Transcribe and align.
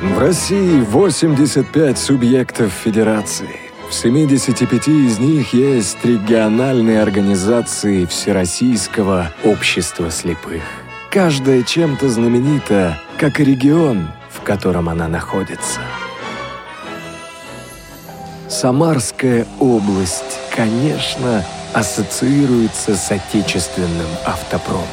В 0.00 0.18
России 0.18 0.80
85 0.80 1.98
субъектов 1.98 2.72
федерации. 2.72 3.60
В 3.90 3.92
75 3.92 4.88
из 4.88 5.18
них 5.18 5.52
есть 5.52 6.02
региональные 6.02 7.02
организации 7.02 8.06
Всероссийского 8.06 9.30
общества 9.44 10.10
слепых. 10.10 10.62
Каждая 11.10 11.62
чем-то 11.62 12.08
знаменита, 12.08 12.98
как 13.18 13.40
и 13.40 13.44
регион, 13.44 14.08
в 14.30 14.40
котором 14.40 14.88
она 14.88 15.06
находится. 15.06 15.80
Самарская 18.48 19.46
область, 19.58 20.38
конечно, 20.56 21.44
ассоциируется 21.74 22.96
с 22.96 23.10
отечественным 23.10 24.08
автопромом. 24.24 24.86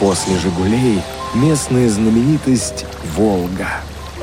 После 0.00 0.36
«Жигулей» 0.36 1.00
местная 1.32 1.88
знаменитость 1.88 2.86
«Волга». 3.14 3.68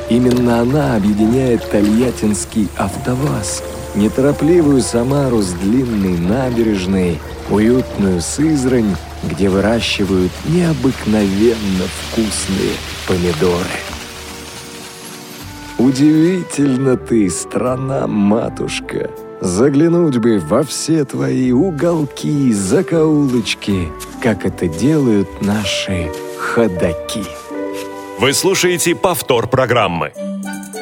Именно 0.09 0.61
она 0.61 0.95
объединяет 0.95 1.69
Тольяттинский 1.69 2.67
автоваз, 2.77 3.63
неторопливую 3.95 4.81
Самару 4.81 5.41
с 5.41 5.51
длинной 5.53 6.17
набережной, 6.17 7.19
уютную 7.49 8.21
Сызрань, 8.21 8.95
где 9.23 9.49
выращивают 9.49 10.31
необыкновенно 10.45 11.85
вкусные 12.09 12.73
помидоры. 13.07 13.79
Удивительно 15.77 16.97
ты, 16.97 17.29
страна-матушка! 17.29 19.11
Заглянуть 19.41 20.17
бы 20.17 20.39
во 20.39 20.63
все 20.63 21.05
твои 21.05 21.53
уголки, 21.53 22.51
закоулочки, 22.51 23.87
как 24.21 24.45
это 24.45 24.67
делают 24.67 25.41
наши 25.41 26.11
ходаки. 26.37 27.23
Вы 28.19 28.33
слушаете 28.33 28.95
повтор 28.95 29.47
программы. 29.47 30.11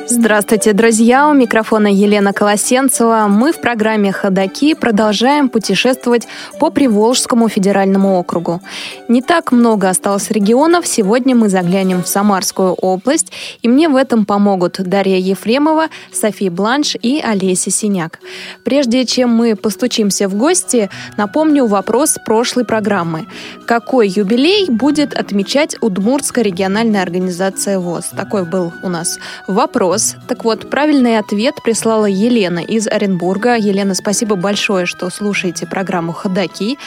Здравствуйте, 0.09 0.71
друзья! 0.71 1.27
У 1.27 1.34
микрофона 1.34 1.88
Елена 1.88 2.32
Колосенцева. 2.32 3.26
Мы 3.27 3.51
в 3.51 3.59
программе 3.59 4.13
«Ходоки» 4.13 4.73
продолжаем 4.73 5.49
путешествовать 5.49 6.29
по 6.62 6.70
Приволжскому 6.70 7.49
федеральному 7.49 8.17
округу. 8.17 8.62
Не 9.09 9.21
так 9.21 9.51
много 9.51 9.90
осталось 9.90 10.32
регионов. 10.32 10.87
Сегодня 10.87 11.35
мы 11.35 11.49
заглянем 11.49 12.04
в 12.04 12.07
Самарскую 12.07 12.71
область, 12.71 13.34
и 13.62 13.67
мне 13.67 13.90
в 13.90 13.98
этом 13.98 14.26
помогут 14.26 14.79
Дарья 14.79 15.17
Ефремова, 15.17 15.87
София 16.13 16.51
Бланш 16.51 16.95
и 17.01 17.20
Олеся 17.20 17.70
Синяк. 17.70 18.20
Прежде 18.63 19.05
чем 19.05 19.32
мы 19.32 19.57
постучимся 19.57 20.29
в 20.29 20.35
гости, 20.35 20.89
напомню 21.17 21.65
вопрос 21.65 22.15
прошлой 22.26 22.63
программы. 22.63 23.27
Какой 23.65 24.07
юбилей 24.07 24.67
будет 24.70 25.13
отмечать 25.13 25.76
Удмуртская 25.82 26.45
региональная 26.45 27.01
организация 27.01 27.77
ВОЗ? 27.77 28.05
Такой 28.15 28.45
был 28.45 28.71
у 28.84 28.87
нас 28.87 29.20
вопрос 29.48 29.96
вопрос. 29.98 30.15
Так 30.27 30.43
вот, 30.43 30.70
правильный 30.70 31.17
ответ 31.17 31.55
прислала 31.63 32.05
Елена 32.05 32.59
из 32.59 32.87
Оренбурга. 32.87 33.55
Елена, 33.55 33.93
спасибо 33.93 34.35
большое, 34.35 34.85
что 34.85 35.09
слушаете 35.09 35.65
программу 35.65 36.13
«Ходоки». 36.13 36.77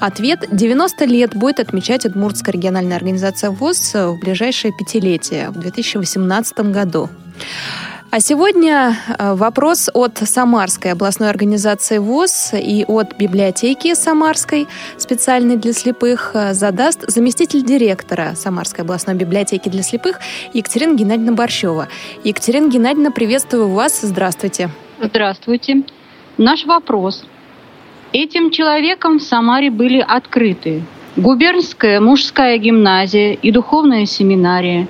Ответ– 0.00 0.44
90 0.50 1.04
лет 1.06 1.34
будет 1.34 1.60
отмечать 1.60 2.06
Удмуртская 2.06 2.52
региональная 2.52 2.96
организация 2.96 3.50
ВОЗ 3.50 3.94
в 3.94 4.18
ближайшее 4.20 4.72
пятилетие, 4.72 5.50
в 5.50 5.58
2018 5.58 6.58
году. 6.72 7.08
А 8.12 8.18
сегодня 8.18 8.96
э, 9.20 9.34
вопрос 9.34 9.88
от 9.94 10.18
Самарской 10.18 10.90
областной 10.90 11.30
организации 11.30 11.98
ВОЗ 11.98 12.54
и 12.54 12.84
от 12.88 13.16
библиотеки 13.16 13.94
Самарской, 13.94 14.66
специальной 14.96 15.56
для 15.56 15.72
слепых, 15.72 16.32
э, 16.34 16.52
задаст 16.52 17.08
заместитель 17.08 17.64
директора 17.64 18.34
Самарской 18.34 18.82
областной 18.82 19.14
библиотеки 19.14 19.68
для 19.68 19.84
слепых 19.84 20.18
Екатерина 20.52 20.96
Геннадьевна 20.96 21.34
Борщева. 21.34 21.86
Екатерина 22.24 22.68
Геннадьевна, 22.68 23.12
приветствую 23.12 23.68
вас. 23.68 24.00
Здравствуйте. 24.00 24.70
Здравствуйте. 25.00 25.84
Наш 26.36 26.64
вопрос. 26.64 27.24
Этим 28.12 28.50
человеком 28.50 29.20
в 29.20 29.22
Самаре 29.22 29.70
были 29.70 30.00
открыты 30.00 30.82
губернская 31.16 32.00
мужская 32.00 32.56
гимназия 32.58 33.32
и 33.32 33.50
духовная 33.50 34.06
семинария, 34.06 34.86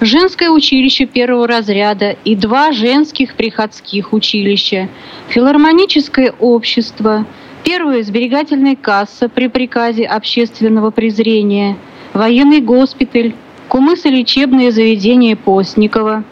женское 0.00 0.50
училище 0.50 1.06
первого 1.06 1.46
разряда 1.46 2.16
и 2.24 2.34
два 2.34 2.72
женских 2.72 3.34
приходских 3.34 4.12
училища, 4.12 4.88
филармоническое 5.28 6.32
общество, 6.38 7.26
первая 7.64 8.02
сберегательная 8.02 8.76
касса 8.76 9.28
при 9.28 9.48
приказе 9.48 10.04
общественного 10.04 10.90
презрения, 10.90 11.76
военный 12.14 12.60
госпиталь, 12.60 13.34
кумысо-лечебное 13.68 14.70
заведение 14.70 15.36
Постникова, 15.36 16.24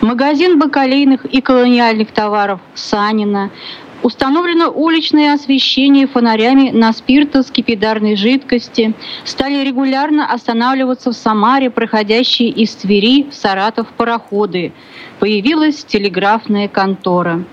магазин 0.00 0.58
бакалейных 0.58 1.24
и 1.24 1.40
колониальных 1.40 2.10
товаров 2.10 2.60
Санина, 2.74 3.50
Установлено 4.02 4.70
уличное 4.70 5.34
освещение 5.34 6.06
фонарями 6.06 6.70
на 6.70 6.92
спиртоскипидарной 6.92 8.14
жидкости. 8.14 8.94
Стали 9.24 9.64
регулярно 9.64 10.32
останавливаться 10.32 11.10
в 11.10 11.14
Самаре 11.14 11.68
проходящие 11.68 12.50
из 12.50 12.74
Твери 12.76 13.24
в 13.28 13.34
Саратов 13.34 13.88
пароходы. 13.88 14.72
Появилась 15.18 15.84
телеграфная 15.84 16.68
контора. 16.68 17.44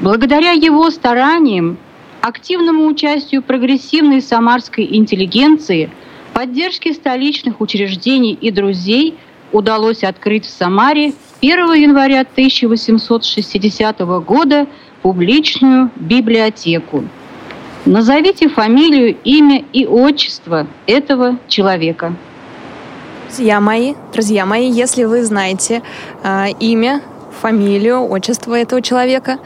Благодаря 0.00 0.50
его 0.50 0.90
стараниям, 0.90 1.78
активному 2.22 2.86
участию 2.86 3.42
прогрессивной 3.42 4.20
самарской 4.20 4.88
интеллигенции, 4.96 5.90
поддержке 6.34 6.92
столичных 6.92 7.60
учреждений 7.60 8.32
и 8.32 8.50
друзей 8.50 9.16
удалось 9.52 10.02
открыть 10.02 10.44
в 10.44 10.50
Самаре 10.50 11.14
1 11.40 11.72
января 11.74 12.20
1860 12.20 14.00
года 14.24 14.66
публичную 15.02 15.90
библиотеку. 15.96 17.04
Назовите 17.84 18.48
фамилию, 18.48 19.16
имя 19.24 19.64
и 19.72 19.86
отчество 19.86 20.66
этого 20.86 21.38
человека. 21.48 22.14
Друзья 23.28 23.60
мои, 23.60 23.94
друзья 24.12 24.46
мои, 24.46 24.70
если 24.70 25.04
вы 25.04 25.24
знаете 25.24 25.82
э, 26.22 26.46
имя 26.60 27.02
фамилию, 27.38 28.06
отчество 28.08 28.58
этого 28.58 28.82
человека, 28.82 29.38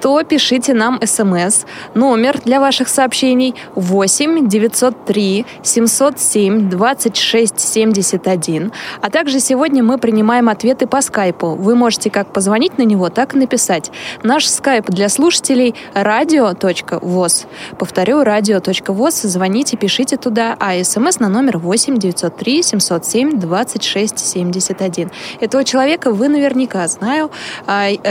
то 0.00 0.22
пишите 0.22 0.74
нам 0.74 1.00
смс. 1.04 1.64
Номер 1.94 2.40
для 2.44 2.60
ваших 2.60 2.88
сообщений 2.88 3.54
8 3.74 4.48
903 4.48 5.46
707 5.62 6.68
26 6.68 7.60
71. 7.60 8.72
А 9.00 9.10
также 9.10 9.40
сегодня 9.40 9.82
мы 9.82 9.98
принимаем 9.98 10.48
ответы 10.48 10.86
по 10.86 11.00
скайпу. 11.00 11.54
Вы 11.54 11.74
можете 11.74 12.10
как 12.10 12.32
позвонить 12.32 12.78
на 12.78 12.82
него, 12.82 13.08
так 13.08 13.34
и 13.34 13.38
написать. 13.38 13.90
Наш 14.22 14.46
скайп 14.48 14.90
для 14.90 15.08
слушателей 15.08 15.74
radio.voz. 15.94 17.46
Повторю, 17.78 18.22
radio.voz. 18.22 19.26
Звоните, 19.26 19.76
пишите 19.76 20.16
туда, 20.16 20.56
а 20.60 20.82
смс 20.84 21.18
на 21.18 21.28
номер 21.28 21.58
8 21.58 21.98
903 21.98 22.62
707 22.62 23.38
26 23.40 24.18
71. 24.18 25.10
Этого 25.40 25.64
человека 25.64 26.12
вы 26.12 26.28
наверняка 26.28 26.86
знаю, 26.88 27.30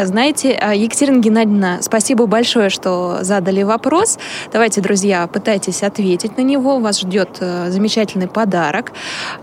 знаете. 0.06 0.58
А, 0.60 0.74
Екатерина 0.74 1.20
Геннадьевна 1.20 1.82
спасибо 1.82 2.26
большое, 2.26 2.70
что 2.70 3.20
задали 3.22 3.64
вопрос. 3.64 4.18
Давайте, 4.52 4.82
друзья, 4.82 5.28
пытайтесь 5.28 5.84
ответить 5.84 6.38
на 6.38 6.42
него. 6.42 6.80
Вас 6.80 7.02
ждет 7.02 7.38
э, 7.40 7.70
замечательный 7.70 8.28
подарок. 8.28 8.92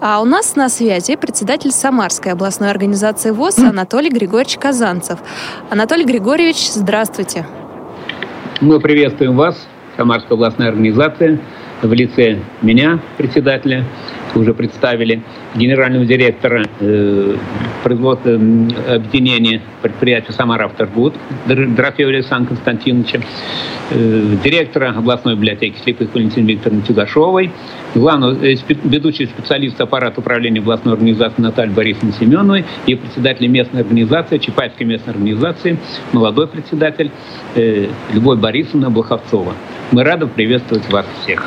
А 0.01 0.21
у 0.21 0.25
нас 0.25 0.57
на 0.57 0.69
связи 0.69 1.17
председатель 1.17 1.71
Самарской 1.71 2.33
областной 2.33 2.71
организации 2.71 3.31
ВОЗ 3.31 3.59
Анатолий 3.59 4.11
Григорьевич 4.11 4.59
Казанцев. 4.59 5.19
Анатолий 5.71 6.05
Григорьевич, 6.05 6.71
здравствуйте. 6.73 7.47
Мы 8.61 8.81
приветствуем 8.81 9.37
вас, 9.37 9.57
Самарская 9.97 10.37
областная 10.37 10.69
организация, 10.69 11.41
в 11.83 11.93
лице 11.93 12.39
меня, 12.63 13.01
председателя, 13.17 13.85
уже 14.37 14.55
представили, 14.55 15.23
генерального 15.55 16.05
директора 16.05 16.65
э, 16.81 17.37
производства 17.83 18.31
э, 18.31 18.95
объединения 18.95 19.61
предприятия 19.83 20.33
«Самаравторгуд» 20.33 21.15
Дорофея 21.47 22.09
Александра 22.09 22.49
Константиновича, 22.49 23.21
э, 23.91 24.37
директора 24.43 24.91
областной 24.97 25.35
библиотеки 25.35 25.77
слепых 25.83 26.13
Валентины 26.15 26.51
Викторовны 26.51 26.83
Тюгашовой, 26.83 27.51
главного, 27.95 28.45
э, 28.45 28.57
ведущий 28.85 29.27
специалист 29.27 29.81
аппарата 29.81 30.21
управления 30.21 30.61
областной 30.61 30.95
организации 30.95 31.43
Натальи 31.43 31.73
Борисовны 31.73 32.13
Семеновой 32.13 32.65
и 32.87 32.95
председатель 32.95 33.47
местной 33.47 33.83
организации, 33.83 34.39
Чапаевской 34.39 34.87
местной 34.87 35.13
организации, 35.15 35.79
молодой 36.13 36.47
председатель 36.49 37.11
э, 37.55 37.89
Любовь 38.13 38.39
Борисовна 38.39 38.91
Блоховцова. 38.91 39.55
Мы 39.93 40.03
рады 40.03 40.27
приветствовать 40.27 40.89
вас 40.91 41.07
всех. 41.23 41.47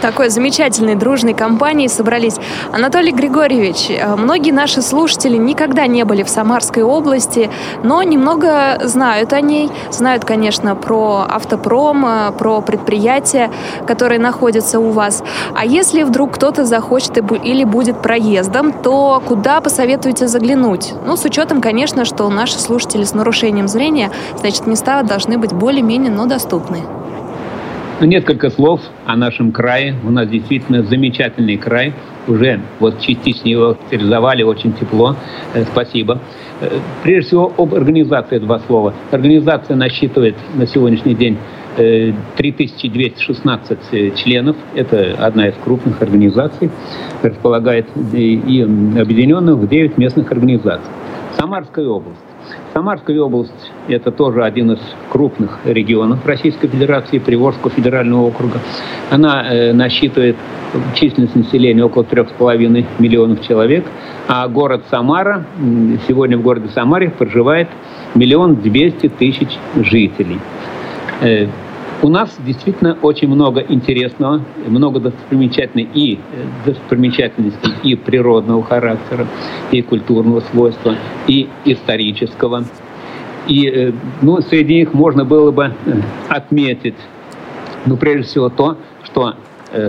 Такой 0.00 0.28
замечательной 0.28 0.94
дружной 0.94 1.34
компанией 1.34 1.88
собрались. 1.88 2.36
Анатолий 2.72 3.12
Григорьевич, 3.12 3.90
э, 3.90 4.16
многие 4.16 4.50
наши 4.50 4.82
слушатели 4.82 5.36
никогда 5.36 5.86
не 5.86 6.04
были 6.04 6.22
в 6.22 6.28
Самарской 6.28 6.82
области, 6.82 7.50
но 7.82 8.02
немного 8.02 8.80
знают 8.84 9.32
о 9.32 9.40
ней. 9.40 9.70
Знают, 9.90 10.24
конечно, 10.24 10.74
про 10.76 11.26
автопром, 11.28 12.06
э, 12.06 12.32
про 12.32 12.60
предприятия, 12.60 13.50
которые 13.86 14.20
находятся 14.20 14.80
у 14.80 14.90
вас. 14.90 15.22
А 15.54 15.64
если 15.64 16.02
вдруг 16.02 16.32
кто-то 16.32 16.64
захочет 16.64 17.18
или 17.44 17.64
будет 17.64 18.02
проездом, 18.02 18.72
то 18.72 19.22
куда 19.24 19.60
посоветуете 19.60 20.28
заглянуть? 20.28 20.92
Ну, 21.06 21.16
с 21.16 21.24
учетом, 21.24 21.60
конечно, 21.60 22.04
что 22.04 22.28
наши 22.28 22.58
слушатели 22.58 23.04
с 23.04 23.14
нарушением 23.14 23.68
зрения, 23.68 24.10
значит, 24.38 24.66
места 24.66 25.02
должны 25.02 25.38
быть 25.38 25.52
более-менее, 25.52 26.10
но 26.10 26.26
доступны. 26.26 26.82
Ну, 27.98 28.06
несколько 28.06 28.50
слов 28.50 28.82
о 29.06 29.16
нашем 29.16 29.52
крае. 29.52 29.94
У 30.04 30.10
нас 30.10 30.28
действительно 30.28 30.82
замечательный 30.82 31.56
край. 31.56 31.94
Уже 32.28 32.60
вот 32.78 33.00
частично 33.00 33.48
его 33.48 33.78
реализовали, 33.90 34.42
очень 34.42 34.74
тепло. 34.74 35.16
Э, 35.54 35.64
спасибо. 35.64 36.20
Э, 36.60 36.78
прежде 37.02 37.28
всего, 37.28 37.50
об 37.56 37.74
организации 37.74 38.38
два 38.38 38.58
слова. 38.58 38.92
Организация 39.12 39.76
насчитывает 39.76 40.36
на 40.54 40.66
сегодняшний 40.66 41.14
день 41.14 41.38
3216 41.76 43.78
э, 43.92 44.10
членов. 44.10 44.56
Это 44.74 45.16
одна 45.18 45.48
из 45.48 45.54
крупных 45.64 46.02
организаций. 46.02 46.68
Располагает 47.22 47.86
и 48.12 48.60
объединенных 48.60 49.56
в 49.56 49.66
9 49.66 49.96
местных 49.96 50.30
организаций. 50.30 50.90
Самарская 51.38 51.86
область. 51.86 52.25
Самарская 52.76 53.18
область– 53.22 53.72
это 53.88 54.10
тоже 54.10 54.44
один 54.44 54.72
из 54.72 54.80
крупных 55.08 55.60
регионов 55.64 56.26
Российской 56.26 56.68
Федерации, 56.68 57.18
Приволжского 57.18 57.70
федерального 57.70 58.26
округа. 58.26 58.60
Она 59.10 59.50
э, 59.50 59.72
насчитывает 59.72 60.36
численность 60.94 61.34
населения 61.34 61.82
около 61.82 62.02
3,5 62.02 62.84
миллионов 62.98 63.40
человек, 63.48 63.86
а 64.28 64.46
город 64.48 64.82
Самара, 64.90 65.46
сегодня 66.06 66.36
в 66.36 66.42
городе 66.42 66.68
Самаре 66.74 67.08
проживает 67.08 67.68
миллион 68.14 68.56
двести 68.56 69.08
тысяч 69.08 69.48
жителей. 69.76 70.38
У 72.02 72.08
нас 72.08 72.36
действительно 72.44 72.98
очень 73.00 73.28
много 73.28 73.60
интересного, 73.60 74.42
много 74.66 75.00
достопримечательностей 75.00 75.90
и 75.94 76.14
э, 76.16 76.18
достопримечательностей 76.66 77.72
и 77.82 77.96
природного 77.96 78.62
характера, 78.62 79.26
и 79.70 79.80
культурного 79.80 80.40
свойства, 80.40 80.94
и 81.26 81.48
исторического. 81.64 82.64
И 83.48 83.66
э, 83.66 83.92
ну, 84.20 84.40
среди 84.42 84.74
них 84.74 84.92
можно 84.92 85.24
было 85.24 85.50
бы 85.52 85.64
э, 85.64 85.92
отметить, 86.28 86.96
ну, 87.86 87.96
прежде 87.96 88.24
всего, 88.24 88.50
то, 88.50 88.76
что 89.04 89.34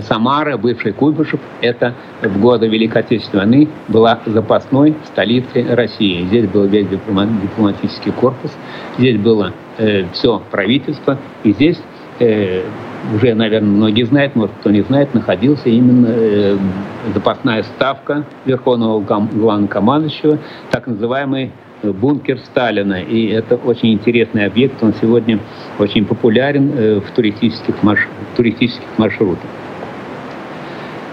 Самара, 0.08 0.56
бывший 0.56 0.92
Куйбышев, 0.92 1.40
это 1.60 1.94
в 2.22 2.40
годы 2.40 2.66
Великой 2.66 3.02
Отечественной 3.02 3.44
войны 3.44 3.68
была 3.86 4.18
запасной 4.26 4.94
столицей 5.06 5.72
России. 5.72 6.24
Здесь 6.26 6.48
был 6.48 6.64
весь 6.64 6.86
дипломатический 6.88 8.10
корпус, 8.10 8.50
здесь 8.98 9.18
было 9.18 9.52
э, 9.78 10.04
все 10.12 10.42
правительство, 10.50 11.16
и 11.44 11.52
здесь 11.52 11.78
э, 12.18 12.62
уже, 13.14 13.34
наверное, 13.34 13.70
многие 13.70 14.04
знают, 14.04 14.36
может, 14.36 14.54
кто 14.60 14.70
не 14.70 14.82
знает, 14.82 15.14
находился 15.14 15.68
именно 15.68 16.08
э, 16.10 16.56
запасная 17.14 17.62
ставка 17.62 18.24
Верховного 18.44 19.00
главнокомандующего, 19.00 20.38
так 20.70 20.86
называемый 20.86 21.52
бункер 21.82 22.38
Сталина. 22.38 23.00
И 23.00 23.28
это 23.28 23.56
очень 23.56 23.92
интересный 23.92 24.46
объект, 24.46 24.82
он 24.82 24.94
сегодня 25.00 25.38
очень 25.78 26.04
популярен 26.04 26.72
э, 26.76 27.00
в 27.00 27.10
туристических, 27.12 27.82
марш... 27.82 28.06
туристических 28.36 28.86
маршрутах. 28.98 29.44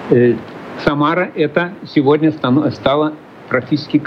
Э, 0.10 0.36
Самара 0.84 1.31
это 1.36 1.74
сегодня 1.94 2.31
стала 2.31 3.13
практически 3.48 4.01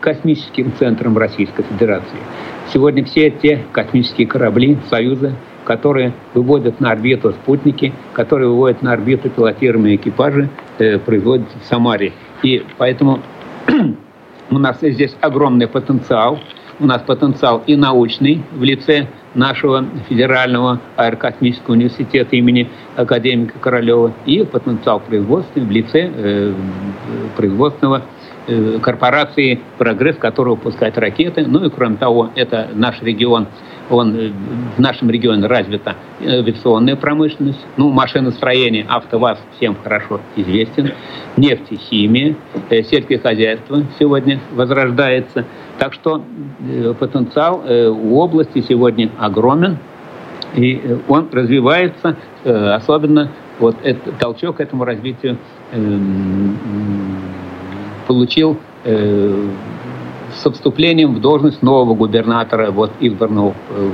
космическим 0.00 0.72
центром 0.78 1.18
Российской 1.18 1.64
Федерации. 1.64 2.16
Сегодня 2.72 3.04
все 3.04 3.30
те 3.30 3.62
космические 3.72 4.26
корабли 4.26 4.78
Союза 4.88 5.34
которые 5.64 6.12
выводят 6.34 6.80
на 6.80 6.90
орбиту 6.90 7.32
спутники, 7.32 7.92
которые 8.12 8.48
выводят 8.48 8.82
на 8.82 8.92
орбиту 8.92 9.30
пилотируемые 9.30 9.96
экипажи, 9.96 10.48
э, 10.78 10.98
производятся 10.98 11.58
в 11.58 11.64
Самаре. 11.64 12.12
И 12.42 12.64
поэтому 12.78 13.20
у 14.50 14.58
нас 14.58 14.78
здесь 14.80 15.16
огромный 15.20 15.66
потенциал. 15.66 16.38
У 16.80 16.86
нас 16.86 17.02
потенциал 17.02 17.62
и 17.66 17.76
научный 17.76 18.42
в 18.52 18.62
лице 18.64 19.06
нашего 19.34 19.84
федерального 20.08 20.80
аэрокосмического 20.96 21.74
университета 21.74 22.34
имени 22.34 22.68
академика 22.96 23.58
Королева 23.60 24.12
и 24.26 24.44
потенциал 24.44 25.00
производственный 25.00 25.66
в 25.66 25.70
лице 25.70 26.10
э, 26.12 26.52
производственного 27.36 28.02
корпорации 28.82 29.60
«Прогресс», 29.78 30.16
которая 30.16 30.54
выпускает 30.54 30.98
ракеты. 30.98 31.44
Ну 31.46 31.64
и 31.64 31.70
кроме 31.70 31.96
того, 31.96 32.30
это 32.34 32.68
наш 32.74 33.00
регион. 33.02 33.46
Он, 33.90 34.16
э, 34.16 34.30
в 34.76 34.80
нашем 34.80 35.10
регионе 35.10 35.46
развита 35.46 35.96
авиационная 36.22 36.96
промышленность, 36.96 37.64
ну, 37.76 37.90
машиностроение, 37.90 38.86
АвтоВАЗ 38.88 39.38
всем 39.56 39.76
хорошо 39.82 40.20
известен, 40.36 40.92
нефтехимия, 41.36 42.34
э, 42.70 42.82
сельское 42.82 43.18
хозяйство 43.18 43.82
сегодня 43.98 44.40
возрождается. 44.52 45.44
Так 45.78 45.92
что 45.92 46.22
э, 46.60 46.94
потенциал 46.98 47.62
у 47.66 48.18
области 48.18 48.60
сегодня 48.62 49.10
огромен, 49.18 49.78
и 50.54 50.98
он 51.08 51.28
развивается, 51.32 52.16
особенно 52.44 53.30
вот 53.58 53.76
этот 53.82 54.18
толчок 54.18 54.56
к 54.56 54.60
этому 54.60 54.84
развитию 54.84 55.36
получил 58.14 58.58
со 60.34 60.50
вступлением 60.50 61.14
в 61.14 61.20
должность 61.20 61.62
нового 61.62 61.94
губернатора, 61.94 62.70
вот 62.70 62.90
избранного 63.00 63.54
э, 63.70 63.90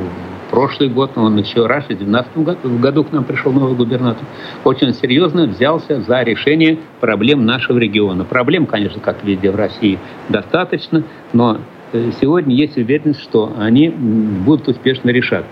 прошлый 0.51 0.89
год, 0.89 1.13
он 1.17 1.39
еще 1.39 1.67
раньше, 1.67 1.95
в 1.95 1.99
2012 1.99 2.81
году 2.81 3.05
к 3.05 3.13
нам 3.13 3.25
пришел 3.25 3.53
новый 3.53 3.75
губернатор, 3.75 4.25
очень 4.65 4.93
серьезно 4.95 5.47
взялся 5.47 6.01
за 6.01 6.23
решение 6.23 6.79
проблем 7.01 7.45
нашего 7.45 7.79
региона. 7.79 8.25
Проблем, 8.25 8.67
конечно, 8.67 9.01
как 9.01 9.23
везде 9.23 9.51
в 9.51 9.57
России, 9.57 9.99
достаточно, 10.29 11.05
но 11.33 11.59
э, 11.93 12.11
сегодня 12.21 12.55
есть 12.55 12.77
уверенность, 12.77 13.23
что 13.23 13.53
они 13.59 13.89
будут 13.91 14.69
успешно 14.69 15.11
решать. 15.11 15.45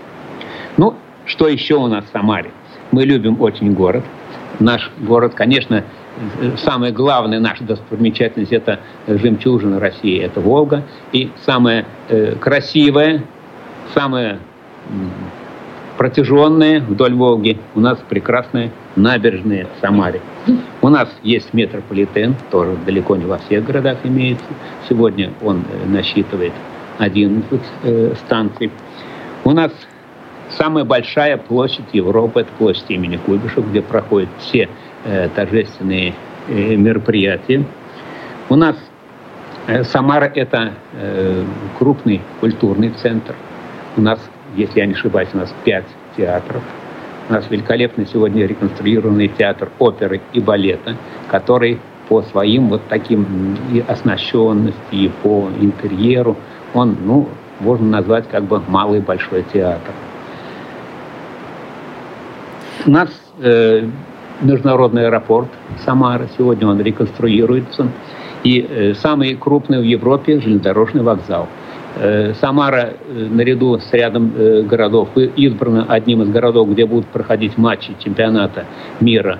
Ну, 0.77 0.95
что 1.25 1.47
еще 1.47 1.75
у 1.75 1.87
нас 1.87 2.05
в 2.05 2.11
Самаре? 2.11 2.51
Мы 2.91 3.05
любим 3.05 3.39
очень 3.41 3.73
город. 3.73 4.03
Наш 4.59 4.91
город, 4.99 5.33
конечно, 5.35 5.83
самая 6.57 6.91
главная 6.91 7.39
наша 7.39 7.63
достопримечательность– 7.63 8.51
это 8.53 8.79
жемчужина 9.07 9.79
России, 9.79 10.19
это 10.19 10.39
Волга. 10.41 10.83
И 11.11 11.31
самая 11.45 11.85
э, 12.09 12.35
красивая, 12.35 13.23
самая 13.93 14.39
протяженная 15.97 16.79
вдоль 16.79 17.13
Волги 17.13 17.57
у 17.75 17.81
нас 17.81 17.99
прекрасная 18.07 18.71
набережная 18.95 19.65
в 19.65 19.81
Самаре. 19.81 20.21
У 20.81 20.89
нас 20.89 21.09
есть 21.23 21.53
метрополитен, 21.53 22.35
тоже 22.51 22.77
далеко 22.85 23.17
не 23.17 23.25
во 23.25 23.37
всех 23.37 23.65
городах 23.65 23.97
имеется. 24.05 24.45
Сегодня 24.87 25.31
он 25.41 25.63
э, 25.69 25.87
насчитывает 25.87 26.53
11 26.99 27.61
э, 27.83 28.13
станций. 28.25 28.71
У 29.43 29.51
нас 29.51 29.71
самая 30.57 30.85
большая 30.85 31.37
площадь 31.37 31.85
Европы– 31.93 32.39
это 32.41 32.49
площадь 32.57 32.85
имени 32.89 33.17
Куйбышев, 33.17 33.69
где 33.69 33.81
проходят 33.81 34.29
все 34.39 34.69
торжественные 35.35 36.13
э, 36.47 36.75
мероприятия. 36.75 37.63
У 38.49 38.55
нас 38.55 38.75
э, 39.67 39.83
Самара– 39.83 40.31
это 40.35 40.73
крупный 41.77 42.21
культурный 42.39 42.89
центр. 42.89 43.35
У 43.95 44.01
нас, 44.01 44.19
если 44.55 44.79
я 44.79 44.85
не 44.85 44.93
ошибаюсь, 44.93 45.29
у 45.33 45.37
нас 45.37 45.53
пять 45.63 45.85
театров. 46.17 46.63
У 47.29 47.33
нас 47.33 47.45
великолепный 47.49 48.07
сегодня 48.07 48.45
реконструированный 48.45 49.27
театр 49.27 49.69
оперы 49.77 50.21
и 50.33 50.39
балета, 50.39 50.95
который 51.29 51.79
по 52.07 52.23
своим 52.23 52.69
вот 52.69 52.81
таким 52.89 53.55
и 53.71 53.83
оснащенности, 53.87 54.79
и 54.91 55.11
по 55.21 55.47
интерьеру, 55.59 56.35
он, 56.73 56.97
ну, 57.05 57.29
можно 57.59 57.87
назвать 57.87 58.27
как 58.29 58.43
бы 58.45 58.61
малый 58.67 58.99
большой 58.99 59.45
театр. 59.53 59.93
У 62.85 62.89
нас 62.89 63.09
э, 63.39 63.87
международный 64.41 65.07
аэропорт 65.07 65.49
Самара. 65.85 66.27
Сегодня 66.37 66.67
он 66.67 66.81
реконструируется. 66.81 67.89
И 68.43 68.65
э, 68.69 68.93
самый 68.93 69.35
крупный 69.35 69.79
в 69.79 69.83
Европе 69.83 70.39
железнодорожный 70.39 71.03
вокзал. 71.03 71.47
Э, 71.97 72.33
Самара 72.39 72.93
э, 73.07 73.27
наряду 73.29 73.79
с 73.79 73.91
рядом 73.91 74.31
городов 74.67 75.09
избрана 75.15 75.85
одним 75.89 76.21
из 76.21 76.29
городов, 76.29 76.69
где 76.69 76.85
будут 76.85 77.07
проходить 77.07 77.57
матчи 77.57 77.93
чемпионата 77.99 78.65
мира 79.01 79.39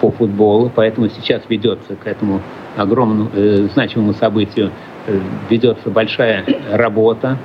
по 0.00 0.10
футболу. 0.10 0.70
Поэтому 0.74 1.08
сейчас 1.08 1.42
ведется 1.48 1.96
к 1.96 2.06
этому 2.06 2.40
огромному 2.76 3.30
значимому 3.72 4.14
событию 4.14 4.70
ведется 5.48 5.88
большая 5.90 6.44
работа, 6.70 7.38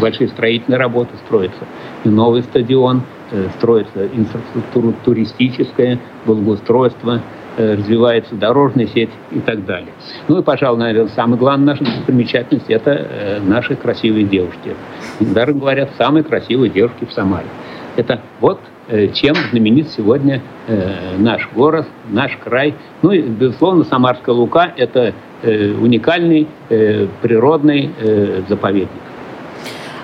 большие 0.00 0.28
строительные 0.28 0.78
работы 0.78 1.10
строятся. 1.26 1.64
Новый 2.04 2.42
стадион, 2.42 3.02
строится 3.58 4.06
инфраструктура 4.06 4.92
туристическая, 5.04 5.98
благоустройство, 6.26 7.20
развивается 7.56 8.34
дорожная 8.36 8.86
сеть 8.86 9.10
и 9.32 9.40
так 9.40 9.64
далее. 9.66 9.90
Ну 10.28 10.38
и, 10.38 10.42
пожалуй, 10.42 10.78
наверное, 10.78 11.10
самая 11.10 11.38
главная 11.38 11.74
наша 11.74 11.84
достопримечательность– 11.84 12.66
это 12.70 13.40
наши 13.44 13.74
красивые 13.74 14.24
девушки. 14.24 14.74
Даже 15.20 15.52
говорят, 15.52 15.90
самые 15.98 16.22
красивые 16.22 16.70
девушки 16.70 17.04
в 17.04 17.12
Самаре. 17.12 17.46
Это 17.96 18.20
вот 18.40 18.60
чем 19.14 19.34
знаменит 19.50 19.88
сегодня 19.90 20.40
наш 21.18 21.48
город, 21.54 21.86
наш 22.08 22.36
край. 22.42 22.74
Ну 23.02 23.10
и, 23.10 23.20
безусловно, 23.20 23.84
Самарская 23.84 24.34
Лука– 24.34 24.72
это 24.76 25.12
уникальный 25.42 26.46
природный 26.68 27.90
заповедник. 28.48 28.88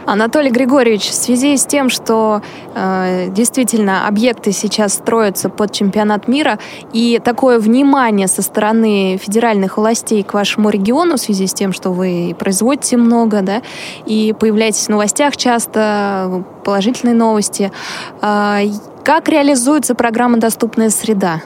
Анатолий 0.07 0.51
Григорьевич, 0.51 1.09
в 1.11 1.15
связи 1.15 1.57
с 1.57 1.67
тем, 1.67 1.91
что 1.91 2.41
э, 2.75 3.27
действительно 3.31 4.07
объекты 4.07 4.53
сейчас 4.53 4.95
строятся 4.95 5.49
под 5.49 5.73
чемпионат 5.73 6.29
мира, 6.29 6.61
и 6.93 7.21
такое 7.23 7.59
внимание 7.59 8.29
со 8.29 8.41
стороны 8.43 9.19
федеральных 9.21 9.79
властей 9.79 10.23
к 10.23 10.33
вашему 10.33 10.71
региону 10.71 11.17
в 11.17 11.21
связи 11.21 11.49
с 11.49 11.53
тем, 11.53 11.73
что 11.73 11.91
вы 11.91 12.37
производите 12.39 12.97
много, 12.97 13.43
да, 13.43 13.63
и 14.07 14.33
появляетесь 14.39 14.87
в 14.87 14.91
новостях 14.91 15.37
часто, 15.37 16.45
положительные 16.65 17.17
новости, 17.17 17.73
э, 18.23 18.61
как 19.05 19.29
реализуется 19.29 19.97
программа 19.97 20.39
«Доступная 20.39 20.91
среда»? 20.91 21.43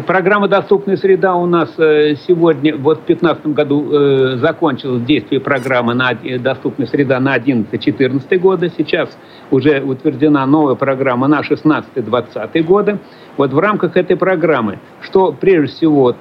Программа 0.00 0.48
«Доступная 0.48 0.96
среда» 0.96 1.34
у 1.34 1.44
нас 1.44 1.70
э, 1.76 2.14
сегодня, 2.26 2.74
вот 2.74 3.00
в 3.00 3.06
2015 3.06 3.46
году 3.48 3.92
э, 3.92 4.36
закончилось 4.38 5.02
действие 5.02 5.38
программы 5.38 5.92
на 5.92 6.14
«Доступная 6.38 6.86
среда» 6.86 7.20
на 7.20 7.36
11-14 7.36 8.38
годы. 8.38 8.72
Сейчас 8.74 9.10
уже 9.50 9.82
утверждена 9.82 10.46
новая 10.46 10.76
программа 10.76 11.26
на 11.28 11.40
16-20 11.40 12.62
годы. 12.62 12.98
Вот 13.36 13.52
в 13.52 13.58
рамках 13.58 13.98
этой 13.98 14.16
программы, 14.16 14.78
что 15.02 15.30
прежде 15.38 15.76
всего 15.76 16.12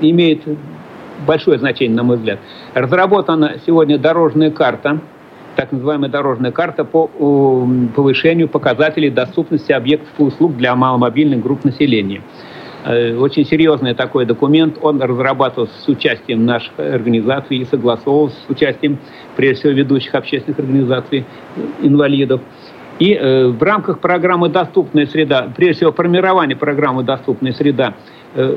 имеет 0.00 0.42
большое 1.24 1.58
значение, 1.58 1.96
на 1.96 2.02
мой 2.02 2.16
взгляд, 2.16 2.40
разработана 2.74 3.58
сегодня 3.64 3.96
дорожная 3.96 4.50
карта– 4.50 4.98
так 5.56 5.72
называемая 5.72 6.10
дорожная 6.10 6.52
карта 6.52 6.84
по 6.84 7.08
повышению 7.94 8.48
показателей 8.48 9.10
доступности 9.10 9.72
объектов 9.72 10.08
и 10.18 10.22
услуг 10.22 10.56
для 10.56 10.74
маломобильных 10.74 11.42
групп 11.42 11.64
населения. 11.64 12.22
Э, 12.84 13.16
очень 13.16 13.46
серьезный 13.46 13.94
такой 13.94 14.26
документ. 14.26 14.76
Он 14.82 15.00
разрабатывался 15.00 15.74
с 15.80 15.88
участием 15.88 16.44
наших 16.44 16.78
организаций 16.78 17.58
и 17.58 17.64
согласовывался 17.64 18.36
с 18.46 18.50
участием, 18.50 18.98
прежде 19.36 19.60
всего, 19.60 19.72
ведущих 19.72 20.14
общественных 20.14 20.58
организаций 20.58 21.24
инвалидов. 21.82 22.42
И 22.98 23.14
э, 23.14 23.48
в 23.48 23.62
рамках 23.62 24.00
программы 24.00 24.50
«Доступная 24.50 25.06
среда», 25.06 25.48
прежде 25.56 25.74
всего, 25.78 25.92
формирование 25.92 26.56
программы 26.56 27.02
«Доступная 27.02 27.52
среда», 27.52 27.94
э, 28.34 28.54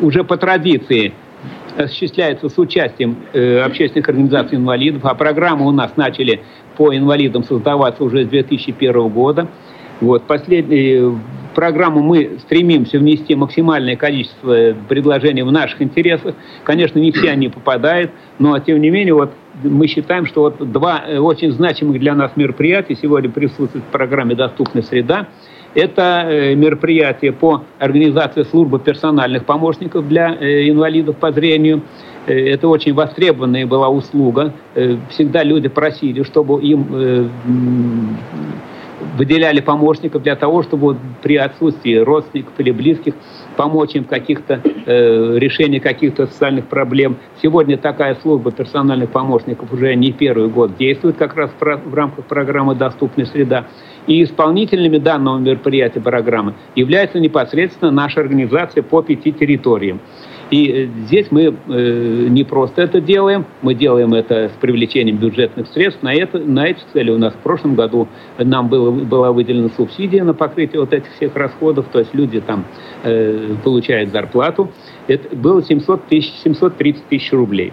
уже 0.00 0.24
по 0.24 0.36
традиции 0.36 1.12
осуществляется 1.76 2.48
с 2.48 2.58
участием 2.58 3.16
э, 3.32 3.60
общественных 3.60 4.08
организаций 4.08 4.58
инвалидов, 4.58 5.02
а 5.04 5.14
программы 5.14 5.66
у 5.66 5.70
нас 5.70 5.96
начали 5.96 6.42
по 6.76 6.94
инвалидам 6.94 7.44
создаваться 7.44 8.02
уже 8.04 8.24
с 8.24 8.28
2001 8.28 9.08
года. 9.08 9.48
Вот, 10.00 10.22
последнюю 10.22 11.20
программу 11.54 12.00
мы 12.00 12.38
стремимся 12.40 12.98
внести 12.98 13.34
максимальное 13.34 13.96
количество 13.96 14.74
предложений 14.88 15.42
в 15.42 15.52
наших 15.52 15.82
интересах. 15.82 16.34
Конечно, 16.64 16.98
не 16.98 17.12
все 17.12 17.30
они 17.30 17.48
попадают, 17.48 18.10
но 18.38 18.58
тем 18.58 18.80
не 18.80 18.90
менее 18.90 19.14
вот 19.14 19.32
мы 19.62 19.86
считаем, 19.88 20.26
что 20.26 20.42
вот 20.42 20.72
два 20.72 21.04
э, 21.06 21.18
очень 21.18 21.52
значимых 21.52 21.98
для 21.98 22.14
нас 22.14 22.32
мероприятия 22.36 22.94
сегодня 22.94 23.30
присутствуют 23.30 23.84
в 23.84 23.92
программе 23.92 24.34
«Доступная 24.34 24.82
среда». 24.82 25.28
Это 25.74 26.26
э, 26.26 26.54
мероприятие 26.54 27.32
по 27.32 27.62
организации 27.78 28.42
службы 28.42 28.80
персональных 28.80 29.44
помощников 29.44 30.08
для 30.08 30.34
э, 30.34 30.68
инвалидов 30.68 31.16
по 31.16 31.30
зрению. 31.30 31.82
Э, 32.26 32.34
это 32.34 32.68
очень 32.68 32.92
востребованная 32.92 33.66
была 33.66 33.88
услуга. 33.88 34.52
Всегда 35.10 35.44
люди 35.44 35.68
просили, 35.68 36.22
чтобы 36.24 36.60
им 36.62 37.30
выделяли 39.16 39.60
помощников 39.60 40.22
для 40.22 40.36
того, 40.36 40.62
чтобы 40.62 40.96
при 41.22 41.36
отсутствии 41.36 41.96
родственников 41.96 42.52
или 42.58 42.70
близких 42.70 43.14
помочь 43.56 43.94
им 43.94 44.04
в 44.04 44.08
каких-то 44.08 44.60
э, 44.64 45.38
решении 45.38 45.78
каких-то 45.78 46.26
социальных 46.26 46.66
проблем. 46.66 47.16
Сегодня 47.42 47.76
такая 47.76 48.16
служба 48.16 48.52
персональных 48.52 49.10
помощников 49.10 49.72
уже 49.72 49.94
не 49.94 50.12
первый 50.12 50.48
год 50.48 50.76
действует 50.76 51.16
как 51.16 51.34
раз 51.34 51.50
в, 51.58 51.62
в 51.62 51.94
рамках 51.94 52.26
программы 52.26 52.74
«Доступная 52.74 53.26
среда». 53.26 53.66
И 54.10 54.24
исполнителями 54.24 54.98
данного 54.98 55.38
мероприятия 55.38 56.00
программы 56.00 56.54
является 56.74 57.20
непосредственно 57.20 57.92
наша 57.92 58.18
организация 58.18 58.82
по 58.82 59.02
пяти 59.02 59.30
территориям. 59.30 60.00
И 60.50 60.66
э, 60.66 60.86
здесь 61.06 61.28
мы 61.30 61.42
э, 61.44 62.26
не 62.28 62.42
просто 62.42 62.82
это 62.82 63.00
делаем, 63.00 63.46
мы 63.62 63.74
делаем 63.74 64.12
это 64.12 64.48
с 64.48 64.60
привлечением 64.60 65.18
бюджетных 65.18 65.68
средств. 65.68 66.02
На, 66.02 66.12
это, 66.12 66.40
на 66.40 66.66
эти 66.66 66.80
цели 66.92 67.12
у 67.12 67.18
нас 67.18 67.34
в 67.34 67.36
прошлом 67.36 67.76
году 67.76 68.08
нам 68.36 68.68
было, 68.68 68.90
была 68.90 69.30
выделена 69.30 69.68
субсидия 69.76 70.24
на 70.24 70.34
покрытие 70.34 70.80
вот 70.80 70.92
этих 70.92 71.12
всех 71.12 71.36
расходов, 71.36 71.86
то 71.92 72.00
есть 72.00 72.12
люди 72.12 72.40
там 72.40 72.64
э, 73.04 73.54
получают 73.62 74.10
зарплату. 74.10 74.72
Это 75.06 75.36
было 75.36 75.62
700 75.62 76.08
тысяч, 76.08 76.32
730 76.42 77.04
тысяч 77.06 77.32
рублей. 77.32 77.72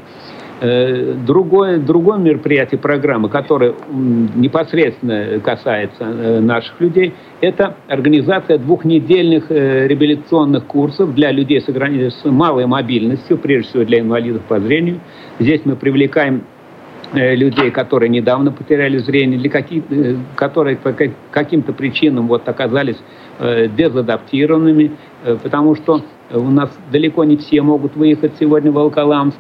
Э, 0.60 1.14
другое, 1.14 1.78
другое 1.78 2.18
мероприятие 2.18 2.80
программы, 2.80 3.30
которое 3.30 3.76
непосредственно 3.92 5.40
касается 5.40 6.04
э, 6.04 6.40
наших 6.40 6.82
людей, 6.82 7.14
это 7.42 7.76
организация 7.88 8.58
двухнедельных 8.58 9.52
э, 9.52 9.88
реабилитационных 9.88 10.66
курсов 10.66 11.14
для 11.14 11.32
людей 11.32 11.62
с, 11.62 11.66
с 11.68 12.26
малой 12.26 12.66
мобильностью, 12.66 13.38
прежде 13.38 13.70
всего 13.70 13.84
для 13.84 14.00
инвалидов 14.00 14.42
по 14.48 14.60
зрению. 14.60 15.00
Здесь 15.40 15.62
мы 15.64 15.76
привлекаем 15.76 16.44
людей, 17.14 17.72
которые 17.72 18.10
недавно 18.10 18.52
потеряли 18.52 18.98
зрение, 18.98 19.40
или 19.40 19.48
какие, 19.48 19.82
которые 20.36 20.76
по 20.76 20.94
каким-то 21.32 21.72
причинам 21.72 22.28
вот 22.28 22.50
оказались 22.50 22.98
дезадаптированными, 23.40 24.92
потому 25.42 25.76
что 25.76 26.02
у 26.34 26.50
нас 26.50 26.70
далеко 26.92 27.24
не 27.24 27.38
все 27.38 27.62
могут 27.62 27.96
выехать 27.96 28.34
сегодня 28.38 28.72
в 28.72 28.74
Волколамск, 28.74 29.40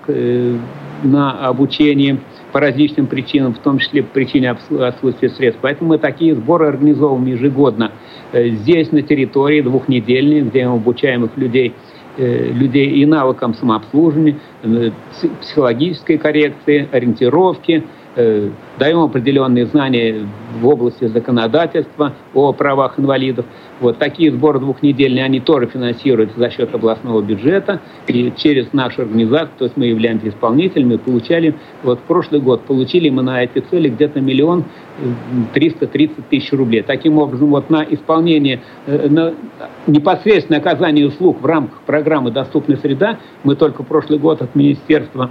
на 1.03 1.47
обучение 1.47 2.19
по 2.51 2.59
различным 2.59 3.07
причинам, 3.07 3.53
в 3.53 3.59
том 3.59 3.79
числе 3.79 4.03
по 4.03 4.13
причине 4.13 4.51
отсутствия 4.51 5.29
средств. 5.29 5.59
Поэтому 5.61 5.89
мы 5.89 5.97
такие 5.97 6.35
сборы 6.35 6.67
организовываем 6.67 7.25
ежегодно 7.25 7.91
э, 8.31 8.49
здесь, 8.49 8.91
на 8.91 9.01
территории, 9.01 9.61
двухнедельные, 9.61 10.41
где 10.41 10.67
мы 10.67 10.75
обучаем 10.75 11.25
их 11.25 11.31
людей 11.35 11.73
э, 12.17 12.51
людей 12.51 12.89
и 12.89 13.05
навыкам 13.05 13.53
самообслуживания, 13.53 14.37
э, 14.63 14.91
психологической 15.41 16.17
коррекции, 16.17 16.87
ориентировки, 16.91 17.83
даем 18.17 18.99
определенные 18.99 19.67
знания 19.67 20.27
в 20.59 20.67
области 20.67 21.05
законодательства 21.05 22.13
о 22.33 22.51
правах 22.51 22.99
инвалидов. 22.99 23.45
Вот 23.79 23.99
такие 23.99 24.31
сборы 24.31 24.59
двухнедельные, 24.59 25.23
они 25.23 25.39
тоже 25.39 25.67
финансируются 25.67 26.39
за 26.39 26.49
счет 26.49 26.73
областного 26.73 27.21
бюджета. 27.21 27.81
И 28.07 28.33
через 28.35 28.73
нашу 28.73 29.03
организацию, 29.03 29.51
то 29.57 29.65
есть 29.65 29.77
мы 29.77 29.85
являемся 29.85 30.29
исполнителями, 30.29 30.97
получали, 30.97 31.55
вот 31.83 31.99
в 31.99 32.01
прошлый 32.03 32.41
год 32.41 32.63
получили 32.63 33.09
мы 33.09 33.21
на 33.21 33.43
эти 33.43 33.59
цели 33.59 33.89
где-то 33.89 34.19
миллион 34.19 34.65
триста 35.53 35.85
тридцать 35.85 36.27
тысяч 36.29 36.51
рублей. 36.51 36.81
Таким 36.81 37.19
образом, 37.19 37.49
вот 37.49 37.69
на 37.69 37.83
исполнение, 37.83 38.61
э, 38.87 39.07
на 39.09 39.35
непосредственное 39.85 40.59
оказание 40.59 41.07
услуг 41.07 41.39
в 41.41 41.45
рамках 41.45 41.81
программы 41.81 42.31
«Доступная 42.31 42.77
среда» 42.77 43.19
мы 43.43 43.55
только 43.55 43.83
прошлый 43.83 44.17
год 44.17 44.41
от 44.41 44.55
Министерства 44.55 45.29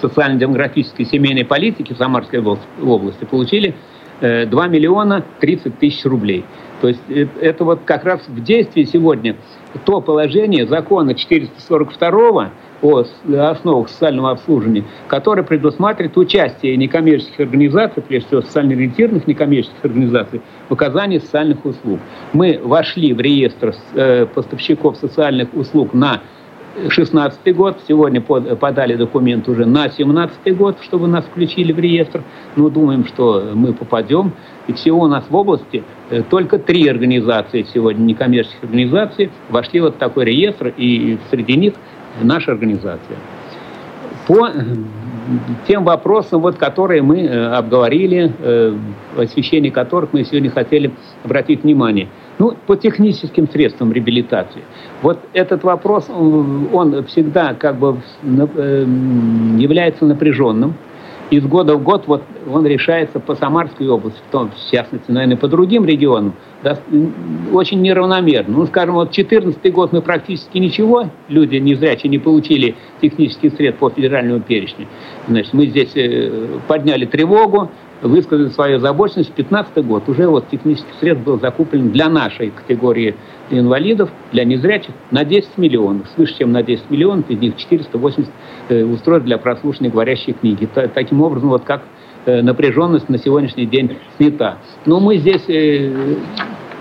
социально-демографической 0.00 1.04
семейной 1.04 1.44
политики 1.44 1.92
в 1.92 1.96
Самарской 1.96 2.40
области 2.40 3.24
получили 3.24 3.74
2 4.20 4.26
э, 4.28 4.68
миллиона 4.68 5.24
30 5.40 5.78
тысяч 5.78 6.04
рублей. 6.04 6.44
То 6.80 6.88
есть 6.88 7.02
э, 7.08 7.26
это 7.40 7.64
вот 7.64 7.80
как 7.84 8.04
раз 8.04 8.20
в 8.28 8.42
действии 8.42 8.84
сегодня 8.84 9.36
то 9.84 10.00
положение 10.00 10.66
закона 10.66 11.14
442 11.14 12.50
о 12.82 13.04
основах 13.38 13.88
социального 13.88 14.30
обслуживания, 14.32 14.84
которое 15.08 15.42
предусматривает 15.42 16.16
участие 16.16 16.76
некоммерческих 16.76 17.40
организаций, 17.40 18.02
прежде 18.02 18.28
всего 18.28 18.42
социально 18.42 18.72
ориентированных 18.72 19.26
некоммерческих 19.26 19.84
организаций, 19.84 20.42
в 20.68 20.74
оказании 20.74 21.18
социальных 21.18 21.64
услуг. 21.64 22.00
Мы 22.32 22.60
вошли 22.62 23.12
в 23.12 23.20
реестр 23.20 23.74
э, 23.94 24.26
поставщиков 24.26 24.96
социальных 24.98 25.54
услуг 25.54 25.94
на 25.94 26.20
16 26.88 27.56
год, 27.56 27.78
сегодня 27.88 28.20
подали 28.20 28.96
документ 28.96 29.48
уже 29.48 29.64
на 29.64 29.88
17 29.88 30.56
год, 30.56 30.76
чтобы 30.82 31.08
нас 31.08 31.24
включили 31.24 31.72
в 31.72 31.78
реестр. 31.78 32.22
Но 32.54 32.68
думаем, 32.68 33.06
что 33.06 33.50
мы 33.54 33.72
попадем. 33.72 34.32
И 34.66 34.72
всего 34.72 35.04
у 35.04 35.06
нас 35.06 35.24
в 35.28 35.34
области 35.34 35.82
э, 36.10 36.22
только 36.22 36.58
три 36.58 36.88
организации 36.88 37.66
сегодня, 37.72 38.02
некоммерческих 38.02 38.64
организаций, 38.64 39.30
вошли 39.48 39.80
вот 39.80 39.94
в 39.94 39.98
такой 39.98 40.24
реестр, 40.24 40.74
и 40.76 41.18
среди 41.30 41.56
них 41.56 41.74
наша 42.20 42.52
организация. 42.52 43.16
По 44.26 44.50
тем 45.66 45.84
вопросам, 45.84 46.40
вот, 46.40 46.56
которые 46.56 47.02
мы 47.02 47.20
э, 47.20 47.46
обговорили, 47.52 48.32
э, 48.38 48.76
освещение 49.16 49.72
которых 49.72 50.12
мы 50.12 50.24
сегодня 50.24 50.50
хотели 50.50 50.90
обратить 51.24 51.62
внимание. 51.62 52.08
Ну, 52.38 52.54
по 52.66 52.76
техническим 52.76 53.48
средствам 53.48 53.92
реабилитации. 53.92 54.62
Вот 55.02 55.18
этот 55.32 55.64
вопрос, 55.64 56.10
он, 56.10 56.68
он 56.72 57.04
всегда 57.06 57.54
как 57.54 57.78
бы 57.78 57.96
э, 58.22 58.86
является 59.58 60.04
напряженным 60.04 60.74
из 61.30 61.44
года 61.44 61.76
в 61.76 61.82
год 61.82 62.04
вот 62.06 62.22
он 62.48 62.66
решается 62.66 63.18
по 63.18 63.34
Самарской 63.34 63.88
области, 63.88 64.18
в, 64.28 64.30
том, 64.30 64.50
в 64.50 64.70
частности, 64.70 65.10
наверное, 65.10 65.36
по 65.36 65.48
другим 65.48 65.84
регионам, 65.84 66.34
да, 66.62 66.78
очень 67.52 67.82
неравномерно. 67.82 68.58
Ну, 68.58 68.66
скажем, 68.66 68.94
вот 68.94 69.10
2014 69.10 69.72
год 69.72 69.92
мы 69.92 70.02
практически 70.02 70.58
ничего, 70.58 71.10
люди 71.28 71.56
незрячие 71.56 72.10
не 72.10 72.18
получили 72.18 72.76
технический 73.00 73.50
средств 73.50 73.80
по 73.80 73.90
федеральному 73.90 74.40
перечню. 74.40 74.86
Значит, 75.26 75.52
мы 75.52 75.66
здесь 75.66 75.92
э, 75.96 76.58
подняли 76.68 77.06
тревогу, 77.06 77.70
высказали 78.02 78.48
свою 78.48 78.76
озабоченность. 78.76 79.34
2015 79.34 79.86
год 79.86 80.08
уже 80.08 80.28
вот 80.28 80.48
технический 80.48 80.92
средств 81.00 81.24
был 81.24 81.40
закуплен 81.40 81.90
для 81.90 82.08
нашей 82.08 82.50
категории 82.50 83.14
инвалидов, 83.50 84.10
для 84.32 84.44
незрячих, 84.44 84.94
на 85.10 85.24
10 85.24 85.56
миллионов, 85.56 86.08
свыше 86.14 86.38
чем 86.38 86.52
на 86.52 86.62
10 86.62 86.90
миллионов, 86.90 87.30
из 87.30 87.38
них 87.38 87.56
480 87.56 88.30
э, 88.68 88.84
устройств 88.84 89.26
для 89.26 89.38
прослушивания 89.38 89.90
говорящей 89.90 90.32
книги. 90.32 90.68
Таким 90.94 91.22
образом, 91.22 91.50
вот 91.50 91.64
как 91.64 91.82
э, 92.26 92.42
напряженность 92.42 93.08
на 93.08 93.18
сегодняшний 93.18 93.66
день 93.66 93.96
снята. 94.16 94.58
Но 94.84 95.00
мы 95.00 95.16
здесь 95.18 95.44
э, 95.48 96.16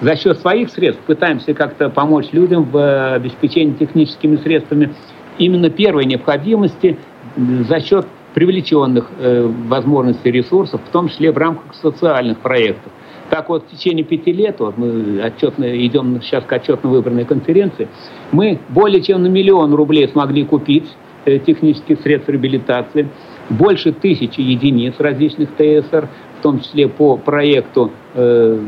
за 0.01 0.15
счет 0.15 0.39
своих 0.39 0.69
средств 0.69 1.01
пытаемся 1.05 1.53
как-то 1.53 1.89
помочь 1.89 2.27
людям 2.31 2.63
в 2.63 3.13
обеспечении 3.15 3.74
техническими 3.74 4.38
средствами 4.38 4.93
именно 5.38 5.69
первой 5.69 6.05
необходимости 6.05 6.98
за 7.38 7.79
счет 7.81 8.07
привлеченных 8.36 9.10
э, 9.18 9.50
возможностей 9.68 10.30
ресурсов, 10.30 10.82
в 10.86 10.92
том 10.92 11.08
числе 11.08 11.32
в 11.32 11.38
рамках 11.38 11.74
социальных 11.74 12.39
проектов. 12.39 12.92
Так 13.30 13.48
вот, 13.50 13.63
в 13.63 13.72
течение 13.72 14.04
пяти 14.04 14.34
лет, 14.34 14.60
вот 14.60 14.77
мы 14.77 15.22
отчетно, 15.22 15.65
идем 15.86 16.22
сейчас 16.22 16.44
к 16.44 16.51
отчетно-выборной 16.51 17.24
конференции, 17.24 17.88
мы 18.34 18.60
более 18.70 19.01
чем 19.01 19.24
на 19.24 19.27
миллион 19.27 19.74
рублей 19.74 20.10
смогли 20.10 20.44
купить 20.44 20.86
э, 21.24 21.39
технических 21.39 22.01
средств 22.01 22.30
реабилитации, 22.30 23.08
больше 23.50 23.94
тысячи 23.94 24.42
единиц 24.42 24.96
различных 25.00 25.51
ТСР, 25.56 26.10
в 26.39 26.44
том 26.44 26.60
числе 26.60 26.89
по 26.89 27.15
проекту 27.15 27.92
э, 28.15 28.60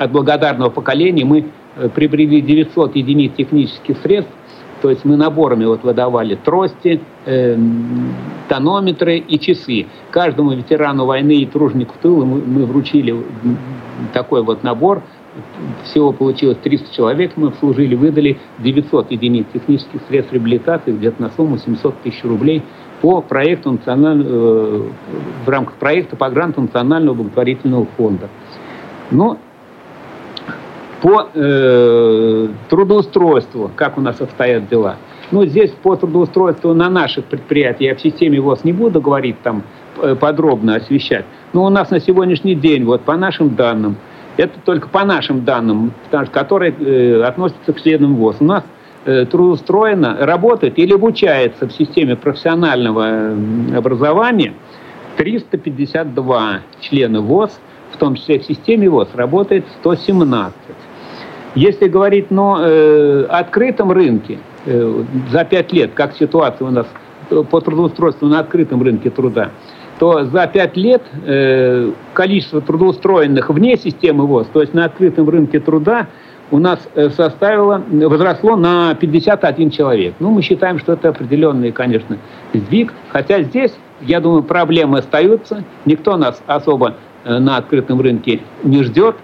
от 0.00 0.10
благодарного 0.10 0.70
поколения 0.70 1.24
мы 1.24 1.46
э, 1.76 1.88
приобрели 1.88 2.40
900 2.40 2.96
единиц 2.96 3.32
технических 3.36 3.96
средств, 3.98 4.32
то 4.82 4.90
есть 4.90 5.04
мы 5.04 5.16
наборами 5.16 5.64
вот 5.64 5.84
выдавали 5.84 6.34
трости, 6.34 7.00
э, 7.24 7.56
тонометры 8.48 9.18
и 9.18 9.38
часы. 9.38 9.86
Каждому 10.10 10.50
ветерану 10.54 11.06
войны 11.06 11.36
и 11.36 11.46
тружнику 11.46 11.94
тыла 12.02 12.24
мы, 12.24 12.42
мы 12.44 12.66
вручили 12.66 13.16
такой 14.12 14.42
вот 14.42 14.64
набор. 14.64 15.02
Всего 15.84 16.12
получилось 16.12 16.58
300 16.62 16.94
человек, 16.94 17.32
мы 17.36 17.52
служили, 17.60 17.94
выдали 17.94 18.38
900 18.58 19.12
единиц 19.12 19.46
технических 19.52 20.00
средств 20.08 20.32
реабилитации 20.32 20.90
где-то 20.90 21.22
на 21.22 21.30
сумму 21.30 21.58
700 21.58 22.02
тысяч 22.02 22.22
рублей 22.24 22.62
по 23.00 23.22
проекту 23.22 23.70
национального, 23.70 24.28
э, 24.28 24.82
в 25.46 25.48
рамках 25.48 25.76
проекта 25.76 26.16
по 26.16 26.28
гранту 26.28 26.60
Национального 26.60 27.14
благотворительного 27.14 27.86
фонда. 27.96 28.28
Но 29.12 29.38
по 31.02 31.28
э, 31.34 32.48
трудоустройству, 32.68 33.72
как 33.74 33.98
у 33.98 34.00
нас 34.00 34.20
обстоят 34.20 34.68
дела. 34.68 34.96
Ну, 35.32 35.44
здесь 35.44 35.70
по 35.70 35.96
трудоустройству 35.96 36.74
на 36.74 36.88
наших 36.88 37.24
предприятиях, 37.24 37.80
я 37.80 37.96
в 37.96 38.00
системе 38.00 38.40
ВОЗ 38.40 38.62
не 38.62 38.72
буду 38.72 39.00
говорить 39.00 39.36
там 39.42 39.64
э, 40.00 40.14
подробно 40.14 40.76
освещать, 40.76 41.24
но 41.52 41.64
у 41.64 41.68
нас 41.70 41.90
на 41.90 41.98
сегодняшний 41.98 42.54
день, 42.54 42.84
вот 42.84 43.02
по 43.02 43.16
нашим 43.16 43.56
данным, 43.56 43.96
это 44.36 44.52
только 44.64 44.88
по 44.88 45.04
нашим 45.04 45.44
данным, 45.44 45.92
которые 46.30 46.72
э, 46.72 47.22
относятся 47.22 47.72
к 47.72 47.82
членам 47.82 48.14
ВОЗ, 48.14 48.36
у 48.38 48.44
нас 48.44 48.64
э, 49.04 49.26
трудоустроено, 49.26 50.18
работает 50.20 50.78
или 50.78 50.94
обучается 50.94 51.66
в 51.66 51.72
системе 51.72 52.14
профессионального 52.14 53.34
образования 53.76 54.54
352 55.16 56.60
члена 56.80 57.20
ВОЗ, 57.20 57.58
в 57.92 57.96
том 57.96 58.14
числе 58.14 58.38
в 58.38 58.44
системе 58.44 58.88
ВОЗ 58.88 59.08
работает 59.14 59.64
117. 59.80 60.54
Если 61.54 61.88
говорить 61.88 62.30
на 62.30 62.58
э, 62.60 63.26
открытом 63.28 63.92
рынке, 63.92 64.38
э, 64.64 65.04
за 65.30 65.44
пять 65.44 65.72
лет, 65.72 65.92
как 65.94 66.14
ситуация 66.14 66.68
у 66.68 66.70
нас 66.70 66.86
по 67.50 67.60
трудоустройству 67.60 68.26
на 68.28 68.40
открытом 68.40 68.82
рынке 68.82 69.10
труда, 69.10 69.50
то 69.98 70.24
за 70.24 70.46
пять 70.46 70.76
лет 70.76 71.02
э, 71.24 71.90
количество 72.14 72.60
трудоустроенных 72.60 73.50
вне 73.50 73.76
системы 73.76 74.26
ВОЗ, 74.26 74.48
то 74.52 74.60
есть 74.60 74.74
на 74.74 74.86
открытом 74.86 75.28
рынке 75.28 75.60
труда, 75.60 76.08
у 76.50 76.58
нас 76.58 76.80
э, 76.94 77.08
составило, 77.10 77.82
возросло 77.90 78.56
на 78.56 78.94
51 78.94 79.70
человек. 79.70 80.14
Ну, 80.20 80.30
мы 80.30 80.42
считаем, 80.42 80.78
что 80.78 80.92
это 80.92 81.08
определенный, 81.08 81.72
конечно, 81.72 82.18
сдвиг. 82.52 82.92
Хотя 83.08 83.42
здесь, 83.42 83.72
я 84.02 84.20
думаю, 84.20 84.42
проблемы 84.42 84.98
остаются. 84.98 85.64
Никто 85.86 86.16
нас 86.16 86.42
особо 86.46 86.96
э, 87.24 87.38
на 87.38 87.56
открытом 87.56 88.00
рынке 88.00 88.40
не 88.64 88.82
ждет. 88.82 89.16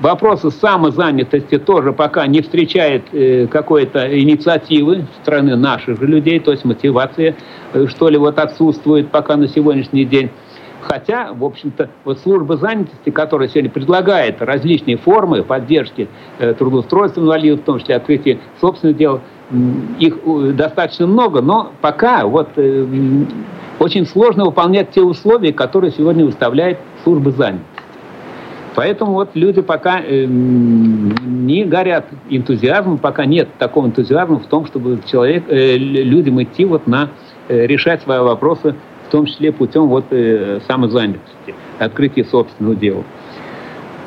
Вопросы 0.00 0.50
самозанятости 0.50 1.58
тоже 1.58 1.92
пока 1.92 2.26
не 2.26 2.40
встречает 2.40 3.04
э, 3.12 3.46
какой-то 3.46 4.18
инициативы 4.18 5.06
стороны 5.22 5.54
наших 5.54 6.00
же 6.00 6.06
людей, 6.06 6.40
то 6.40 6.50
есть 6.50 6.64
мотивация, 6.64 7.36
э, 7.72 7.86
что 7.86 8.08
ли, 8.08 8.16
вот 8.16 8.38
отсутствует 8.38 9.10
пока 9.10 9.36
на 9.36 9.48
сегодняшний 9.48 10.04
день. 10.04 10.30
Хотя, 10.82 11.32
в 11.32 11.44
общем-то, 11.44 11.90
вот 12.04 12.18
служба 12.18 12.56
занятости, 12.56 13.10
которая 13.10 13.48
сегодня 13.48 13.70
предлагает 13.70 14.42
различные 14.42 14.96
формы 14.96 15.44
поддержки 15.44 16.08
э, 16.38 16.54
трудоустройства 16.54 17.20
инвалидов, 17.20 17.60
в 17.60 17.64
том 17.64 17.78
числе 17.78 17.96
открытие 17.96 18.40
собственных 18.60 18.96
дел, 18.96 19.20
их 20.00 20.18
э, 20.24 20.52
достаточно 20.54 21.06
много, 21.06 21.40
но 21.40 21.72
пока 21.80 22.26
вот 22.26 22.48
э, 22.56 22.86
очень 23.78 24.06
сложно 24.06 24.44
выполнять 24.46 24.90
те 24.90 25.02
условия, 25.02 25.52
которые 25.52 25.92
сегодня 25.92 26.24
выставляет 26.24 26.78
служба 27.04 27.30
занятости. 27.30 27.71
Поэтому 28.74 29.12
вот 29.12 29.30
люди 29.34 29.60
пока 29.60 30.00
э, 30.00 30.24
не 30.26 31.64
горят 31.64 32.06
энтузиазмом, 32.30 32.98
пока 32.98 33.24
нет 33.26 33.48
такого 33.58 33.86
энтузиазма 33.86 34.38
в 34.38 34.46
том, 34.46 34.66
чтобы 34.66 35.00
человек, 35.10 35.44
э, 35.48 35.76
людям 35.76 36.42
идти 36.42 36.64
вот 36.64 36.86
на 36.86 37.10
э, 37.48 37.66
решать 37.66 38.02
свои 38.02 38.20
вопросы, 38.20 38.74
в 39.08 39.10
том 39.10 39.26
числе 39.26 39.52
путем 39.52 39.88
вот 39.88 40.06
э, 40.10 40.60
самозанятости, 40.66 41.54
открытия 41.78 42.24
собственного 42.24 42.74
дела. 42.74 43.04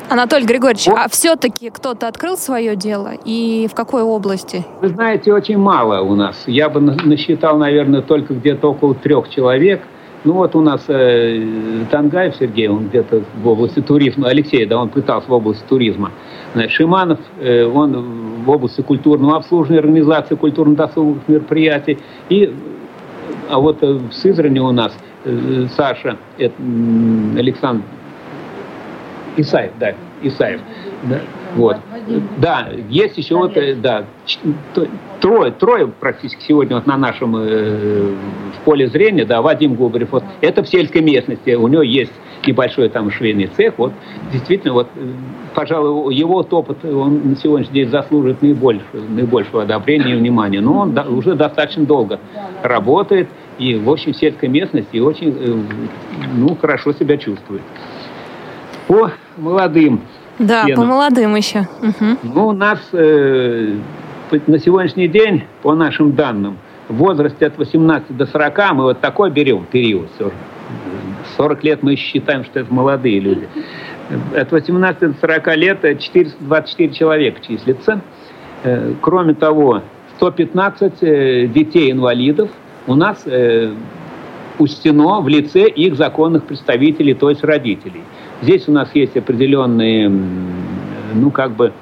Анатолий 0.08 0.46
Григорьевич, 0.46 0.86
вот. 0.86 0.98
а 0.98 1.08
все-таки 1.08 1.70
кто-то 1.70 2.06
открыл 2.06 2.36
свое 2.36 2.76
дело 2.76 3.12
и 3.24 3.68
в 3.70 3.74
какой 3.74 4.02
области? 4.02 4.64
Вы 4.80 4.88
знаете, 4.88 5.32
очень 5.32 5.58
мало 5.58 6.00
у 6.02 6.14
нас. 6.14 6.44
Я 6.46 6.68
бы 6.68 6.80
насчитал, 6.80 7.58
наверное, 7.58 8.02
только 8.02 8.34
где-то 8.34 8.70
около 8.70 8.94
трех 8.94 9.28
человек– 9.30 9.82
ну 10.26 10.34
вот 10.34 10.56
у 10.56 10.60
нас 10.60 10.84
э, 10.88 11.84
Тангаев 11.90 12.34
Сергей, 12.36 12.68
он 12.68 12.88
где-то 12.88 13.22
в 13.42 13.48
области 13.48 13.80
туризма, 13.80 14.28
Алексей, 14.28 14.66
да, 14.66 14.78
он 14.78 14.88
пытался 14.88 15.28
в 15.28 15.32
области 15.32 15.64
туризма. 15.68 16.10
Значит, 16.52 16.72
Шиманов, 16.72 17.20
э, 17.38 17.64
он 17.64 18.42
в 18.44 18.50
области 18.50 18.80
культурного 18.80 19.36
обслуживания, 19.36 19.78
организации 19.78 20.34
культурно-досуговых 20.34 21.28
мероприятий. 21.28 21.98
И, 22.28 22.52
а 23.48 23.60
вот 23.60 23.82
э, 23.82 23.86
в 23.86 24.12
Сызрани 24.12 24.58
у 24.58 24.72
нас 24.72 24.92
э, 25.24 25.66
Саша, 25.76 26.16
это, 26.38 26.54
Александр 27.36 27.84
Исаев, 29.36 29.72
да, 29.78 29.94
Исаев. 30.22 30.60
Да, 31.04 31.20
вот. 31.56 31.78
Да, 32.38 32.68
есть 32.88 33.16
еще 33.16 33.36
вот, 33.36 33.56
э, 33.56 33.74
да, 33.74 34.04
трое, 35.20 35.50
трое 35.52 35.88
практически 35.88 36.42
сегодня 36.42 36.76
вот 36.76 36.86
на 36.86 36.96
нашем 36.96 37.36
э, 37.36 38.14
в 38.54 38.64
поле 38.64 38.88
зрения, 38.88 39.24
да, 39.24 39.42
Вадим 39.42 39.74
Губарев, 39.74 40.12
вот, 40.12 40.24
это 40.40 40.62
в 40.62 40.68
сельской 40.68 41.00
местности, 41.00 41.54
у 41.54 41.66
него 41.68 41.82
есть 41.82 42.12
небольшой 42.46 42.88
там 42.88 43.10
швейный 43.10 43.46
цех, 43.46 43.74
вот, 43.78 43.92
действительно, 44.32 44.74
вот, 44.74 44.88
э, 44.96 45.00
пожалуй, 45.54 46.14
его 46.14 46.46
опыт, 46.48 46.84
он 46.84 47.30
на 47.30 47.36
сегодняшний 47.36 47.74
день 47.74 47.90
заслуживает 47.90 48.42
наибольшего, 48.42 49.00
наибольшего 49.08 49.62
одобрения 49.62 50.12
и 50.12 50.16
внимания, 50.16 50.60
но 50.60 50.80
он 50.80 50.92
да, 50.92 51.02
уже 51.04 51.34
достаточно 51.34 51.84
долго 51.84 52.20
работает, 52.62 53.28
и, 53.58 53.74
в 53.74 53.90
общем, 53.90 54.12
в 54.12 54.16
сельской 54.16 54.48
местности 54.48 54.98
очень, 54.98 55.34
э, 55.38 55.54
ну, 56.34 56.54
хорошо 56.56 56.92
себя 56.92 57.16
чувствует. 57.16 57.62
По 58.86 59.10
молодым 59.36 60.02
да, 60.38 60.66
по 60.74 60.84
молодым 60.84 61.34
еще. 61.36 61.66
Угу. 61.82 62.18
Ну, 62.34 62.46
у 62.48 62.52
нас 62.52 62.78
э, 62.92 63.74
на 64.46 64.58
сегодняшний 64.58 65.08
день, 65.08 65.44
по 65.62 65.74
нашим 65.74 66.12
данным, 66.12 66.58
в 66.88 66.96
возрасте 66.96 67.46
от 67.46 67.58
18 67.58 68.16
до 68.16 68.26
40 68.26 68.72
мы 68.72 68.84
вот 68.84 69.00
такой 69.00 69.30
берем 69.30 69.66
период. 69.70 70.08
40 71.36 71.64
лет 71.64 71.82
мы 71.82 71.96
считаем, 71.96 72.44
что 72.44 72.60
это 72.60 72.72
молодые 72.72 73.20
люди. 73.20 73.48
От 74.36 74.52
18 74.52 75.00
до 75.00 75.14
40 75.20 75.56
лет 75.56 75.80
424 75.82 76.92
человека 76.92 77.40
числится. 77.44 78.00
Э, 78.62 78.92
кроме 79.00 79.34
того, 79.34 79.82
115 80.16 80.92
э, 81.00 81.46
детей-инвалидов 81.46 82.50
у 82.86 82.94
нас 82.94 83.22
э, 83.26 83.72
учтено 84.58 85.20
в 85.20 85.28
лице 85.28 85.68
их 85.68 85.96
законных 85.96 86.44
представителей, 86.44 87.14
то 87.14 87.30
есть 87.30 87.44
родителей. 87.44 88.02
Здесь 88.42 88.68
у 88.68 88.72
нас 88.72 88.90
есть 88.94 89.16
определенные, 89.16 90.10
ну, 91.14 91.30
как 91.30 91.52
бы, 91.52 91.72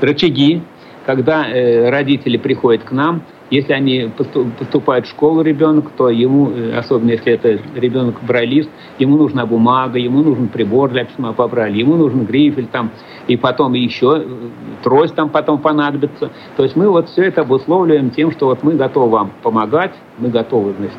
рычаги, 0.00 0.62
когда 1.06 1.48
э, 1.48 1.88
родители 1.90 2.36
приходят 2.36 2.84
к 2.84 2.92
нам– 2.92 3.22
если 3.50 3.72
они 3.72 4.10
поступают 4.58 5.06
в 5.06 5.10
школу 5.10 5.42
ребенок, 5.42 5.90
то 5.96 6.10
ему, 6.10 6.50
э, 6.50 6.76
особенно 6.76 7.12
если 7.12 7.32
это 7.32 7.58
ребенок 7.74 8.16
брайлист, 8.22 8.68
ему 8.98 9.16
нужна 9.16 9.46
бумага, 9.46 9.98
ему 9.98 10.22
нужен 10.22 10.48
прибор 10.48 10.90
для 10.90 11.04
письма 11.04 11.32
по 11.32 11.48
брайлю, 11.48 11.78
ему 11.78 11.96
нужен 11.96 12.24
грифель 12.24 12.66
там, 12.66 12.90
и 13.26 13.36
потом 13.36 13.72
еще 13.72 14.22
э, 14.22 14.48
трость 14.82 15.14
там 15.14 15.30
потом 15.30 15.58
понадобится. 15.60 16.30
То 16.56 16.62
есть 16.62 16.76
мы 16.76 16.88
вот 16.88 17.08
все 17.08 17.24
это 17.24 17.42
обусловливаем 17.42 18.10
тем, 18.10 18.32
что 18.32 18.46
вот 18.46 18.62
мы 18.62 18.74
готовы 18.74 19.10
вам 19.10 19.30
помогать, 19.42 19.92
мы 20.18 20.28
готовы, 20.28 20.74
значит, 20.78 20.98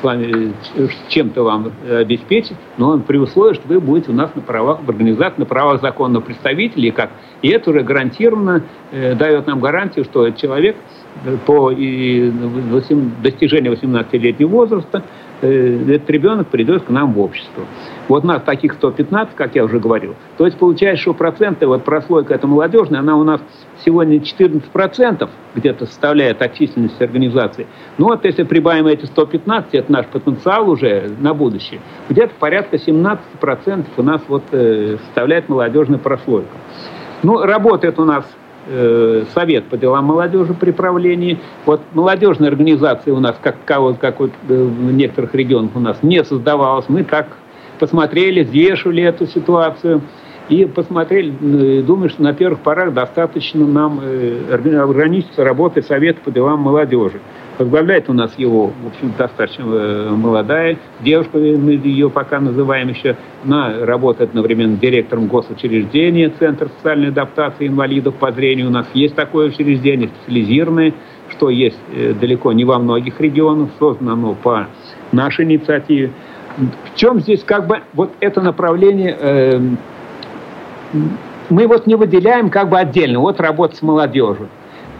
с 0.00 0.04
вами 0.04 0.52
э, 0.76 0.88
чем-то 1.08 1.42
вам 1.42 1.72
обеспечить, 1.90 2.56
но 2.76 2.98
при 2.98 3.16
условии, 3.16 3.54
что 3.54 3.66
вы 3.68 3.80
будете 3.80 4.10
у 4.10 4.14
нас 4.14 4.34
на 4.34 4.42
правах 4.42 4.80
в 4.84 4.90
организации, 4.90 5.40
на 5.40 5.46
правах 5.46 5.80
законного 5.80 6.22
представителя, 6.22 6.88
и 6.88 6.90
как. 6.90 7.10
И 7.40 7.48
это 7.48 7.70
уже 7.70 7.80
гарантированно 7.80 8.64
э, 8.90 9.14
дает 9.14 9.46
нам 9.46 9.60
гарантию, 9.60 10.04
что 10.04 10.30
человек 10.30 10.76
по 11.46 11.70
достижению 11.70 13.74
18-летнего 13.74 14.48
возраста 14.48 15.02
э, 15.40 15.94
этот 15.94 16.10
ребенок 16.10 16.48
придет 16.48 16.84
к 16.84 16.90
нам 16.90 17.12
в 17.12 17.20
общество. 17.20 17.64
Вот 18.08 18.24
нас 18.24 18.42
таких 18.42 18.74
115, 18.74 19.34
как 19.34 19.54
я 19.54 19.64
уже 19.64 19.78
говорил. 19.78 20.14
То 20.36 20.46
есть 20.46 20.58
получается, 20.58 21.02
что 21.02 21.14
проценты, 21.14 21.66
вот 21.66 21.84
прослойка 21.84 22.34
эта 22.34 22.46
молодежная, 22.46 23.00
она 23.00 23.16
у 23.16 23.24
нас 23.24 23.40
сегодня 23.84 24.18
14% 24.18 25.28
где-то 25.54 25.86
составляет 25.86 26.42
от 26.42 26.54
численности 26.54 27.02
организации. 27.02 27.66
Ну 27.98 28.06
вот 28.06 28.24
если 28.24 28.44
прибавим 28.44 28.86
эти 28.86 29.04
115, 29.04 29.74
это 29.74 29.92
наш 29.92 30.06
потенциал 30.06 30.70
уже 30.70 31.10
на 31.18 31.34
будущее. 31.34 31.80
Где-то 32.08 32.32
порядка 32.38 32.76
17% 32.76 33.84
у 33.96 34.02
нас 34.02 34.22
вот 34.28 34.44
э, 34.52 34.96
составляет 35.04 35.48
молодежная 35.48 35.98
прослойка. 35.98 36.50
Ну, 37.22 37.42
работает 37.42 37.98
у 37.98 38.04
нас 38.04 38.24
Э, 38.70 39.24
совет 39.34 39.64
по 39.64 39.78
делам 39.78 40.04
молодежи 40.04 40.52
при 40.52 40.72
правлении. 40.72 41.38
Вот 41.64 41.80
молодежная 41.94 42.48
организация 42.48 43.14
у 43.14 43.20
нас, 43.20 43.34
как, 43.40 43.56
как 43.64 44.20
вот 44.20 44.30
э, 44.46 44.62
в 44.62 44.92
некоторых 44.92 45.34
регионах 45.34 45.70
у 45.74 45.80
нас, 45.80 45.96
не 46.02 46.22
создавалась. 46.22 46.84
Мы 46.88 47.02
так 47.02 47.28
посмотрели, 47.78 48.42
взвешивали 48.42 49.02
эту 49.02 49.26
ситуацию 49.26 50.02
и 50.48 50.64
посмотрели, 50.64 51.32
э, 51.32 51.82
думаю, 51.82 52.10
что 52.10 52.22
на 52.22 52.32
первых 52.32 52.60
порах 52.60 52.92
достаточно 52.92 53.66
нам 53.66 54.00
ограничиться 54.00 55.44
работой 55.44 55.82
Совета 55.82 56.20
по 56.24 56.30
делам 56.30 56.60
молодежи. 56.60 57.20
Возглавляет 57.58 58.08
у 58.08 58.12
нас 58.12 58.32
его, 58.38 58.68
в 58.68 58.86
общем, 58.86 59.12
достаточно 59.18 59.64
э, 59.64 60.10
молодая 60.10 60.78
девушка, 61.00 61.38
мы 61.38 61.72
ее 61.72 62.08
пока 62.08 62.38
называем 62.38 62.88
еще. 62.88 63.16
Она 63.44 63.84
работает 63.84 64.30
одновременно 64.30 64.76
директором 64.76 65.26
госучреждения 65.26 66.32
Центр 66.38 66.68
социальной 66.76 67.08
адаптации 67.08 67.66
инвалидов 67.66 68.14
по 68.14 68.30
зрению. 68.30 68.68
У 68.68 68.70
нас 68.70 68.86
есть 68.94 69.16
такое 69.16 69.48
учреждение 69.48 70.08
специализированное, 70.08 70.94
что 71.30 71.50
есть 71.50 71.78
э, 71.92 72.14
далеко 72.14 72.52
не 72.52 72.64
во 72.64 72.78
многих 72.78 73.20
регионах, 73.20 73.70
создано 73.80 74.12
оно 74.12 74.34
по 74.34 74.68
нашей 75.10 75.44
инициативе. 75.44 76.12
В 76.56 76.96
чем 76.96 77.18
здесь 77.18 77.42
как 77.42 77.66
бы 77.66 77.80
вот 77.94 78.12
это 78.20 78.40
направление 78.40 79.16
э, 79.18 79.60
мы 81.50 81.66
вот 81.66 81.86
не 81.86 81.94
выделяем 81.94 82.50
как 82.50 82.68
бы 82.68 82.78
отдельно, 82.78 83.20
вот 83.20 83.40
работа 83.40 83.76
с 83.76 83.82
молодежью 83.82 84.48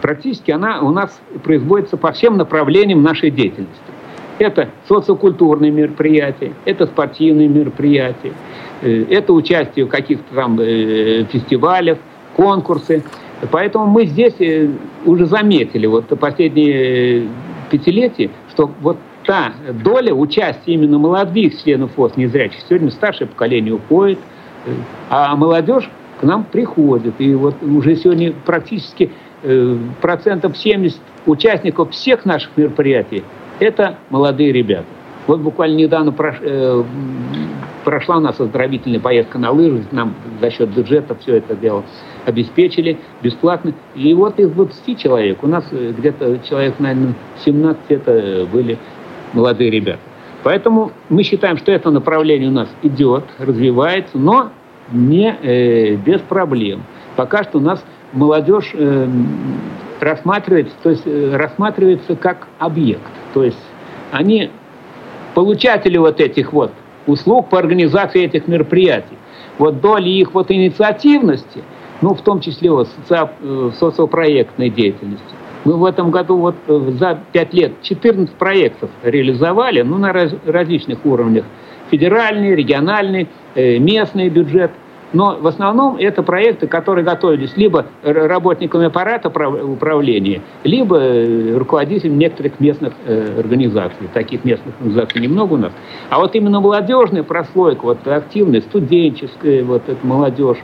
практически 0.01 0.51
она 0.51 0.81
у 0.81 0.91
нас 0.91 1.19
производится 1.43 1.97
по 1.97 2.11
всем 2.11 2.37
направлениям 2.37 3.01
нашей 3.03 3.31
деятельности. 3.31 3.79
Это 4.37 4.69
социокультурные 4.87 5.69
мероприятия, 5.69 6.53
это 6.63 6.85
спортивные 6.85 7.49
мероприятия, 7.49 8.31
э, 8.81 9.05
это 9.09 9.33
участие 9.33 9.85
в 9.85 9.89
каких-то 9.89 10.33
там 10.33 10.57
э, 10.61 11.25
фестивалях, 11.25 11.97
конкурсы. 12.35 13.03
Поэтому 13.51 13.87
мы 13.87 14.05
здесь 14.05 14.35
э, 14.39 14.69
уже 15.05 15.25
заметили 15.25 15.87
вот 15.87 16.07
последние 16.17 17.27
пятилетия, 17.69 18.29
что 18.51 18.71
вот 18.79 18.97
та 19.25 19.51
доля 19.83 20.13
участия 20.13 20.73
именно 20.73 20.97
молодых 20.97 21.61
членов 21.61 21.91
ФОС 21.95 22.15
незрячих, 22.15 22.61
сегодня 22.69 22.91
старшее 22.91 23.27
поколение 23.27 23.73
уходит, 23.73 24.19
а 25.09 25.35
молодежь 25.35 25.89
к 26.19 26.23
нам 26.23 26.43
приходит. 26.43 27.15
И 27.19 27.33
вот 27.33 27.55
уже 27.61 27.95
сегодня 27.95 28.33
практически 28.45 29.11
Э, 29.41 29.77
процентов 30.01 30.57
70 30.57 30.99
участников 31.25 31.91
всех 31.91 32.25
наших 32.25 32.49
мероприятий– 32.57 33.23
это 33.59 33.95
молодые 34.09 34.51
ребята. 34.51 34.85
Вот 35.27 35.39
буквально 35.39 35.77
недавно 35.77 36.13
э, 36.19 36.83
прошла 37.85 38.17
у 38.17 38.19
нас 38.19 38.37
оздоровительная 38.37 38.99
поездка 38.99 39.37
на 39.37 39.51
лыжах, 39.51 39.85
нам 39.91 40.13
за 40.41 40.51
счет 40.51 40.69
бюджета 40.69 41.15
все 41.15 41.37
это 41.37 41.55
дело 41.55 41.85
обеспечили 42.25 42.97
бесплатно. 43.21 43.73
И 43.95 44.13
вот 44.13 44.39
из 44.39 44.49
20 44.49 44.99
человек, 44.99 45.41
у 45.41 45.47
нас 45.47 45.63
э, 45.71 45.93
где-то 45.97 46.39
человек, 46.39 46.75
наверное, 46.79 47.13
17 47.45 47.81
это 47.89 48.45
были 48.51 48.77
молодые 49.31 49.69
ребята. 49.69 50.01
Поэтому 50.43 50.91
мы 51.07 51.23
считаем, 51.23 51.57
что 51.57 51.71
это 51.71 51.91
направление 51.91 52.49
у 52.49 52.53
нас 52.53 52.67
идет, 52.83 53.23
развивается, 53.37 54.17
но 54.17 54.51
не 54.91 55.35
э, 55.41 55.95
без 55.95 56.21
проблем. 56.21 56.83
Пока 57.15 57.43
что 57.43 57.57
у 57.57 57.61
нас 57.61 57.83
молодежь 58.13 58.71
э, 58.73 59.07
рассматривается, 59.99 60.73
то 60.81 60.89
есть 60.89 61.03
э, 61.05 61.35
рассматривается 61.35 62.15
как 62.15 62.47
объект. 62.57 63.01
То 63.33 63.43
есть 63.43 63.59
они 64.11 64.49
получатели 65.35 65.97
вот 65.97 66.19
этих 66.19 66.53
вот 66.53 66.71
услуг 67.07 67.49
по 67.49 67.59
организации 67.59 68.23
этих 68.23 68.47
мероприятий. 68.47 69.17
Вот 69.57 69.81
доли 69.81 70.09
их 70.09 70.33
вот 70.33 70.51
инициативности, 70.51 71.63
ну, 72.01 72.13
в 72.13 72.21
том 72.21 72.39
числе 72.39 72.71
вот 72.71 72.87
соци... 73.07 73.29
Э, 73.41 73.71
социопроектной 73.77 74.69
деятельности. 74.69 75.35
Мы 75.65 75.73
в 75.73 75.83
этом 75.83 76.09
году 76.09 76.37
вот 76.37 76.55
за 76.67 77.19
пять 77.33 77.53
лет 77.53 77.73
14 77.81 78.33
проектов 78.35 78.89
реализовали, 79.03 79.81
ну, 79.81 79.97
на 79.97 80.13
раз... 80.13 80.31
различных 80.45 81.05
уровнях. 81.05 81.43
Федеральный, 81.91 82.55
региональный, 82.55 83.27
местный 83.55 84.29
бюджет– 84.29 84.71
но 85.11 85.37
в 85.39 85.47
основном 85.47 85.97
это 85.97 86.21
проекты, 86.21 86.67
которые 86.67 87.03
готовились 87.03 87.55
либо 87.57 87.87
работниками 88.03 88.85
аппарата 88.85 89.29
управления, 89.29 90.41
либо 90.63 90.97
э, 90.97 91.57
руководителями 91.57 92.17
некоторых 92.17 92.59
местных 92.59 92.93
э, 93.05 93.39
организаций. 93.39 94.07
Таких 94.13 94.45
местных 94.45 94.75
организаций 94.79 95.21
немного 95.21 95.53
у 95.53 95.57
нас. 95.57 95.71
А 96.09 96.19
вот 96.19 96.35
именно 96.35 96.59
молодежная 96.59 97.23
прослойка, 97.23 97.81
вот 97.83 98.07
активная, 98.07 98.61
студенческая, 98.61 99.63
вот 99.63 99.83
эта 99.87 100.05
молодежь, 100.05 100.59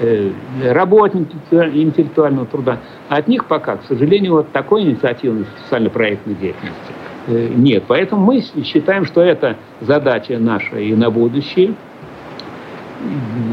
э, 0.00 0.30
работники 0.72 1.36
интеллектуального 1.52 2.46
труда, 2.46 2.78
от 3.08 3.28
них 3.28 3.46
пока, 3.46 3.76
к 3.76 3.84
сожалению, 3.84 4.32
вот 4.32 4.50
такой 4.50 4.82
инициативной 4.82 5.46
социально-проектной 5.62 6.34
деятельности 6.34 7.03
нет. 7.26 7.84
Поэтому 7.86 8.24
мы 8.24 8.42
считаем, 8.64 9.04
что 9.04 9.20
это 9.20 9.56
задача 9.80 10.38
наша 10.38 10.78
и 10.78 10.94
на 10.94 11.10
будущее– 11.10 11.74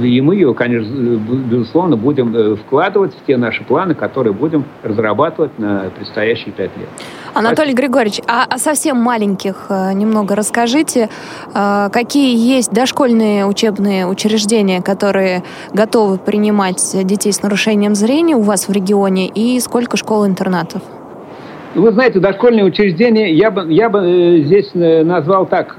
и 0.02 0.22
мы 0.22 0.36
ее, 0.36 0.54
конечно, 0.54 0.90
безусловно, 0.90 1.96
будем 1.96 2.36
э, 2.36 2.56
вкладывать 2.56 3.14
в 3.14 3.26
те 3.26 3.38
наши 3.38 3.64
планы, 3.64 3.94
которые 3.94 4.34
будем 4.34 4.66
разрабатывать 4.84 5.58
на 5.60 5.92
предстоящие 5.96 6.52
пять 6.54 6.76
лет. 6.78 6.88
Анатолий. 7.34 7.74
Григорьевич, 7.74 8.22
а 8.28 8.46
о 8.46 8.58
совсем 8.58 8.98
маленьких 8.98 9.68
э, 9.70 9.94
немного 9.94 10.36
расскажите. 10.36 11.10
Э, 11.54 11.90
какие 11.92 12.36
есть 12.38 12.72
дошкольные 12.72 13.46
учебные 13.46 14.08
учреждения, 14.08 14.82
которые 14.82 15.44
готовы 15.74 16.18
принимать 16.18 16.82
детей 17.06 17.34
с 17.34 17.42
нарушением 17.42 17.96
зрения 17.96 18.36
у 18.36 18.42
вас 18.42 18.68
в 18.68 18.72
регионе, 18.72 19.28
и 19.28 19.60
сколько 19.60 19.98
школ-интернатов? 19.98 20.82
Вы 21.74 21.92
знаете, 21.94 22.20
дошкольные 22.20 22.66
учреждения, 22.66 23.34
я 23.34 23.50
бы, 23.50 23.72
я 23.72 23.90
бы 23.90 24.42
здесь 24.46 24.72
назвал 24.74 25.46
так 25.46 25.78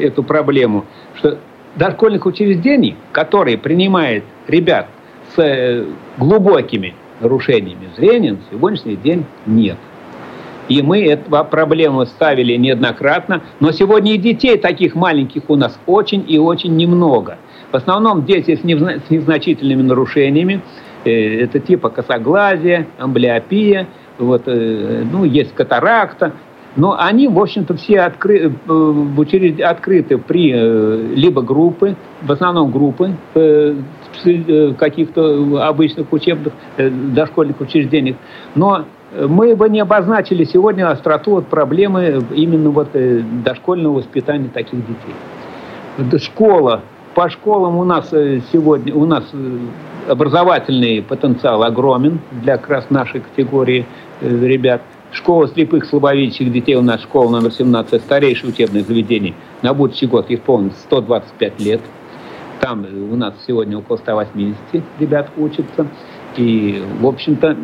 эту 0.00 0.22
проблему, 0.22 0.84
что 1.16 1.38
дошкольных 1.74 2.24
учреждений, 2.24 2.96
которые 3.10 3.58
принимают 3.58 4.22
ребят 4.46 4.86
с 5.34 5.42
э, 5.42 5.84
глубокими 6.18 6.94
нарушениями 7.20 7.88
зрения, 7.96 8.32
на 8.32 8.38
сегодняшний 8.48 8.94
день 8.94 9.24
нет. 9.44 9.76
И 10.68 10.82
мы 10.82 11.04
эту 11.04 11.30
проблему 11.44 12.06
ставили 12.06 12.54
неоднократно, 12.54 13.42
но 13.58 13.72
сегодня 13.72 14.14
и 14.14 14.18
детей 14.18 14.56
таких 14.56 14.94
маленьких 14.94 15.42
у 15.48 15.56
нас 15.56 15.80
очень 15.86 16.24
и 16.28 16.38
очень 16.38 16.76
немного. 16.76 17.38
В 17.72 17.76
основном 17.76 18.24
дети 18.24 18.54
с 18.54 18.62
незначительными 18.62 19.82
нарушениями, 19.82 20.60
э, 21.04 21.40
это 21.40 21.58
типа 21.58 21.88
косоглазия, 21.88 22.86
амблиопия, 22.98 23.88
вот, 24.18 24.42
э, 24.46 25.04
ну, 25.10 25.24
есть 25.24 25.54
катаракта, 25.54 26.32
но 26.76 26.96
они, 26.98 27.28
в 27.28 27.38
общем-то, 27.38 27.74
все 27.74 28.00
откры, 28.00 28.52
э, 28.68 29.62
открыты 29.62 30.18
при 30.18 30.52
э, 30.54 31.14
либо 31.14 31.42
группы, 31.42 31.96
в 32.22 32.30
основном 32.30 32.70
группы 32.70 33.12
в 33.34 34.74
каких-то 34.74 35.68
обычных 35.68 36.12
учебных 36.12 36.52
дошкольных 36.76 37.60
учреждениях. 37.60 38.16
Но 38.56 38.84
мы 39.28 39.54
бы 39.54 39.68
не 39.68 39.80
обозначили 39.80 40.44
сегодня 40.44 40.90
остроту 40.90 41.32
вот 41.32 41.46
проблемы 41.46 42.24
именно 42.34 42.70
вот 42.70 42.88
дошкольного 43.44 43.98
воспитания 43.98 44.48
таких 44.52 44.80
детей. 44.80 46.18
Школа. 46.18 46.82
По 47.14 47.28
школам 47.30 47.76
у 47.76 47.84
нас 47.84 48.10
сегодня, 48.10 48.94
у 48.94 49.06
нас 49.06 49.24
образовательный 50.08 51.02
потенциал 51.02 51.62
огромен 51.62 52.20
для 52.42 52.56
как 52.56 52.70
раз 52.70 52.90
нашей 52.90 53.20
категории 53.20 53.86
ребят– 54.20 54.82
Школа 55.10 55.48
слепых 55.48 55.86
слабовидящих 55.86 56.52
детей 56.52 56.74
у 56.74 56.82
нас, 56.82 57.02
школа 57.02 57.30
номер 57.30 57.50
17, 57.50 58.02
старейшее 58.02 58.50
учебное 58.50 58.82
заведение. 58.82 59.34
На 59.62 59.72
будущий 59.72 60.06
год 60.06 60.26
исполнится 60.28 60.78
125 60.80 61.60
лет. 61.60 61.80
Там 62.60 62.84
у 63.10 63.16
нас 63.16 63.34
сегодня 63.46 63.78
около 63.78 63.96
180 63.96 64.56
ребят 64.98 65.30
учатся. 65.38 65.86
И, 66.36 66.82
в 67.00 67.06
общем-то, 67.06 67.56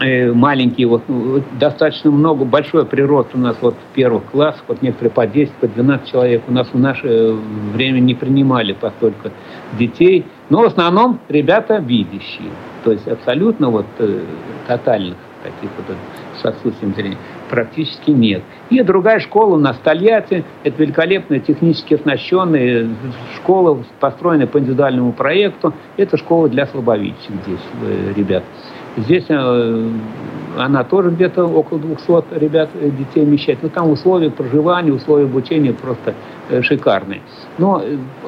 э, 0.00 0.32
маленькие, 0.32 0.88
вот, 0.88 1.02
ну, 1.06 1.42
достаточно 1.60 2.10
много, 2.10 2.44
большой 2.44 2.84
прирост 2.84 3.30
у 3.34 3.38
нас 3.38 3.56
вот 3.60 3.74
в 3.74 3.94
первых 3.94 4.24
классах, 4.24 4.64
вот 4.66 4.82
некоторые 4.82 5.12
по 5.12 5.28
10, 5.28 5.52
по 5.54 5.68
12 5.68 6.10
человек. 6.10 6.42
У 6.48 6.52
нас 6.52 6.68
в 6.72 6.78
наше 6.78 7.36
время 7.72 8.00
не 8.00 8.14
принимали 8.14 8.72
постолько 8.72 9.30
детей, 9.78 10.26
но 10.50 10.62
в 10.62 10.64
основном 10.64 11.20
ребята 11.28 11.76
видящие, 11.76 12.50
то 12.82 12.90
есть 12.90 13.06
абсолютно 13.06 13.70
вот 13.70 13.86
э, 14.00 14.22
тотальных 14.66 15.16
таких 15.42 15.70
вот 15.76 15.96
с 16.40 16.44
отсутствием 16.44 16.94
зрения 16.94 17.16
практически 17.50 18.10
нет. 18.10 18.42
И 18.70 18.82
другая 18.82 19.20
школа 19.20 19.54
у 19.54 19.58
нас 19.58 19.76
это 20.64 20.82
великолепная, 20.82 21.40
технически 21.40 21.94
оснащенная 21.94 22.88
школа, 23.36 23.82
построенная 24.00 24.46
по 24.46 24.58
индивидуальному 24.58 25.12
проекту. 25.12 25.74
Это 25.96 26.16
школа 26.16 26.48
для 26.48 26.66
слабовидящих 26.66 27.30
здесь, 27.44 27.60
э, 27.82 28.12
ребят. 28.16 28.44
Здесь 28.96 29.26
э, 29.28 29.90
она 30.64 30.84
тоже 30.84 31.10
где-то 31.10 31.44
около 31.44 31.78
200 31.80 32.38
ребят, 32.38 32.70
э, 32.74 32.90
детей 32.90 33.24
вмещает. 33.24 33.62
Но 33.62 33.68
там 33.68 33.90
условия 33.90 34.30
проживания, 34.30 34.92
условия 34.92 35.24
обучения 35.24 35.72
просто 35.72 36.14
э, 36.48 36.62
шикарные. 36.62 37.20
Но, 37.58 37.82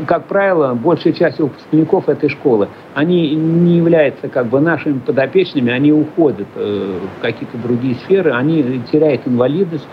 как 0.07 0.27
правило, 0.27 0.75
большая 0.75 1.13
часть 1.13 1.39
выпускников 1.39 2.09
этой 2.09 2.29
школы, 2.29 2.69
они 2.95 3.35
не 3.35 3.77
являются 3.77 4.29
как 4.29 4.47
бы 4.47 4.61
нашими 4.61 4.99
подопечными, 4.99 5.73
они 5.73 5.93
уходят 5.93 6.49
в 6.55 7.23
какие-то 7.23 7.57
другие 7.59 7.95
сферы, 7.97 8.33
они 8.33 8.83
теряют 8.91 9.23
инвалидность. 9.27 9.87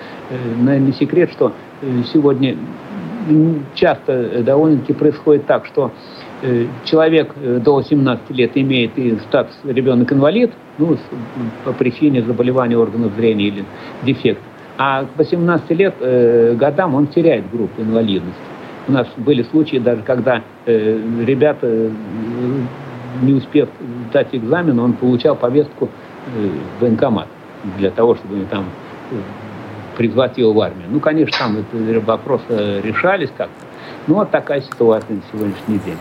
Наверное, 0.58 0.88
не 0.88 0.94
секрет, 0.94 1.32
что 1.32 1.54
сегодня 2.12 2.58
часто 3.76 4.42
довольно-таки 4.44 4.94
происходит 4.94 5.46
так, 5.46 5.66
что 5.66 5.92
Э, 5.92 6.27
человек 6.86 7.32
э, 7.36 7.60
до 7.60 7.76
18 7.76 8.30
лет 8.32 8.52
имеет 8.56 8.98
и 8.98 9.18
статус 9.28 9.58
ребенок-инвалид, 9.64 10.52
ну, 10.78 10.98
по 11.66 11.74
причине 11.74 12.22
заболевания 12.22 12.78
органов 12.78 13.14
зрения 13.16 13.48
или 13.48 13.66
дефект, 14.04 14.42
а 14.78 15.06
к 15.06 15.18
18 15.18 15.70
лет 15.72 15.96
э, 16.00 16.56
годам 16.56 16.94
он 16.94 17.08
теряет 17.08 17.50
группу 17.50 17.82
инвалидности. 17.82 18.40
У 18.88 18.92
нас 18.92 19.08
были 19.18 19.44
случаи 19.44 19.78
даже, 19.78 20.04
когда 20.04 20.44
э, 20.66 21.02
ребята, 21.26 21.68
э, 21.68 21.90
не 23.24 23.34
успев 23.34 23.70
сдать 24.10 24.28
экзамен, 24.32 24.80
он 24.80 24.94
получал 24.94 25.36
повестку 25.36 25.90
э, 26.36 26.50
в 26.78 26.82
военкомат 26.82 27.28
для 27.80 27.90
того, 27.90 28.16
чтобы 28.16 28.46
там 28.46 28.66
э, 29.12 29.16
призвать 29.98 30.38
его 30.38 30.54
в 30.54 30.62
армию. 30.62 30.88
Ну, 30.90 31.00
конечно, 31.00 31.36
там 31.40 31.58
эти 31.58 31.98
вопросы 31.98 32.82
решались 32.84 33.32
как-то. 33.36 33.66
Ну, 34.06 34.16
вот 34.16 34.30
такая 34.30 34.62
ситуация 34.62 35.16
на 35.16 35.22
сегодняшний 35.32 35.80
день. 35.80 35.98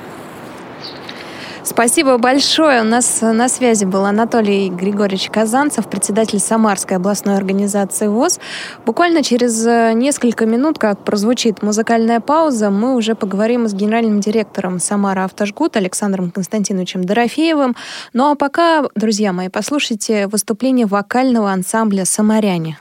Спасибо 1.69 2.17
большое. 2.17 2.83
У 2.83 2.85
нас 2.85 3.21
на 3.23 3.49
связи 3.49 3.85
был 3.85 4.05
Анатолий 4.05 4.71
Григорьевич 4.71 5.29
Казанцев, 5.31 5.91
председатель 5.91 6.39
Самарской 6.39 6.97
областной 6.97 7.37
организации 7.37 8.07
ВОЗ. 8.07 8.39
Буквально 8.87 9.25
через 9.25 9.67
э, 9.67 9.93
несколько 9.93 10.47
минут, 10.47 10.79
как 10.79 11.01
прозвучит 11.01 11.65
музыкальная 11.65 12.21
пауза, 12.21 12.71
мы 12.71 12.95
уже 12.95 13.17
поговорим 13.17 13.67
с 13.67 13.75
генеральным 13.75 14.21
директором 14.21 14.79
Самара 14.79 15.25
Автожгут 15.25 15.77
Александром 15.77 16.31
Константиновичем 16.31 17.03
Дорофеевым. 17.03 17.75
Ну 18.13 18.31
а 18.31 18.37
пока, 18.37 18.85
друзья 18.95 19.33
мои, 19.33 19.49
послушайте 19.49 20.29
выступление 20.29 20.87
вокального 20.87 21.51
ансамбля 21.51 22.05
«Самаряне». 22.05 22.79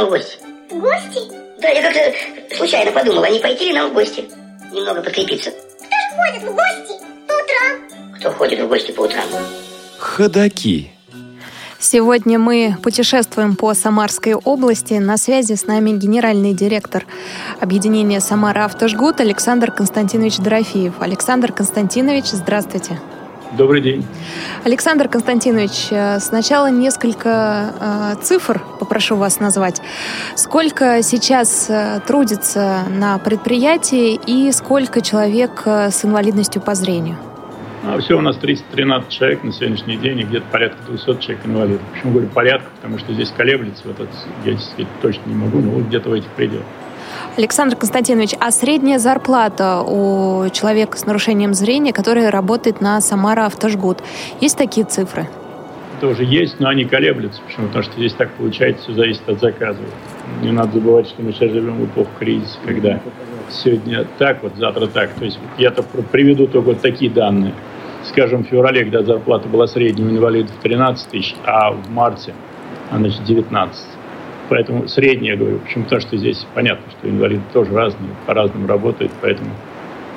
Гости. 0.00 0.38
В 0.70 0.80
гости? 0.80 1.20
Да, 1.60 1.68
я 1.68 1.82
как-то 1.82 2.56
случайно 2.56 2.90
подумала, 2.92 3.26
не 3.30 3.38
пойти 3.38 3.66
ли 3.66 3.74
нам 3.74 3.90
в 3.90 3.94
гости. 3.94 4.28
Немного 4.72 5.02
подкрепиться. 5.02 5.50
Кто 5.50 5.96
же 6.00 6.16
ходит 6.16 6.42
в 6.42 6.54
гости 6.54 7.04
по 7.28 7.32
утрам? 7.32 8.14
Кто 8.16 8.30
ходит 8.32 8.60
в 8.60 8.68
гости 8.68 8.92
по 8.92 9.02
утрам? 9.02 9.24
Ходаки. 9.98 10.90
Сегодня 11.78 12.38
мы 12.38 12.76
путешествуем 12.82 13.56
по 13.56 13.74
Самарской 13.74 14.34
области. 14.34 14.94
На 14.94 15.16
связи 15.16 15.54
с 15.54 15.66
нами 15.66 15.90
генеральный 15.90 16.54
директор 16.54 17.04
объединения 17.60 18.20
«Самара 18.20 18.64
Автожгут» 18.66 19.20
Александр 19.20 19.72
Константинович 19.72 20.38
Дорофеев. 20.38 20.94
Александр 21.00 21.52
Константинович, 21.52 22.26
здравствуйте. 22.26 23.00
Добрый 23.56 23.82
день. 23.82 24.02
Александр 24.64 25.08
Константинович, 25.08 25.88
э, 25.90 26.20
сначала 26.20 26.70
несколько 26.70 28.14
э, 28.18 28.22
цифр 28.22 28.62
попрошу 28.80 29.16
вас 29.16 29.40
назвать. 29.40 29.82
Сколько 30.36 31.02
сейчас 31.02 31.68
э, 31.68 32.00
трудится 32.06 32.84
на 32.88 33.18
предприятии 33.18 34.18
и 34.26 34.50
сколько 34.52 35.02
человек 35.02 35.66
с 35.66 36.02
инвалидностью 36.02 36.62
по 36.62 36.74
зрению? 36.74 37.16
А 37.84 37.98
всего 37.98 38.20
у 38.20 38.22
нас 38.22 38.36
313 38.38 39.10
человек 39.10 39.44
на 39.44 39.52
сегодняшний 39.52 39.98
день 39.98 40.20
и 40.20 40.22
где-то 40.22 40.46
порядка 40.50 40.78
200 40.88 41.04
человек 41.20 41.44
инвалидов. 41.44 41.82
Почему 41.92 42.12
говорю 42.12 42.28
порядка? 42.28 42.70
Потому 42.76 42.98
что 42.98 43.12
здесь 43.12 43.30
колеблется, 43.36 43.82
вот 43.84 44.00
это 44.00 44.12
я 44.46 44.56
точно 45.02 45.22
не 45.26 45.34
могу, 45.34 45.58
но 45.60 45.72
вот 45.72 45.84
где-то 45.88 46.08
в 46.08 46.12
этих 46.14 46.28
пределах. 46.28 46.64
Александр 47.36 47.76
Константинович, 47.76 48.34
а 48.40 48.50
средняя 48.50 48.98
зарплата 48.98 49.80
у 49.80 50.50
человека 50.50 50.98
с 50.98 51.06
нарушением 51.06 51.54
зрения, 51.54 51.94
который 51.94 52.28
работает 52.28 52.82
на 52.82 53.00
Самара 53.00 53.46
Автожгут, 53.46 54.02
есть 54.42 54.58
такие 54.58 54.84
цифры? 54.84 55.26
Тоже 56.02 56.24
есть, 56.24 56.60
но 56.60 56.68
они 56.68 56.84
колеблются. 56.84 57.40
Почему? 57.46 57.68
Потому 57.68 57.84
что 57.84 57.94
здесь 57.94 58.12
так 58.12 58.30
получается, 58.32 58.82
все 58.82 58.92
зависит 58.92 59.26
от 59.26 59.40
заказа. 59.40 59.80
Не 60.42 60.52
надо 60.52 60.72
забывать, 60.74 61.08
что 61.08 61.22
мы 61.22 61.32
сейчас 61.32 61.52
живем 61.52 61.78
в 61.78 61.86
эпоху 61.86 62.10
кризиса, 62.18 62.58
когда 62.66 63.00
сегодня 63.48 64.04
так, 64.18 64.42
вот 64.42 64.52
завтра 64.56 64.86
так. 64.86 65.14
То 65.14 65.24
есть 65.24 65.38
я-то 65.56 65.82
приведу 65.82 66.46
только 66.46 66.66
вот 66.66 66.80
такие 66.82 67.10
данные. 67.10 67.54
Скажем, 68.04 68.44
в 68.44 68.48
феврале, 68.48 68.82
когда 68.82 69.04
зарплата 69.04 69.48
была 69.48 69.66
среднего 69.66 70.10
инвалидов 70.10 70.52
13 70.62 71.08
тысяч, 71.08 71.34
а 71.46 71.70
в 71.70 71.88
марте, 71.88 72.34
значит, 72.90 73.24
19. 73.24 73.86
Поэтому 74.52 74.86
средняя, 74.86 75.34
говорю. 75.34 75.60
Почему? 75.60 75.84
Потому 75.84 76.02
что 76.02 76.14
здесь 76.18 76.46
понятно, 76.54 76.84
что 76.90 77.08
инвалиды 77.08 77.40
тоже 77.54 77.72
разные, 77.72 78.10
по-разному 78.26 78.66
работают, 78.66 79.10
поэтому 79.22 79.48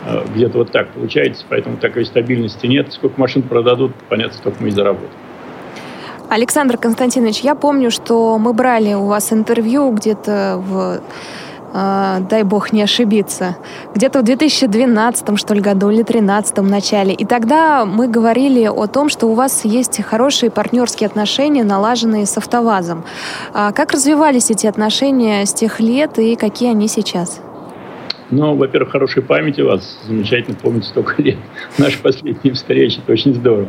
э, 0.06 0.26
где-то 0.36 0.58
вот 0.58 0.71
так 0.74 0.89
получается, 0.89 1.45
поэтому 1.48 1.78
такой 1.78 2.06
стабильности 2.06 2.67
нет. 2.67 2.91
Сколько 2.91 3.17
машин 3.17 3.43
продадут, 3.43 3.93
понятно, 4.10 4.38
сколько 4.38 4.62
мы 4.62 4.67
и 4.67 4.71
заработаем. 4.71 5.10
Александр 6.30 6.78
Константинович, 6.78 7.39
я 7.39 7.56
помню, 7.56 7.91
что 7.91 8.38
мы 8.38 8.52
брали 8.52 8.93
у 8.93 9.06
вас 9.06 9.32
интервью 9.32 9.89
где-то 9.91 10.58
в 10.58 11.00
э, 11.76 12.18
дай 12.30 12.44
бог 12.44 12.72
не 12.72 12.82
ошибиться, 12.82 13.58
где-то 13.94 14.20
в 14.20 14.24
2012 14.24 15.38
что 15.38 15.54
ли 15.54 15.62
году 15.62 15.90
или 15.90 16.04
2013 16.04 16.58
начале. 16.58 17.14
И 17.14 17.26
тогда 17.26 17.86
мы 17.86 18.08
говорили 18.08 18.66
о 18.66 18.88
том, 18.88 19.10
что 19.10 19.28
у 19.28 19.34
вас 19.34 19.66
есть 19.66 20.02
хорошие 20.04 20.50
партнерские 20.50 21.08
отношения, 21.08 21.64
налаженные 21.64 22.26
с 22.26 22.38
АвтоВАЗом. 22.38 23.04
А 23.54 23.72
как 23.72 23.92
развивались 23.92 24.50
эти 24.50 24.68
отношения 24.68 25.46
с 25.46 25.54
тех 25.54 25.80
лет 25.80 26.18
и 26.18 26.36
какие 26.36 26.70
они 26.70 26.88
сейчас? 26.88 27.42
Ну, 28.32 28.56
во-первых, 28.56 28.92
хорошей 28.92 29.22
памяти 29.22 29.62
у 29.62 29.68
вас, 29.68 30.00
замечательно 30.04 30.58
помните 30.60 30.88
столько 30.88 31.22
лет. 31.22 31.38
Наши 31.78 32.02
последние 32.02 32.54
встречи, 32.54 33.00
это 33.00 33.12
очень 33.12 33.36
здорово. 33.36 33.68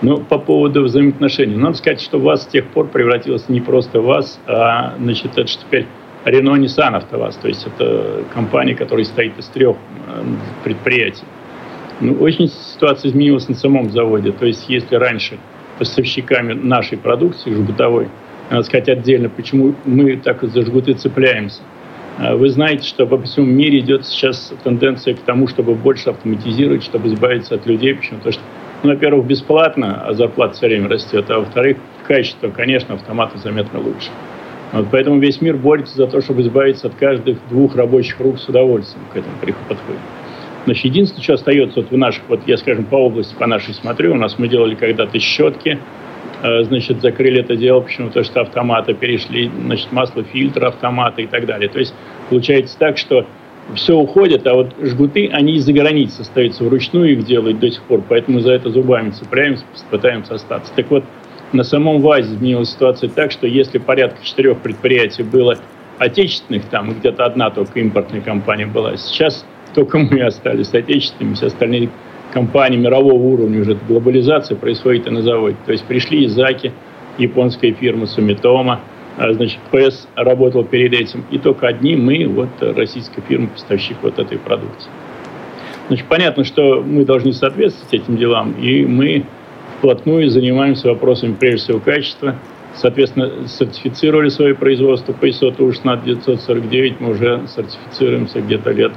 Но 0.00 0.18
по 0.18 0.38
поводу 0.38 0.84
взаимоотношений, 0.84 1.56
надо 1.56 1.76
сказать, 1.76 2.00
что 2.00 2.18
ВАЗ 2.18 2.44
с 2.44 2.46
тех 2.46 2.66
пор 2.66 2.86
превратилась 2.86 3.48
не 3.48 3.60
просто 3.60 4.00
в 4.00 4.04
ВАЗ, 4.04 4.38
а, 4.46 4.94
значит, 4.98 5.32
это 5.36 5.44
теперь 5.44 5.86
Renault 6.26 6.58
Nissan 6.58 6.96
АвтоВАЗ, 6.96 7.36
то 7.36 7.48
есть 7.48 7.66
это 7.66 8.24
компания, 8.34 8.74
которая 8.74 9.04
стоит 9.04 9.38
из 9.38 9.46
трех 9.46 9.76
э, 10.08 10.24
предприятий. 10.64 11.24
Ну, 12.00 12.14
очень 12.14 12.48
ситуация 12.48 13.10
изменилась 13.10 13.48
на 13.48 13.54
самом 13.54 13.90
заводе. 13.90 14.32
То 14.32 14.44
есть 14.44 14.68
если 14.68 14.96
раньше 14.96 15.38
поставщиками 15.78 16.52
нашей 16.52 16.98
продукции 16.98 17.54
жгутовой, 17.54 18.08
надо 18.50 18.64
сказать 18.64 18.88
отдельно, 18.88 19.28
почему 19.28 19.74
мы 19.84 20.16
так 20.16 20.42
за 20.42 20.62
жгуты 20.62 20.94
цепляемся. 20.94 21.62
А 22.18 22.34
вы 22.34 22.48
знаете, 22.48 22.88
что 22.88 23.06
по 23.06 23.20
всему 23.22 23.46
мире 23.46 23.80
идет 23.80 24.06
сейчас 24.06 24.52
тенденция 24.64 25.14
к 25.14 25.20
тому, 25.20 25.46
чтобы 25.48 25.74
больше 25.74 26.10
автоматизировать, 26.10 26.82
чтобы 26.82 27.08
избавиться 27.08 27.54
от 27.54 27.66
людей. 27.66 27.94
Почему? 27.94 28.18
Потому 28.18 28.32
что, 28.32 28.42
ну, 28.82 28.90
во-первых, 28.90 29.26
бесплатно, 29.26 30.02
а 30.06 30.12
зарплата 30.14 30.54
все 30.54 30.66
время 30.66 30.88
растет, 30.88 31.30
а 31.30 31.40
во-вторых, 31.40 31.76
качество, 32.06 32.48
конечно, 32.48 32.94
автоматы 32.94 33.38
заметно 33.38 33.80
лучше. 33.80 34.10
Вот 34.72 34.86
поэтому 34.90 35.20
весь 35.20 35.40
мир 35.40 35.56
борется 35.56 35.96
за 35.96 36.06
то, 36.06 36.20
чтобы 36.20 36.42
избавиться 36.42 36.88
от 36.88 36.94
каждых 36.94 37.38
двух 37.48 37.76
рабочих 37.76 38.18
рук 38.20 38.38
с 38.38 38.48
удовольствием 38.48 39.04
к 39.12 39.16
этому 39.16 39.34
подходит. 39.68 40.00
Значит, 40.64 40.84
единственное, 40.84 41.22
что 41.22 41.34
остается 41.34 41.80
вот 41.80 41.90
в 41.90 41.96
наших, 41.96 42.22
вот 42.28 42.40
я, 42.46 42.56
скажем, 42.56 42.84
по 42.84 42.96
области, 42.96 43.34
по 43.36 43.46
нашей 43.46 43.72
смотрю, 43.72 44.12
у 44.12 44.16
нас 44.16 44.36
мы 44.38 44.48
делали 44.48 44.74
когда-то 44.74 45.16
щетки, 45.20 45.78
э, 46.42 46.64
значит, 46.64 47.00
закрыли 47.00 47.40
это 47.40 47.54
дело, 47.54 47.80
почему? 47.80 48.10
то 48.10 48.24
что 48.24 48.40
автоматы 48.40 48.92
перешли, 48.94 49.48
значит, 49.64 49.92
масло, 49.92 50.24
фильтр, 50.24 50.64
автоматы 50.64 51.22
и 51.22 51.26
так 51.28 51.46
далее. 51.46 51.68
То 51.68 51.78
есть 51.78 51.94
получается 52.30 52.76
так, 52.78 52.98
что 52.98 53.26
все 53.74 53.96
уходит, 53.96 54.46
а 54.46 54.54
вот 54.54 54.74
жгуты, 54.80 55.28
они 55.32 55.54
из-за 55.54 55.72
границы 55.72 56.22
остаются 56.22 56.64
вручную, 56.64 57.12
их 57.12 57.24
делают 57.24 57.58
до 57.58 57.70
сих 57.70 57.82
пор, 57.82 58.02
поэтому 58.08 58.40
за 58.40 58.52
это 58.52 58.70
зубами 58.70 59.10
цепляемся, 59.10 59.64
пытаемся 59.90 60.34
остаться. 60.34 60.72
Так 60.74 60.90
вот, 60.90 61.04
на 61.52 61.64
самом 61.64 62.00
ВАЗе 62.00 62.34
изменилась 62.34 62.70
ситуация 62.70 63.08
так, 63.08 63.30
что 63.30 63.46
если 63.46 63.78
порядка 63.78 64.24
четырех 64.24 64.58
предприятий 64.58 65.22
было 65.22 65.58
отечественных, 65.98 66.64
там 66.66 66.94
где-то 66.94 67.24
одна 67.24 67.50
только 67.50 67.80
импортная 67.80 68.20
компания 68.20 68.66
была, 68.66 68.96
сейчас 68.96 69.44
только 69.74 69.98
мы 69.98 70.22
остались 70.22 70.72
отечественными, 70.74 71.34
все 71.34 71.46
остальные 71.46 71.90
компании 72.32 72.76
мирового 72.76 73.14
уровня, 73.14 73.60
уже 73.60 73.78
глобализация 73.88 74.56
происходит 74.56 75.06
и 75.06 75.10
на 75.10 75.22
заводе. 75.22 75.56
То 75.64 75.72
есть 75.72 75.84
пришли 75.84 76.26
Изаки, 76.26 76.72
японская 77.18 77.72
фирма 77.72 78.06
Сумитома, 78.06 78.80
а, 79.16 79.32
значит, 79.32 79.58
ПС 79.70 80.06
работал 80.14 80.64
перед 80.64 80.92
этим, 80.92 81.24
и 81.30 81.38
только 81.38 81.68
одни 81.68 81.96
мы, 81.96 82.26
вот 82.26 82.48
российская 82.60 83.22
фирма, 83.22 83.48
поставщик 83.48 83.96
вот 84.02 84.18
этой 84.18 84.38
продукции. 84.38 84.90
Значит, 85.88 86.06
понятно, 86.08 86.44
что 86.44 86.82
мы 86.82 87.04
должны 87.04 87.32
соответствовать 87.32 87.94
этим 87.94 88.16
делам, 88.16 88.52
и 88.60 88.84
мы 88.84 89.24
вплотную 89.78 90.30
занимаемся 90.30 90.88
вопросами, 90.88 91.34
прежде 91.38 91.58
всего, 91.58 91.80
качества. 91.80 92.36
Соответственно, 92.74 93.48
сертифицировали 93.48 94.28
свое 94.28 94.54
производство 94.54 95.12
по 95.12 95.26
ISO 95.26 95.56
TUSHNAT 95.56 96.04
949, 96.04 97.00
мы 97.00 97.10
уже 97.10 97.42
сертифицируемся 97.54 98.40
где-то 98.40 98.70
лет 98.70 98.92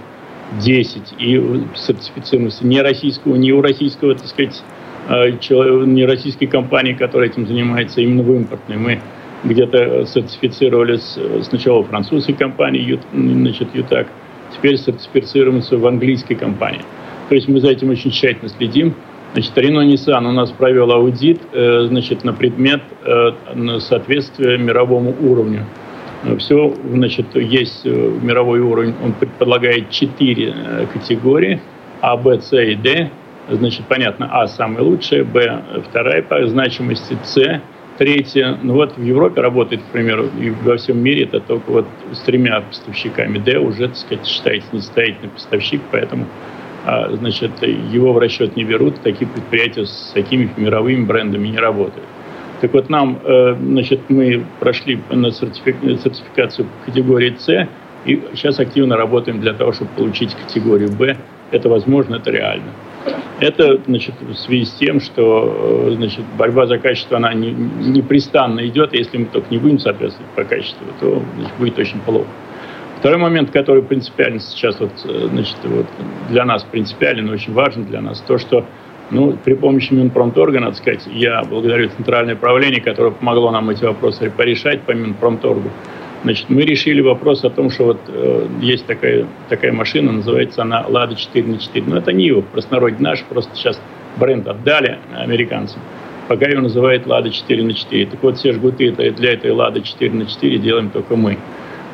10 0.62 1.14
и 1.18 1.42
сертифицируемся 1.76 2.66
не 2.66 2.82
российского, 2.82 3.36
не 3.36 3.54
у 3.54 3.62
российского, 3.62 4.16
так 4.16 4.28
сказать, 4.28 4.62
а, 5.08 5.30
не 5.30 6.06
российской 6.06 6.48
компании, 6.48 6.94
которая 6.94 7.30
этим 7.30 7.48
занимается, 7.48 8.02
именно 8.02 8.24
в 8.24 8.36
импортной. 8.36 8.78
Мы 8.78 9.00
где-то 9.46 10.06
сертифицировались 10.06 11.18
сначала 11.44 11.84
французской 11.84 12.34
компании, 12.34 13.00
значит, 13.14 13.70
ЮТАК, 13.74 14.08
теперь 14.54 14.78
сертифицируемся 14.78 15.78
в 15.78 15.88
английской 15.88 16.36
компании. 16.36 16.82
То 17.30 17.36
есть 17.36 17.48
мы 17.48 17.62
за 17.62 17.70
этим 17.70 17.90
очень 17.90 18.12
тщательно 18.12 18.50
следим. 18.50 18.96
Значит, 19.34 19.58
Renault 19.58 19.86
Nissan 19.86 20.26
у 20.26 20.32
нас 20.32 20.50
провел 20.52 20.92
аудит 20.92 21.40
э, 21.54 21.86
значит, 21.88 22.24
на 22.24 22.34
предмет 22.34 22.82
э, 23.06 23.80
соответствия 23.80 24.58
мировому 24.58 25.16
уровню. 25.22 25.66
Все, 26.40 26.74
значит, 26.84 27.36
есть 27.36 27.86
э, 27.86 27.90
мировой 27.90 28.60
уровень, 28.60 28.96
он 29.04 29.14
предполагает 29.14 29.92
четыре 29.92 30.88
категории, 30.92 31.62
А, 32.02 32.18
Б, 32.18 32.42
С 32.42 32.58
и 32.58 32.76
Д. 32.76 33.12
Значит, 33.52 33.86
понятно, 33.88 34.30
А 34.32 34.48
самая 34.48 34.84
лучшая, 34.84 35.24
Б 35.24 35.64
вторая 35.90 36.24
по 36.24 36.46
значимости, 36.48 37.16
С 37.24 37.62
третья. 38.00 38.58
Ну 38.64 38.74
вот 38.74 38.98
в 38.98 39.04
Европе 39.04 39.42
работает, 39.42 39.82
к 39.82 39.92
примеру, 39.92 40.28
и 40.40 40.50
во 40.50 40.78
всем 40.78 40.98
мире 41.04 41.26
это 41.26 41.40
только 41.40 41.70
вот 41.70 41.86
с 42.14 42.20
тремя 42.22 42.62
поставщиками. 42.62 43.38
Д 43.38 43.60
уже, 43.60 43.90
так 43.90 43.98
сказать, 43.98 44.26
считается 44.26 44.70
несостоятельный 44.72 45.30
поставщик, 45.30 45.82
поэтому 45.92 46.26
значит, 47.14 47.52
его 47.62 48.14
в 48.14 48.20
расчет 48.20 48.56
не 48.56 48.64
берут, 48.64 49.02
такие 49.02 49.28
предприятия 49.28 49.86
с 49.86 50.12
такими 50.14 50.50
мировыми 50.58 51.06
брендами 51.06 51.48
не 51.48 51.58
работают. 51.58 52.06
Так 52.62 52.74
вот, 52.74 52.90
нам, 52.90 53.20
э, 53.24 53.56
значит, 53.56 54.02
мы 54.10 54.46
прошли 54.60 55.00
на 55.10 55.32
сертификацию 55.32 56.68
категории 56.86 57.36
С, 57.38 57.68
и 58.06 58.22
сейчас 58.34 58.60
активно 58.60 58.98
работаем 58.98 59.40
для 59.40 59.54
того, 59.54 59.72
чтобы 59.72 59.92
получить 59.92 60.34
категорию 60.36 60.90
Б. 60.92 61.18
Это 61.52 61.70
возможно, 61.70 62.16
это 62.16 62.32
реально. 62.32 62.72
Это, 63.40 63.80
значит, 63.88 64.16
в 64.20 64.36
связи 64.36 64.66
с 64.66 64.72
тем, 64.74 65.00
что, 65.00 65.88
э, 65.88 65.96
значит, 65.96 66.26
борьба 66.38 66.68
за 66.68 66.78
качество, 66.78 67.18
она 67.18 67.34
не, 67.34 67.52
непрестанно 67.52 68.68
идет, 68.68 68.94
если 68.94 69.18
мы 69.18 69.26
только 69.26 69.48
не 69.50 69.58
будем 69.58 69.80
соответствовать 69.80 70.32
по 70.36 70.44
качеству, 70.44 70.86
то 71.00 71.22
значит, 71.38 71.54
будет 71.58 71.80
очень 71.80 72.00
плохо. 72.02 72.28
Второй 73.00 73.18
момент, 73.18 73.52
который 73.52 73.82
принципиально 73.82 74.40
сейчас 74.40 74.78
вот, 74.80 74.92
э, 75.06 75.28
значит, 75.32 75.56
вот 75.64 75.86
для 76.30 76.44
нас 76.44 76.64
принципиален, 76.64 77.30
очень 77.30 77.54
важен 77.54 77.86
для 77.86 78.02
нас, 78.02 78.20
то, 78.20 78.38
что 78.38 78.66
ну, 79.10 79.38
при 79.44 79.54
помощи 79.54 79.94
Минпромторга, 79.94 80.60
надо 80.60 80.76
сказать, 80.76 81.08
я 81.08 81.42
благодарю 81.44 81.90
Центральное 81.96 82.36
правление, 82.36 82.82
которое 82.82 83.12
помогло 83.12 83.52
нам 83.52 83.70
эти 83.70 83.86
вопросы 83.86 84.30
порешать 84.30 84.82
по 84.82 84.92
Минпромторгу. 84.92 85.70
Значит, 86.24 86.50
мы 86.50 86.64
решили 86.64 87.00
вопрос 87.00 87.46
о 87.46 87.50
том, 87.50 87.70
что 87.70 87.86
вот 87.86 88.02
э, 88.10 88.48
есть 88.60 88.86
такая, 88.86 89.26
такая 89.48 89.72
машина, 89.72 90.12
называется 90.12 90.64
она 90.64 90.86
«Лада 90.86 91.16
4 91.16 91.48
на 91.48 91.56
4». 91.56 91.84
Но 91.88 91.98
это 91.98 92.12
не 92.12 92.26
его, 92.26 92.42
простонародье 92.42 93.00
наш, 93.00 93.24
просто 93.24 93.56
сейчас 93.56 93.82
бренд 94.18 94.46
отдали 94.46 95.00
американцам. 95.16 95.82
Пока 96.28 96.48
его 96.48 96.62
называют 96.62 97.08
«Лада 97.08 97.30
4 97.30 97.64
на 97.64 97.70
4». 97.70 98.08
Так 98.08 98.22
вот, 98.22 98.38
все 98.38 98.52
жгуты 98.52 98.92
для 98.92 99.34
этой 99.34 99.52
«Лады 99.52 99.82
4 99.82 100.12
на 100.12 100.24
4» 100.24 100.58
делаем 100.58 100.90
только 100.90 101.16
мы. 101.16 101.38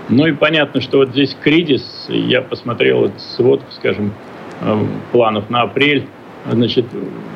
Ну 0.10 0.28
и 0.28 0.34
понятно, 0.34 0.82
что 0.82 1.00
вот 1.00 1.10
здесь 1.10 1.36
кризис, 1.42 2.06
я 2.10 2.42
посмотрел 2.42 3.12
сводку, 3.18 3.72
скажем, 3.72 4.14
э, 4.62 4.86
планов 5.12 5.50
на 5.50 5.64
апрель, 5.64 6.06
значит, 6.50 6.86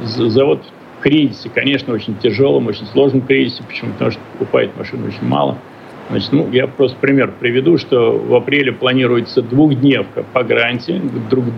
завод 0.04 0.62
в 1.00 1.02
кризисе, 1.02 1.50
конечно, 1.50 1.94
очень 1.94 2.16
тяжелом, 2.18 2.68
очень 2.68 2.86
сложном 2.88 3.22
кризисе, 3.22 3.64
почему? 3.68 3.94
Потому 3.94 4.12
что 4.12 4.22
покупает 4.34 4.78
машину 4.78 5.08
очень 5.08 5.26
мало. 5.28 5.58
Значит, 6.10 6.32
ну, 6.32 6.50
я 6.52 6.68
просто 6.68 6.98
пример 7.00 7.34
приведу, 7.40 7.78
что 7.78 8.18
в 8.18 8.34
апреле 8.36 8.72
планируется 8.72 9.42
двухдневка 9.42 10.24
по 10.34 10.44
гранте, 10.44 11.02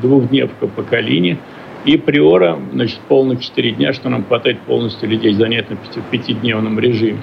двухдневка 0.01 0.68
по 0.68 0.84
Калине, 0.84 1.38
и 1.86 1.97
приора, 1.97 2.59
значит, 2.74 2.99
полных 3.07 3.41
4 3.41 3.72
дня, 3.72 3.93
что 3.93 4.09
нам 4.09 4.24
хватает 4.26 4.59
полностью 4.62 5.09
людей 5.09 5.34
занять 5.34 5.70
на 5.70 5.78
пятидневном 6.12 6.80
режиме. 6.80 7.20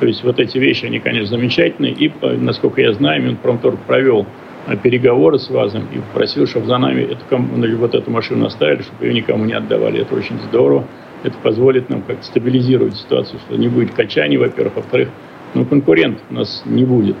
То 0.00 0.06
есть 0.06 0.22
вот 0.22 0.38
эти 0.38 0.58
вещи, 0.58 0.86
они, 0.86 1.00
конечно, 1.00 1.36
замечательные. 1.36 1.92
И, 1.92 2.12
насколько 2.22 2.80
я 2.80 2.92
знаю, 2.92 3.22
Минпромторг 3.22 3.78
провел 3.80 4.26
а, 4.66 4.76
переговоры 4.76 5.38
с 5.38 5.50
ВАЗом 5.50 5.88
и 5.92 5.98
попросил, 5.98 6.46
чтобы 6.46 6.66
за 6.66 6.78
нами 6.78 7.02
эту, 7.02 7.24
ну, 7.30 7.76
вот 7.76 7.94
эту 7.94 8.10
машину 8.10 8.46
оставили, 8.46 8.82
чтобы 8.82 9.06
ее 9.06 9.14
никому 9.14 9.44
не 9.44 9.54
отдавали. 9.54 10.02
Это 10.02 10.14
очень 10.14 10.38
здорово. 10.48 10.84
Это 11.24 11.36
позволит 11.42 11.90
нам 11.90 12.02
как-то 12.02 12.24
стабилизировать 12.24 12.96
ситуацию, 12.96 13.40
что 13.40 13.56
не 13.56 13.68
будет 13.68 13.92
качаний, 13.92 14.36
во-первых. 14.36 14.76
Во-вторых, 14.76 15.08
ну, 15.54 15.64
конкурент 15.64 16.20
у 16.30 16.34
нас 16.34 16.62
не 16.64 16.84
будет. 16.84 17.16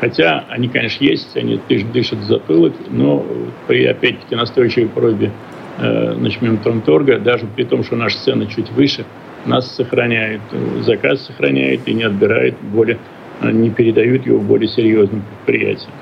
Хотя 0.00 0.44
они, 0.48 0.68
конечно, 0.68 1.04
есть, 1.04 1.36
они 1.36 1.60
дышат 1.92 2.20
в 2.20 2.24
затылок, 2.24 2.72
но 2.90 3.24
при, 3.66 3.84
опять-таки, 3.84 4.34
настойчивой 4.34 4.88
просьбе 4.88 5.32
э, 5.78 6.14
значит, 6.14 6.40
Минпромторга, 6.40 7.18
даже 7.18 7.46
при 7.46 7.64
том, 7.64 7.82
что 7.82 7.96
наши 7.96 8.16
цены 8.18 8.46
чуть 8.46 8.70
выше, 8.70 9.04
нас 9.48 9.74
сохраняют, 9.74 10.42
заказ 10.80 11.26
сохраняют 11.26 11.86
и 11.86 11.94
не 11.94 12.04
отбирают, 12.04 12.54
более, 12.72 12.98
не 13.42 13.70
передают 13.70 14.26
его 14.26 14.38
более 14.38 14.68
серьезным 14.68 15.22
предприятиям. 15.22 15.92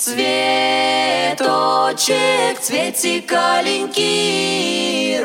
Цветочек, 0.01 1.37
цветик 2.59 3.31
аленький, 3.31 5.21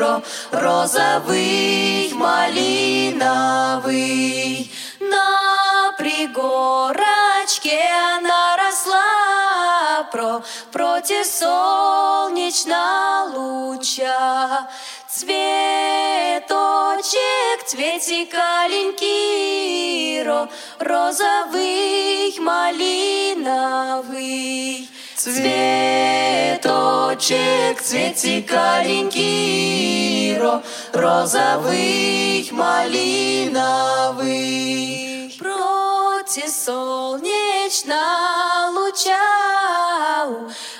розовый, 0.51 2.13
малиновый. 2.13 3.11
На 4.99 5.93
пригорочке 5.97 7.81
она 8.19 8.55
росла 8.55 10.03
про, 10.11 10.43
против 10.71 11.25
солнечного 11.25 12.67
луча. 13.33 14.69
Цветочек, 15.19 16.47
цветик 17.65 18.35
аленький, 18.35 20.21
розовый, 20.77 22.37
малиновый. 22.39 23.57
Цветочек, 25.15 26.61
цветик 27.81 28.53
аленький, 28.53 30.37
розовый, 30.93 32.47
малиновый. 32.51 33.55
Против 35.39 36.47
солнечного 36.47 38.69
луча 38.69 39.17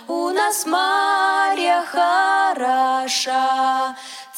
у 0.08 0.30
нас 0.30 0.66
Марья 0.66 1.84
хороша. 1.92 3.96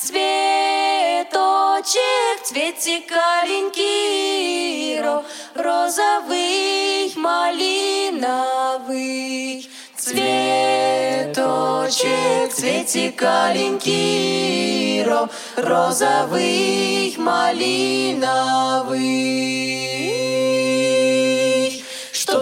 Цветочек, 0.10 1.30
цветик 2.43 3.12
аленький, 3.12 4.99
розовый, 5.53 7.14
малиновый. 7.16 8.49
Цветочек, 9.95 11.38
цветик 12.55 13.22
аленький, 13.22 15.03
розовый, 15.57 17.16
малиновый. 17.20 18.80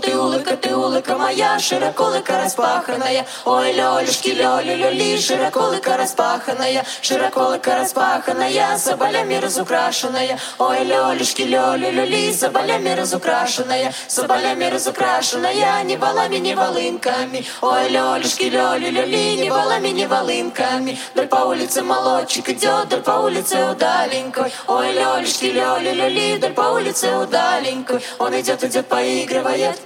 Ты 0.07 0.17
улыбка, 0.17 0.55
ты 0.55 0.73
улыбка 0.73 1.17
моя, 1.17 1.59
широколыка 1.59 2.37
распаханная. 2.41 3.25
Ой, 3.43 3.73
лёлюшки, 3.73 4.29
лёлю, 4.29 4.77
люли, 4.77 5.17
широколыка 5.19 5.97
распаханная, 5.97 6.85
широколыка 7.01 7.75
распаханная, 7.75 8.77
соболями 8.77 9.35
разукрашенная. 9.35 10.39
Ой, 10.59 10.85
лёлюшки, 10.85 11.41
лёлю, 11.41 11.91
люли, 11.91 12.31
соболями 12.31 12.91
разукрашенная, 12.91 13.93
соболями 14.07 14.63
разукрашенная, 14.69 15.83
ни 15.83 15.97
балами, 15.97 16.37
ни 16.37 16.53
волынками. 16.53 17.45
Ой, 17.61 17.89
лёлюшки, 17.89 18.43
лёлю, 18.43 18.89
люли, 18.89 19.35
ни 19.43 19.49
балами, 19.49 19.89
ни 19.89 20.05
волынками. 20.05 20.97
Даль 21.15 21.27
по 21.27 21.43
улице 21.51 21.83
молодчик 21.83 22.47
идет, 22.47 22.87
даль 22.87 23.01
по 23.01 23.11
улице 23.27 23.57
удаленькой. 23.71 24.53
Ой, 24.67 24.93
лёлюшки, 24.93 25.47
лёлю, 25.47 25.93
люли, 25.93 26.37
даль 26.37 26.53
по 26.53 26.61
улице 26.77 27.13
удаленькой. 27.13 27.99
Он 28.19 28.39
идет, 28.39 28.63
идет, 28.63 28.87
поигрывает. 28.87 29.77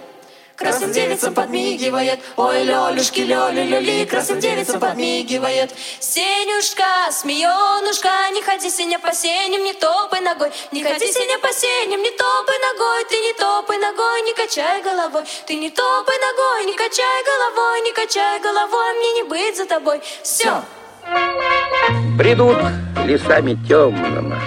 Красным 0.62 0.92
девицам 0.92 1.34
подмигивает. 1.34 2.20
Ой, 2.38 2.64
лёлюшки, 2.64 3.22
лёлю, 3.22 3.64
люли 3.66 4.06
Красным 4.06 4.40
девицам 4.40 4.80
подмигивает. 4.80 5.72
Сенюшка, 6.00 7.12
смеёнушка 7.12 8.10
Не 8.34 8.42
ходи, 8.44 8.70
Сеня, 8.70 9.00
по 9.00 9.12
сеням, 9.12 9.64
не 9.64 9.74
топай 9.74 10.22
ногой. 10.22 10.52
Не 10.72 10.84
ходи, 10.84 11.12
Сеня, 11.12 11.40
по 11.40 11.52
сеням, 11.52 12.02
не 12.02 12.12
топай 12.12 12.58
ногой. 12.68 13.06
Ты 13.10 13.20
не 13.20 13.34
топай 13.34 13.78
ногой, 13.78 14.22
не 14.22 14.34
качай 14.34 14.82
головой. 14.84 15.24
Ты 15.48 15.56
не 15.56 15.70
топай 15.70 16.18
ногой, 16.28 16.66
не 16.66 16.74
качай 16.74 17.24
головой 17.24 17.82
Не 17.82 17.92
качай 17.94 18.40
головой, 18.40 18.94
мне 18.98 19.14
не 19.14 19.24
быть 19.24 19.58
за 19.58 19.66
тобой. 19.66 20.02
Все. 20.24 20.62
Придут 22.18 22.58
лесами 23.06 23.58
темными 23.68 24.41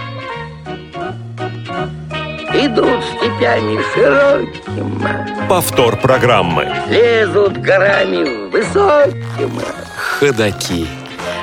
идут 2.55 3.03
степями 3.05 3.81
широкими. 3.93 5.49
Повтор 5.49 5.97
программы. 6.01 6.69
Лезут 6.89 7.59
горами 7.59 8.49
высокими. 8.51 9.63
Ходаки. 9.97 10.87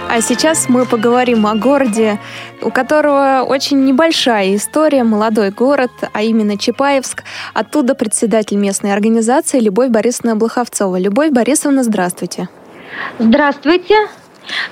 А 0.09 0.19
сейчас 0.19 0.67
мы 0.67 0.85
поговорим 0.85 1.47
о 1.47 1.55
городе, 1.55 2.19
у 2.61 2.69
которого 2.69 3.45
очень 3.47 3.85
небольшая 3.85 4.55
история, 4.55 5.03
молодой 5.03 5.51
город, 5.51 5.91
а 6.11 6.21
именно 6.21 6.57
Чапаевск. 6.57 7.23
Оттуда 7.53 7.95
председатель 7.95 8.57
местной 8.57 8.93
организации 8.93 9.59
Любовь 9.59 9.89
Борисовна 9.89 10.35
Блоховцова. 10.35 10.99
Любовь 10.99 11.31
Борисовна, 11.31 11.83
здравствуйте. 11.83 12.49
Здравствуйте. 13.19 13.95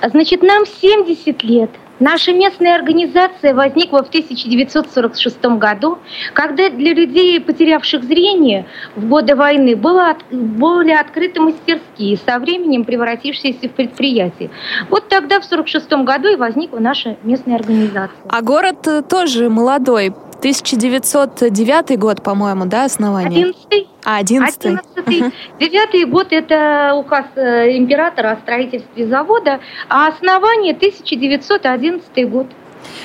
Значит, 0.02 0.42
нам 0.42 0.64
70 0.66 1.42
лет. 1.42 1.70
Наша 2.00 2.32
местная 2.32 2.74
организация 2.76 3.54
возникла 3.54 4.02
в 4.02 4.08
1946 4.08 5.44
году, 5.58 5.98
когда 6.32 6.70
для 6.70 6.94
людей, 6.94 7.38
потерявших 7.40 8.04
зрение 8.04 8.66
в 8.96 9.06
годы 9.06 9.36
войны, 9.36 9.76
было, 9.76 10.16
были 10.30 10.92
открыты 10.92 11.40
мастерские, 11.40 12.16
со 12.26 12.38
временем 12.38 12.84
превратившиеся 12.84 13.68
в 13.68 13.72
предприятия. 13.72 14.50
Вот 14.88 15.08
тогда, 15.08 15.40
в 15.40 15.44
1946 15.44 16.04
году, 16.06 16.28
и 16.28 16.36
возникла 16.36 16.78
наша 16.78 17.18
местная 17.22 17.56
организация. 17.56 18.10
А 18.28 18.40
город 18.40 18.88
э, 18.88 19.02
тоже 19.02 19.50
молодой. 19.50 20.14
1909 20.40 21.98
год, 21.98 22.22
по-моему, 22.22 22.64
да, 22.64 22.84
основание? 22.84 23.52
11 23.70 23.86
а, 24.04 24.16
11 24.16 24.66
11 24.66 25.34
Девятый 25.60 26.04
год– 26.06 26.28
это 26.30 26.94
указ 26.96 27.26
э, 27.36 27.76
императора 27.76 28.32
о 28.32 28.36
строительстве 28.36 29.06
завода, 29.06 29.60
а 29.88 30.08
основание– 30.08 30.74
1911 30.74 32.30
год. 32.30 32.46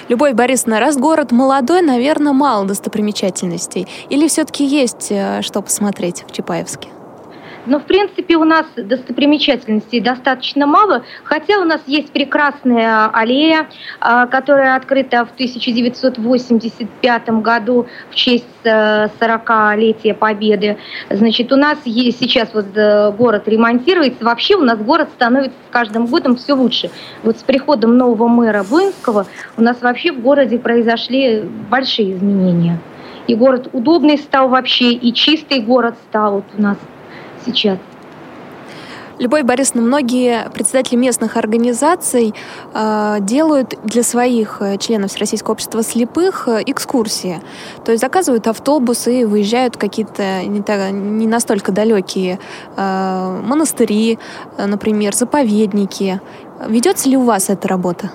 Любовь 0.07 0.33
Борисовна, 0.33 0.79
раз 0.79 0.97
город 0.97 1.31
молодой, 1.31 1.81
наверное, 1.81 2.33
мало 2.33 2.65
достопримечательностей. 2.65 3.88
Или 4.09 4.27
все-таки 4.27 4.63
есть 4.63 5.07
э, 5.11 5.41
что 5.41 5.61
посмотреть 5.61 6.23
в 6.27 6.31
Чапаевске? 6.31 6.89
Но, 7.66 7.80
в 7.80 7.84
принципе, 7.84 8.36
у 8.38 8.43
нас 8.43 8.66
достопримечательностей 8.76 9.99
достаточно 9.99 10.68
мало, 10.68 11.03
хотя 11.24 11.59
у 11.59 11.63
нас 11.63 11.82
есть 11.88 12.11
прекрасная 12.11 13.07
аллея, 13.07 13.68
а, 13.99 14.28
которая 14.28 14.76
открыта 14.76 15.26
в 15.26 15.32
1985 15.32 17.30
году 17.41 17.88
в 18.09 18.16
честь 18.16 18.45
40-летия 18.63 20.11
э, 20.11 20.13
Победы. 20.13 20.78
Значит, 21.09 21.51
у 21.51 21.55
нас 21.55 21.78
есть 21.86 22.20
сейчас 22.20 22.53
вот 22.53 22.66
э, 22.76 23.11
город 23.11 23.47
ремонтируется. 23.47 24.24
Вообще 24.24 24.55
у 24.55 24.63
нас 24.63 24.80
город 24.80 25.09
становится 25.16 25.57
с 25.70 25.72
каждым 25.72 26.07
годом 26.07 26.36
все 26.36 26.53
лучше. 26.53 26.89
Вот 27.24 27.38
с 27.38 27.43
приходом 27.43 27.97
нового 27.97 28.28
мэра 28.28 28.63
Буинского 28.63 29.28
у 29.57 29.61
нас 29.61 29.82
вообще 29.82 30.11
в 30.11 30.22
городе 30.22 30.57
произошли 30.57 31.43
большие 31.70 32.13
изменения. 32.13 32.80
И 33.28 33.36
город 33.36 33.70
удобный 33.74 34.18
стал 34.18 34.49
вообще, 34.49 34.91
и 34.91 35.13
чистый 35.13 35.59
город 35.59 35.95
стал 36.09 36.36
вот 36.36 36.45
у 36.57 36.61
нас 36.61 36.78
сейчас. 37.45 37.79
Любовь 39.17 39.43
Борисовна, 39.43 39.81
многие 39.81 40.49
председатели 40.49 40.97
местных 40.97 41.37
организаций 41.37 42.33
э, 42.73 43.17
делают 43.21 43.75
для 43.83 44.03
своих 44.03 44.57
э, 44.59 44.77
членов 44.77 45.11
Всероссийского 45.11 45.53
общества 45.53 45.83
слепых 45.83 46.49
э, 46.49 46.63
экскурсии. 46.65 47.41
То 47.85 47.93
есть 47.93 48.01
заказывают 48.01 48.45
автобусы 48.47 49.21
и 49.21 49.25
выезжают 49.25 49.77
какие-то 49.77 50.43
не, 50.43 50.61
не 50.91 51.27
настолько 51.27 51.71
далекие 51.71 52.39
э, 52.75 53.41
монастыри, 53.41 54.19
э, 54.57 54.65
например, 54.65 55.15
заповедники. 55.15 56.19
Ведется 56.67 57.07
ли 57.07 57.15
у 57.15 57.23
вас 57.23 57.49
эта 57.49 57.69
работа? 57.69 58.11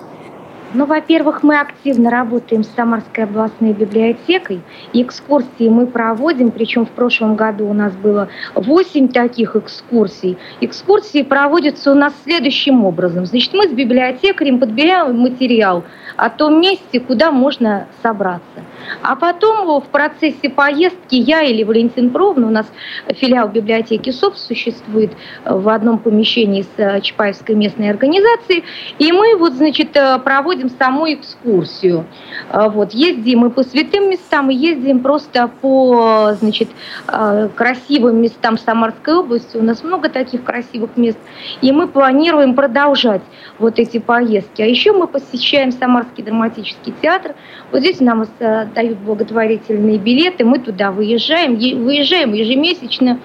Ну, 0.72 0.86
во-первых, 0.86 1.42
мы 1.42 1.58
активно 1.58 2.10
работаем 2.10 2.62
с 2.62 2.68
Самарской 2.68 3.24
областной 3.24 3.72
библиотекой. 3.72 4.60
Экскурсии 4.92 5.68
мы 5.68 5.88
проводим, 5.88 6.52
причем 6.52 6.86
в 6.86 6.90
прошлом 6.90 7.34
году 7.34 7.66
у 7.66 7.72
нас 7.72 7.92
было 7.94 8.28
8 8.54 9.08
таких 9.08 9.56
экскурсий. 9.56 10.38
Экскурсии 10.60 11.24
проводятся 11.24 11.90
у 11.90 11.96
нас 11.96 12.12
следующим 12.22 12.84
образом. 12.84 13.26
Значит, 13.26 13.52
мы 13.52 13.66
с 13.66 13.72
библиотекарем 13.72 14.60
подбираем 14.60 15.18
материал 15.18 15.82
о 16.16 16.30
том 16.30 16.60
месте, 16.60 17.00
куда 17.00 17.32
можно 17.32 17.88
собраться. 18.00 18.62
А 19.02 19.16
потом 19.16 19.80
в 19.80 19.86
процессе 19.88 20.50
поездки 20.50 21.14
я 21.14 21.42
или 21.42 21.64
Валентин 21.64 22.10
Провна, 22.10 22.46
у 22.46 22.50
нас 22.50 22.66
филиал 23.08 23.48
библиотеки 23.48 24.10
СОП 24.10 24.36
существует 24.36 25.12
в 25.44 25.68
одном 25.68 25.98
помещении 25.98 26.66
с 26.76 27.00
Чапаевской 27.00 27.54
местной 27.54 27.90
организацией, 27.90 28.64
и 28.98 29.10
мы 29.12 29.36
вот, 29.36 29.54
значит, 29.54 29.92
проводим 29.92 30.50
проводим 30.50 30.70
саму 30.70 31.12
экскурсию. 31.12 32.06
Вот, 32.52 32.92
ездим 32.92 33.40
мы 33.40 33.50
по 33.50 33.62
святым 33.62 34.10
местам, 34.10 34.50
и 34.50 34.54
ездим 34.54 35.00
просто 35.00 35.48
по 35.60 36.32
значит, 36.40 36.68
красивым 37.06 38.20
местам 38.20 38.58
Самарской 38.58 39.14
области. 39.14 39.56
У 39.56 39.62
нас 39.62 39.84
много 39.84 40.08
таких 40.08 40.44
красивых 40.44 40.96
мест. 40.96 41.18
И 41.62 41.72
мы 41.72 41.86
планируем 41.86 42.54
продолжать 42.54 43.22
вот 43.58 43.78
эти 43.78 43.98
поездки. 43.98 44.62
А 44.62 44.66
еще 44.66 44.92
мы 44.92 45.06
посещаем 45.06 45.72
Самарский 45.72 46.24
драматический 46.24 46.94
театр. 47.00 47.34
Вот 47.70 47.80
здесь 47.80 48.00
нам 48.00 48.26
э, 48.40 48.66
дают 48.74 48.98
благотворительные 48.98 49.98
билеты, 49.98 50.44
мы 50.44 50.58
туда 50.58 50.90
выезжаем, 50.90 51.56
выезжаем 51.56 52.32
ежемесячно 52.32 53.20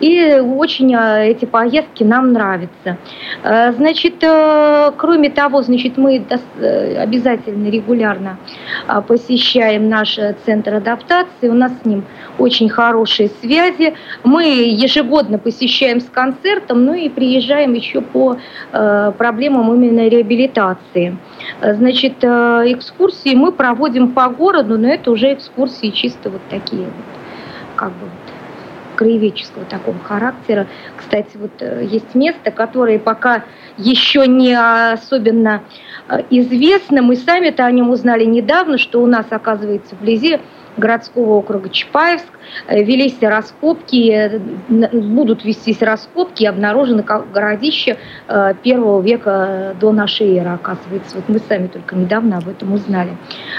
и 0.00 0.40
очень 0.40 0.94
а, 0.94 1.24
эти 1.24 1.44
поездки 1.44 2.02
нам 2.04 2.32
нравятся. 2.32 2.96
Э, 3.42 3.72
значит, 3.72 4.14
э, 4.22 4.92
кроме 4.96 5.30
того, 5.30 5.62
значит, 5.62 5.98
мы 5.98 6.16
э, 6.16 6.96
обязательно 6.96 7.68
регулярно 7.68 8.38
а, 8.86 9.02
посещаем 9.02 9.88
наш 9.88 10.18
центр 10.44 10.74
адаптации. 10.74 11.48
У 11.48 11.54
нас 11.54 11.72
с 11.82 11.84
ним 11.84 12.04
очень 12.38 12.68
хорошие 12.68 13.30
связи. 13.40 13.94
Мы 14.24 14.44
ежегодно 14.44 15.38
посещаем 15.38 16.00
с 16.00 16.06
концертом, 16.06 16.84
ну 16.84 16.94
и 16.94 17.08
приезжаем 17.08 17.74
еще 17.74 18.00
по 18.00 18.38
проблемам 18.70 19.74
именно 19.74 20.08
реабилитации. 20.08 21.16
Значит, 21.62 22.24
экскурсии 22.24 23.34
мы 23.34 23.52
проводим 23.52 24.12
по 24.12 24.28
городу, 24.28 24.78
но 24.78 24.88
это 24.88 25.10
уже 25.10 25.34
экскурсии 25.34 25.90
чисто 25.90 26.30
вот 26.30 26.40
такие 26.48 26.84
вот, 26.84 26.92
как 27.76 27.90
бы 27.90 28.08
краеведческого 29.00 29.64
такого 29.64 29.98
характера. 29.98 30.66
Кстати, 30.94 31.38
вот 31.38 31.52
э, 31.60 31.86
есть 31.90 32.14
место, 32.14 32.50
которое 32.50 32.98
пока 32.98 33.44
еще 33.78 34.26
не 34.26 34.52
особенно 34.52 35.62
э, 36.06 36.22
известно. 36.28 37.00
Мы 37.00 37.16
сами-то 37.16 37.64
о 37.64 37.72
нем 37.72 37.88
узнали 37.88 38.26
недавно, 38.26 38.76
что 38.76 39.02
у 39.02 39.06
нас, 39.06 39.24
оказывается, 39.30 39.94
вблизи 39.94 40.38
городского 40.76 41.34
округа 41.34 41.68
Чапаевск. 41.68 42.26
Э, 42.66 42.82
велись 42.82 43.16
раскопки, 43.20 44.10
э, 44.10 44.38
будут 44.92 45.44
вестись 45.44 45.82
раскопки, 45.82 46.44
обнаружены 46.44 47.02
городище 47.02 47.98
э, 48.28 48.54
первого 48.62 49.00
века 49.00 49.74
до 49.80 49.92
нашей 49.92 50.36
эры, 50.36 50.50
оказывается. 50.50 51.16
Вот 51.16 51.28
мы 51.28 51.38
сами 51.38 51.66
только 51.68 51.96
недавно 51.96 52.38
об 52.38 52.48
этом 52.48 52.72
узнали. 52.72 53.16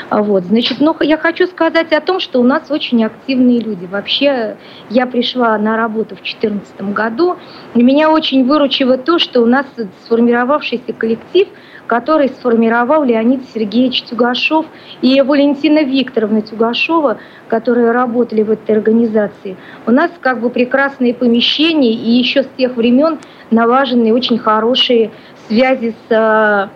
Вот, 0.09 0.43
значит, 0.45 0.79
но 0.79 0.95
я 1.01 1.17
хочу 1.17 1.47
сказать 1.47 1.91
о 1.93 2.01
том, 2.01 2.19
что 2.19 2.39
у 2.39 2.43
нас 2.43 2.69
очень 2.69 3.03
активные 3.03 3.59
люди. 3.59 3.85
Вообще, 3.85 4.57
я 4.89 5.05
пришла 5.05 5.57
на 5.57 5.77
работу 5.77 6.15
в 6.15 6.21
2014 6.21 6.81
году, 6.93 7.37
и 7.73 7.83
меня 7.83 8.11
очень 8.11 8.45
выручило 8.45 8.97
то, 8.97 9.19
что 9.19 9.41
у 9.41 9.45
нас 9.45 9.65
сформировавшийся 10.05 10.93
коллектив– 10.93 11.47
который 11.91 12.29
сформировал 12.29 13.03
Леонид 13.03 13.41
Сергеевич 13.53 14.03
Тюгашов 14.03 14.65
и 15.01 15.19
Валентина 15.19 15.83
Викторовна 15.83 16.41
Тюгашова, 16.41 17.17
которые 17.49 17.91
работали 17.91 18.43
в 18.43 18.51
этой 18.51 18.77
организации. 18.77 19.57
У 19.85 19.91
нас 19.91 20.09
как 20.21 20.39
бы 20.39 20.49
прекрасные 20.49 21.13
помещения 21.13 21.91
и 21.91 22.11
еще 22.11 22.43
с 22.43 22.47
тех 22.57 22.77
времен 22.77 23.19
налажены 23.49 24.13
очень 24.13 24.37
хорошие 24.37 25.11
связи 25.49 25.93
с 26.07 26.11
э, 26.13 26.69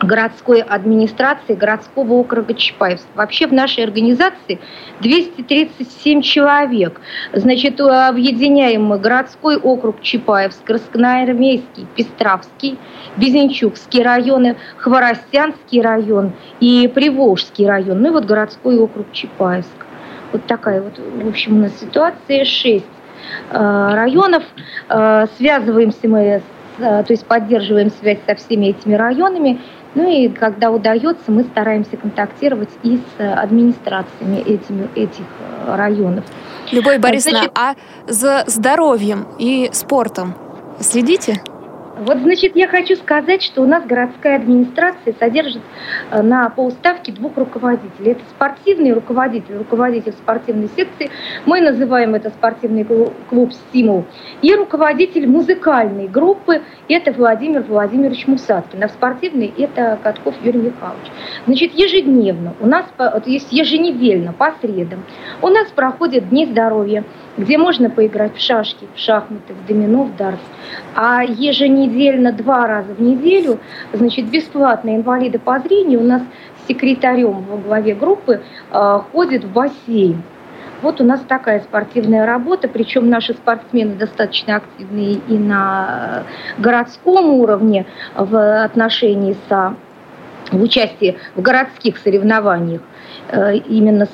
городской 0.00 0.60
администрации 0.60 1.54
городского 1.54 2.14
округа 2.14 2.54
Чапаевск. 2.54 3.06
Вообще 3.14 3.46
в 3.46 3.52
нашей 3.52 3.84
организации 3.84 4.58
237 5.00 6.22
человек. 6.22 7.00
Значит, 7.32 7.80
объединяем 7.80 8.84
мы 8.84 8.98
городской 8.98 9.56
округ 9.56 10.00
Чапаевск, 10.02 10.64
Красноармейский, 10.64 11.86
Пестравский, 11.94 12.78
Безенчукский 13.16 14.02
районы, 14.02 14.56
Хворостянский 14.76 15.80
район 15.80 16.32
и 16.60 16.90
Приволжский 16.92 17.66
район. 17.66 18.00
Ну 18.02 18.08
и 18.08 18.12
вот 18.12 18.24
городской 18.24 18.78
округ 18.78 19.12
Чапаевск. 19.12 19.86
Вот 20.32 20.44
такая 20.46 20.82
вот, 20.82 20.98
в 20.98 21.28
общем, 21.28 21.58
у 21.58 21.60
нас 21.60 21.78
ситуация. 21.78 22.44
Шесть 22.44 22.84
э, 23.50 23.88
районов. 23.92 24.42
Э, 24.88 25.26
связываемся 25.36 26.08
мы 26.08 26.18
э, 26.20 26.40
то 26.78 27.06
есть 27.08 27.24
поддерживаем 27.26 27.90
связь 27.90 28.18
со 28.26 28.34
всеми 28.34 28.66
этими 28.66 28.94
районами 28.94 29.60
ну 29.94 30.08
и 30.08 30.28
когда 30.28 30.70
удается, 30.70 31.30
мы 31.30 31.44
стараемся 31.44 31.96
контактировать 31.96 32.70
и 32.82 32.96
с 32.96 33.32
администрациями 33.38 34.38
этими, 34.38 34.88
этих 34.94 35.24
э, 35.66 35.76
районов. 35.76 36.24
Любовь 36.72 36.98
Борисовна, 36.98 37.38
Значит, 37.38 37.58
а 37.58 37.74
за 38.06 38.44
здоровьем 38.46 39.26
и 39.38 39.70
спортом 39.72 40.34
следите? 40.80 41.40
Вот, 41.96 42.18
значит, 42.18 42.56
я 42.56 42.66
хочу 42.66 42.96
сказать, 42.96 43.42
что 43.42 43.62
у 43.62 43.66
нас 43.66 43.84
городская 43.84 44.36
администрация 44.36 45.14
содержит 45.16 45.62
э, 46.10 46.22
на 46.22 46.50
полставки 46.50 47.12
двух 47.12 47.36
руководителей. 47.36 48.12
Это 48.12 48.22
спортивный 48.30 48.92
руководитель, 48.92 49.56
руководитель 49.56 50.12
спортивной 50.12 50.68
секции, 50.74 51.10
мы 51.46 51.60
называем 51.60 52.16
это 52.16 52.30
спортивный 52.30 52.84
клуб 52.84 53.52
«Стимул», 53.52 54.04
и 54.42 54.52
руководитель 54.54 55.28
музыкальной 55.28 56.08
группы, 56.08 56.62
это 56.88 57.12
Владимир 57.12 57.62
Владимирович 57.62 58.26
Мусаткин, 58.26 58.82
а 58.82 58.88
в 58.88 58.90
спортивной 58.90 59.52
это 59.56 59.98
Катков 60.02 60.34
Юрий 60.42 60.62
Михайлович. 60.62 61.06
Значит, 61.46 61.74
ежедневно, 61.74 62.54
у 62.60 62.66
нас, 62.66 62.86
то 62.96 63.22
есть 63.24 63.52
еженедельно, 63.52 64.32
по 64.32 64.52
средам, 64.60 65.04
у 65.42 65.48
нас 65.48 65.68
проходят 65.68 66.28
дни 66.28 66.46
здоровья, 66.46 67.04
где 67.36 67.56
можно 67.56 67.88
поиграть 67.88 68.36
в 68.36 68.40
шашки, 68.40 68.88
в 68.94 68.98
шахматы, 68.98 69.54
в 69.54 69.66
домино, 69.66 70.04
в 70.04 70.16
дартс. 70.16 70.42
А 70.96 71.22
еженедельно 71.22 71.83
еженедельно, 71.84 72.32
два 72.32 72.66
раза 72.66 72.94
в 72.94 73.00
неделю, 73.00 73.58
значит, 73.92 74.26
бесплатно 74.26 74.96
инвалиды 74.96 75.38
по 75.38 75.58
зрению 75.60 76.00
у 76.00 76.04
нас 76.04 76.22
секретарем 76.68 77.42
во 77.42 77.56
главе 77.58 77.94
группы 77.94 78.42
э, 78.70 79.00
ходит 79.12 79.44
в 79.44 79.52
бассейн. 79.52 80.22
Вот 80.82 81.00
у 81.00 81.04
нас 81.04 81.20
такая 81.26 81.60
спортивная 81.60 82.26
работа, 82.26 82.68
причем 82.68 83.08
наши 83.08 83.32
спортсмены 83.32 83.94
достаточно 83.94 84.56
активные 84.56 85.14
и 85.28 85.38
на 85.38 86.24
городском 86.58 87.30
уровне 87.30 87.86
в 88.14 88.64
отношении 88.64 89.36
со 89.48 89.76
в 90.52 90.62
участии 90.62 91.16
в 91.34 91.40
городских 91.40 91.96
соревнованиях 91.98 92.82
именно 93.68 94.06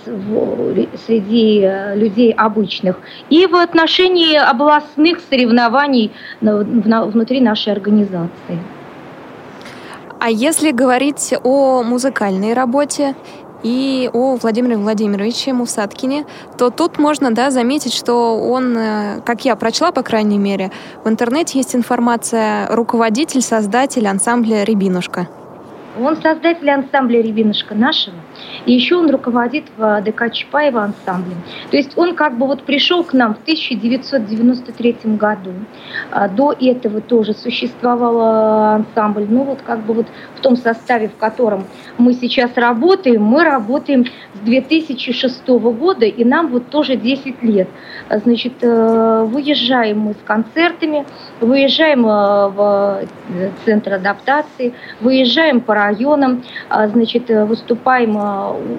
среди 1.06 1.60
э, 1.62 1.96
людей 1.96 2.32
обычных 2.32 2.96
и 3.28 3.46
в 3.46 3.54
отношении 3.54 4.36
областных 4.36 5.20
соревнований 5.28 6.12
внутри 6.40 7.40
нашей 7.40 7.72
организации. 7.72 8.58
А 10.18 10.28
если 10.28 10.70
говорить 10.70 11.34
о 11.42 11.82
музыкальной 11.82 12.52
работе 12.52 13.14
и 13.62 14.10
о 14.12 14.36
Владимире 14.36 14.76
Владимировиче 14.76 15.52
Мусаткине, 15.52 16.24
то 16.58 16.70
тут 16.70 16.98
можно 16.98 17.32
да, 17.34 17.50
заметить, 17.50 17.94
что 17.94 18.38
он, 18.38 18.76
э, 18.76 19.20
как 19.24 19.44
я 19.44 19.56
прочла, 19.56 19.92
по 19.92 20.02
крайней 20.02 20.38
мере, 20.38 20.70
в 21.04 21.08
интернете 21.08 21.58
есть 21.58 21.74
информация 21.74 22.66
руководитель, 22.68 23.42
создатель 23.42 24.06
ансамбля 24.06 24.64
«Рябинушка». 24.64 25.28
Он 25.98 26.16
создатель 26.16 26.70
ансамбля 26.70 27.20
«Рябинушка» 27.20 27.74
нашего, 27.74 28.16
и 28.66 28.72
еще 28.72 28.96
он 28.96 29.10
руководит 29.10 29.64
в 29.76 30.02
ДК 30.02 30.32
Чапаева 30.32 30.82
ансамблем. 30.82 31.38
То 31.70 31.76
есть 31.76 31.96
он 31.96 32.14
как 32.14 32.36
бы 32.38 32.46
вот 32.46 32.62
пришел 32.64 33.04
к 33.04 33.12
нам 33.12 33.34
в 33.34 33.42
1993 33.42 34.96
году. 35.16 35.52
А, 36.10 36.28
до 36.28 36.52
этого 36.52 37.00
тоже 37.00 37.34
существовал 37.34 38.74
ансамбль. 38.74 39.26
Ну 39.28 39.44
вот 39.44 39.60
как 39.62 39.80
бы 39.80 39.94
вот 39.94 40.06
в 40.36 40.40
том 40.40 40.56
составе, 40.56 41.08
в 41.08 41.16
котором 41.16 41.64
мы 41.98 42.14
сейчас 42.14 42.50
работаем, 42.56 43.22
мы 43.22 43.44
работаем 43.44 44.06
с 44.34 44.38
2006 44.40 45.48
года, 45.48 46.06
и 46.06 46.24
нам 46.24 46.48
вот 46.48 46.68
тоже 46.68 46.96
10 46.96 47.42
лет. 47.42 47.68
А, 48.08 48.18
значит, 48.18 48.54
э, 48.62 49.24
выезжаем 49.28 50.00
мы 50.00 50.12
с 50.14 50.18
концертами, 50.24 51.06
выезжаем 51.40 52.06
э, 52.06 52.48
в 52.48 53.02
э, 53.28 53.50
центр 53.64 53.94
адаптации, 53.94 54.74
выезжаем 55.00 55.60
по 55.60 55.74
районам, 55.74 56.42
а, 56.68 56.88
значит, 56.88 57.28
выступаем 57.28 58.16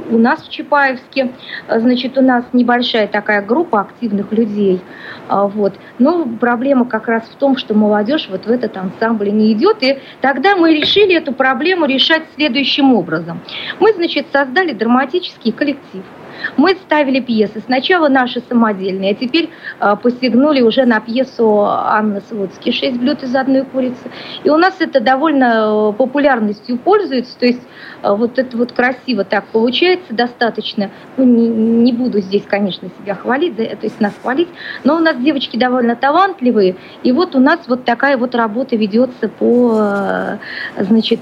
у 0.09 0.17
нас 0.17 0.43
в 0.43 0.49
Чапаевске. 0.49 1.31
Значит, 1.69 2.17
у 2.17 2.21
нас 2.21 2.45
небольшая 2.53 3.07
такая 3.07 3.41
группа 3.41 3.81
активных 3.81 4.31
людей. 4.31 4.81
Вот. 5.29 5.73
Но 5.99 6.25
проблема 6.39 6.85
как 6.85 7.07
раз 7.07 7.23
в 7.23 7.35
том, 7.35 7.57
что 7.57 7.73
молодежь 7.73 8.27
вот 8.29 8.45
в 8.45 8.51
этот 8.51 8.75
ансамбль 8.77 9.31
не 9.31 9.51
идет. 9.53 9.77
И 9.81 9.99
тогда 10.21 10.55
мы 10.55 10.73
решили 10.75 11.15
эту 11.15 11.33
проблему 11.33 11.85
решать 11.85 12.23
следующим 12.35 12.93
образом. 12.93 13.39
Мы, 13.79 13.93
значит, 13.93 14.27
создали 14.31 14.73
драматический 14.73 15.51
коллектив– 15.51 16.03
мы 16.57 16.71
ставили 16.75 17.19
пьесы. 17.19 17.61
Сначала 17.65 18.07
наши 18.09 18.41
самодельные, 18.47 19.11
а 19.11 19.15
теперь 19.15 19.49
э, 19.79 19.95
посягнули 20.01 20.61
уже 20.61 20.85
на 20.85 20.99
пьесу 20.99 21.61
Анны 21.61 22.21
Сводски 22.27 22.71
«Шесть 22.71 22.97
блюд 22.97 23.23
из 23.23 23.35
одной 23.35 23.63
курицы». 23.63 24.11
И 24.43 24.49
у 24.49 24.57
нас 24.57 24.75
это 24.79 24.99
довольно 24.99 25.91
э, 25.91 25.93
популярностью 25.93 26.77
пользуется, 26.77 27.37
то 27.37 27.45
есть 27.45 27.61
э, 28.03 28.13
вот 28.13 28.39
это 28.39 28.57
вот 28.57 28.71
красиво 28.71 29.23
так 29.23 29.45
получается 29.45 30.13
достаточно. 30.13 30.91
Ну, 31.17 31.25
не, 31.25 31.47
не 31.47 31.93
буду 31.93 32.19
здесь, 32.19 32.43
конечно, 32.47 32.89
себя 33.01 33.15
хвалить, 33.15 33.55
да, 33.55 33.63
то 33.63 33.83
есть 33.83 33.99
нас 33.99 34.13
хвалить, 34.21 34.49
но 34.83 34.95
у 34.95 34.99
нас 34.99 35.17
девочки 35.17 35.57
довольно 35.57 35.95
талантливые, 35.95 36.75
и 37.03 37.11
вот 37.11 37.35
у 37.35 37.39
нас 37.39 37.59
вот 37.67 37.85
такая 37.85 38.17
вот 38.17 38.35
работа 38.35 38.75
ведется 38.75 39.27
по, 39.29 39.77
э, 39.77 40.37
значит, 40.79 41.21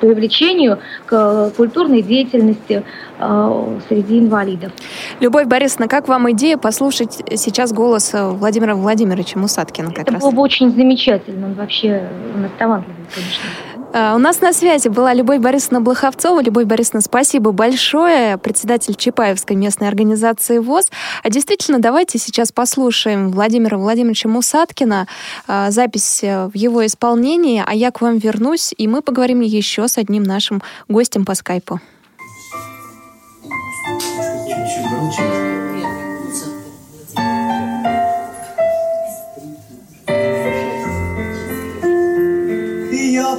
привлечению 0.00 0.78
к 1.06 1.50
культурной 1.56 2.02
деятельности 2.02 2.84
э, 3.18 3.78
среди 3.88 4.18
инвалидов. 4.18 4.72
Любовь 5.20 5.46
Борисовна, 5.46 5.88
как 5.88 6.08
вам 6.08 6.30
идея 6.32 6.56
послушать 6.56 7.22
сейчас 7.36 7.72
голос 7.72 8.12
Владимира 8.14 8.74
Владимировича 8.74 9.38
Мусаткина? 9.38 9.90
Как 9.90 10.00
Это 10.00 10.12
раз? 10.12 10.22
было 10.22 10.30
бы 10.30 10.42
очень 10.42 10.70
замечательно. 10.72 11.46
Он 11.46 11.54
вообще 11.54 12.08
у 12.34 12.38
нас 12.38 12.50
талантливый, 12.58 13.04
конечно. 13.14 13.75
А, 13.98 14.14
у 14.14 14.18
нас 14.18 14.42
на 14.42 14.52
связи 14.52 14.88
была 14.88 15.14
Любовь 15.14 15.38
Борисовна 15.38 15.80
Блоховцова. 15.80 16.42
Любовь 16.42 16.66
Борисовна, 16.66 17.00
спасибо 17.00 17.52
большое. 17.52 18.36
Председатель 18.36 18.94
Чапаевской 18.94 19.56
местной 19.56 19.88
организации 19.88 20.58
ВОЗ. 20.58 20.90
А 21.22 21.30
действительно, 21.30 21.78
давайте 21.78 22.18
сейчас 22.18 22.52
послушаем 22.52 23.30
Владимира 23.30 23.78
Владимировича 23.78 24.28
Мусаткина, 24.28 25.06
а, 25.48 25.70
запись 25.70 26.22
э, 26.22 26.48
в 26.48 26.54
его 26.54 26.84
исполнении, 26.84 27.64
а 27.66 27.72
я 27.72 27.90
к 27.90 28.02
вам 28.02 28.18
вернусь, 28.18 28.74
и 28.76 28.86
мы 28.86 29.00
поговорим 29.00 29.40
еще 29.40 29.88
с 29.88 29.96
одним 29.96 30.24
нашим 30.24 30.62
гостем 30.88 31.24
по 31.24 31.34
скайпу. 31.34 31.80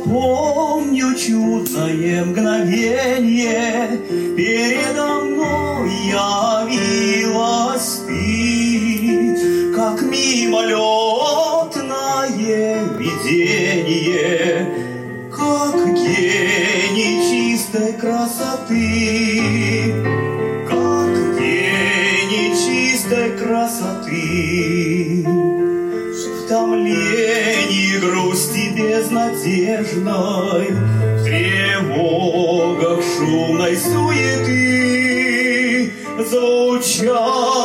Помню 0.07 1.15
чудное 1.15 2.25
мгновение, 2.25 3.99
Передо 4.35 5.21
мной 5.21 5.89
явилась 6.69 8.01
ты, 8.07 9.37
Как 9.75 10.01
мимолетное 10.01 12.83
видение, 12.97 14.73
Как 15.35 15.75
гений 15.93 17.15
чистой 17.29 17.93
красоты, 17.93 19.93
Как 20.69 21.13
гений 21.39 22.49
чистой 22.55 23.29
красоты. 23.37 25.25
В 26.17 26.19
томлении 26.49 27.66
безнадежной, 28.77 30.67
В 30.71 31.23
тревогах 31.23 33.01
шумной 33.03 33.75
суеты 33.77 34.67
Звучал 36.29 37.56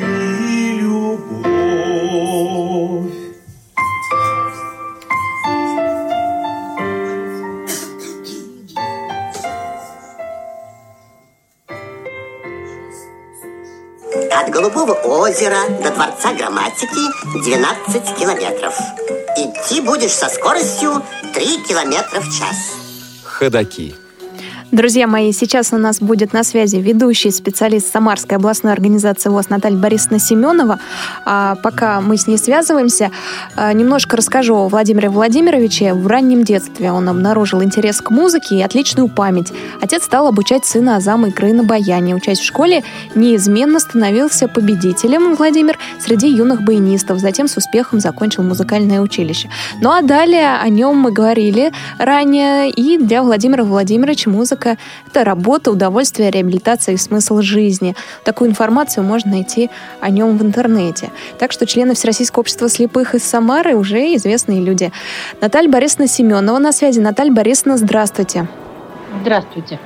и 0.00 0.80
любовь. 0.80 1.22
От 14.30 14.48
Голубого 14.50 14.94
озера 14.94 15.68
до 15.82 15.90
Дворца 15.90 16.32
грамматики 16.34 17.04
12 17.42 18.16
километров. 18.18 18.74
Идти 19.36 19.80
будешь 19.80 20.12
со 20.12 20.28
скоростью 20.28 21.02
3 21.32 21.64
километра 21.66 22.20
в 22.20 22.26
час. 22.26 22.56
Ходаки. 23.24 23.94
Друзья 24.72 25.06
мои, 25.06 25.32
сейчас 25.32 25.74
у 25.74 25.76
нас 25.76 26.00
будет 26.00 26.32
на 26.32 26.42
связи 26.42 26.76
ведущий 26.76 27.30
специалист 27.30 27.92
Самарской 27.92 28.38
областной 28.38 28.72
организации 28.72 29.28
ВОЗ 29.28 29.50
Наталья 29.50 29.76
Борисовна 29.76 30.18
Семенова. 30.18 30.78
А 31.26 31.56
пока 31.56 32.00
мы 32.00 32.16
с 32.16 32.26
ней 32.26 32.38
связываемся, 32.38 33.10
а, 33.54 33.70
немножко 33.74 34.16
расскажу 34.16 34.56
о 34.56 34.68
Владимире 34.68 35.10
Владимировиче. 35.10 35.92
В 35.92 36.06
раннем 36.06 36.42
детстве 36.42 36.90
он 36.90 37.06
обнаружил 37.06 37.62
интерес 37.62 38.00
к 38.00 38.08
музыке 38.08 38.56
и 38.56 38.62
отличную 38.62 39.08
память. 39.08 39.52
Отец 39.82 40.04
стал 40.04 40.26
обучать 40.26 40.64
сына 40.64 40.96
азам 40.96 41.26
игры 41.26 41.52
на 41.52 41.64
баяне. 41.64 42.14
Учась 42.14 42.38
в 42.38 42.44
школе, 42.46 42.82
неизменно 43.14 43.78
становился 43.78 44.48
победителем 44.48 45.34
Владимир 45.34 45.78
среди 46.00 46.28
юных 46.28 46.62
баянистов. 46.62 47.18
Затем 47.18 47.46
с 47.46 47.58
успехом 47.58 48.00
закончил 48.00 48.42
музыкальное 48.42 49.02
училище. 49.02 49.50
Ну 49.82 49.90
а 49.90 50.00
далее 50.00 50.56
о 50.56 50.68
нем 50.70 50.96
мы 50.96 51.12
говорили 51.12 51.72
ранее. 51.98 52.70
И 52.70 52.96
для 52.96 53.22
Владимира 53.22 53.64
Владимировича 53.64 54.30
музыка— 54.30 54.61
это 54.66 55.24
работа, 55.24 55.70
удовольствие, 55.70 56.30
реабилитация 56.30 56.94
и 56.94 56.98
смысл 56.98 57.40
жизни. 57.40 57.94
Такую 58.24 58.50
информацию 58.50 59.04
можно 59.04 59.32
найти 59.32 59.70
о 60.00 60.10
нем 60.10 60.38
в 60.38 60.42
интернете. 60.42 61.10
Так 61.38 61.52
что 61.52 61.66
члены 61.66 61.94
Всероссийского 61.94 62.40
общества 62.40 62.68
слепых 62.68 63.14
из 63.14 63.24
Самары 63.24 63.74
уже 63.74 64.14
известные 64.16 64.60
люди. 64.60 64.92
Наталья 65.40 65.68
Борисовна 65.68 66.06
Семенова 66.06 66.58
на 66.58 66.72
связи. 66.72 67.00
Наталья 67.00 67.32
Борисовна, 67.32 67.76
здравствуйте. 67.76 68.48
Здравствуйте. 69.20 69.78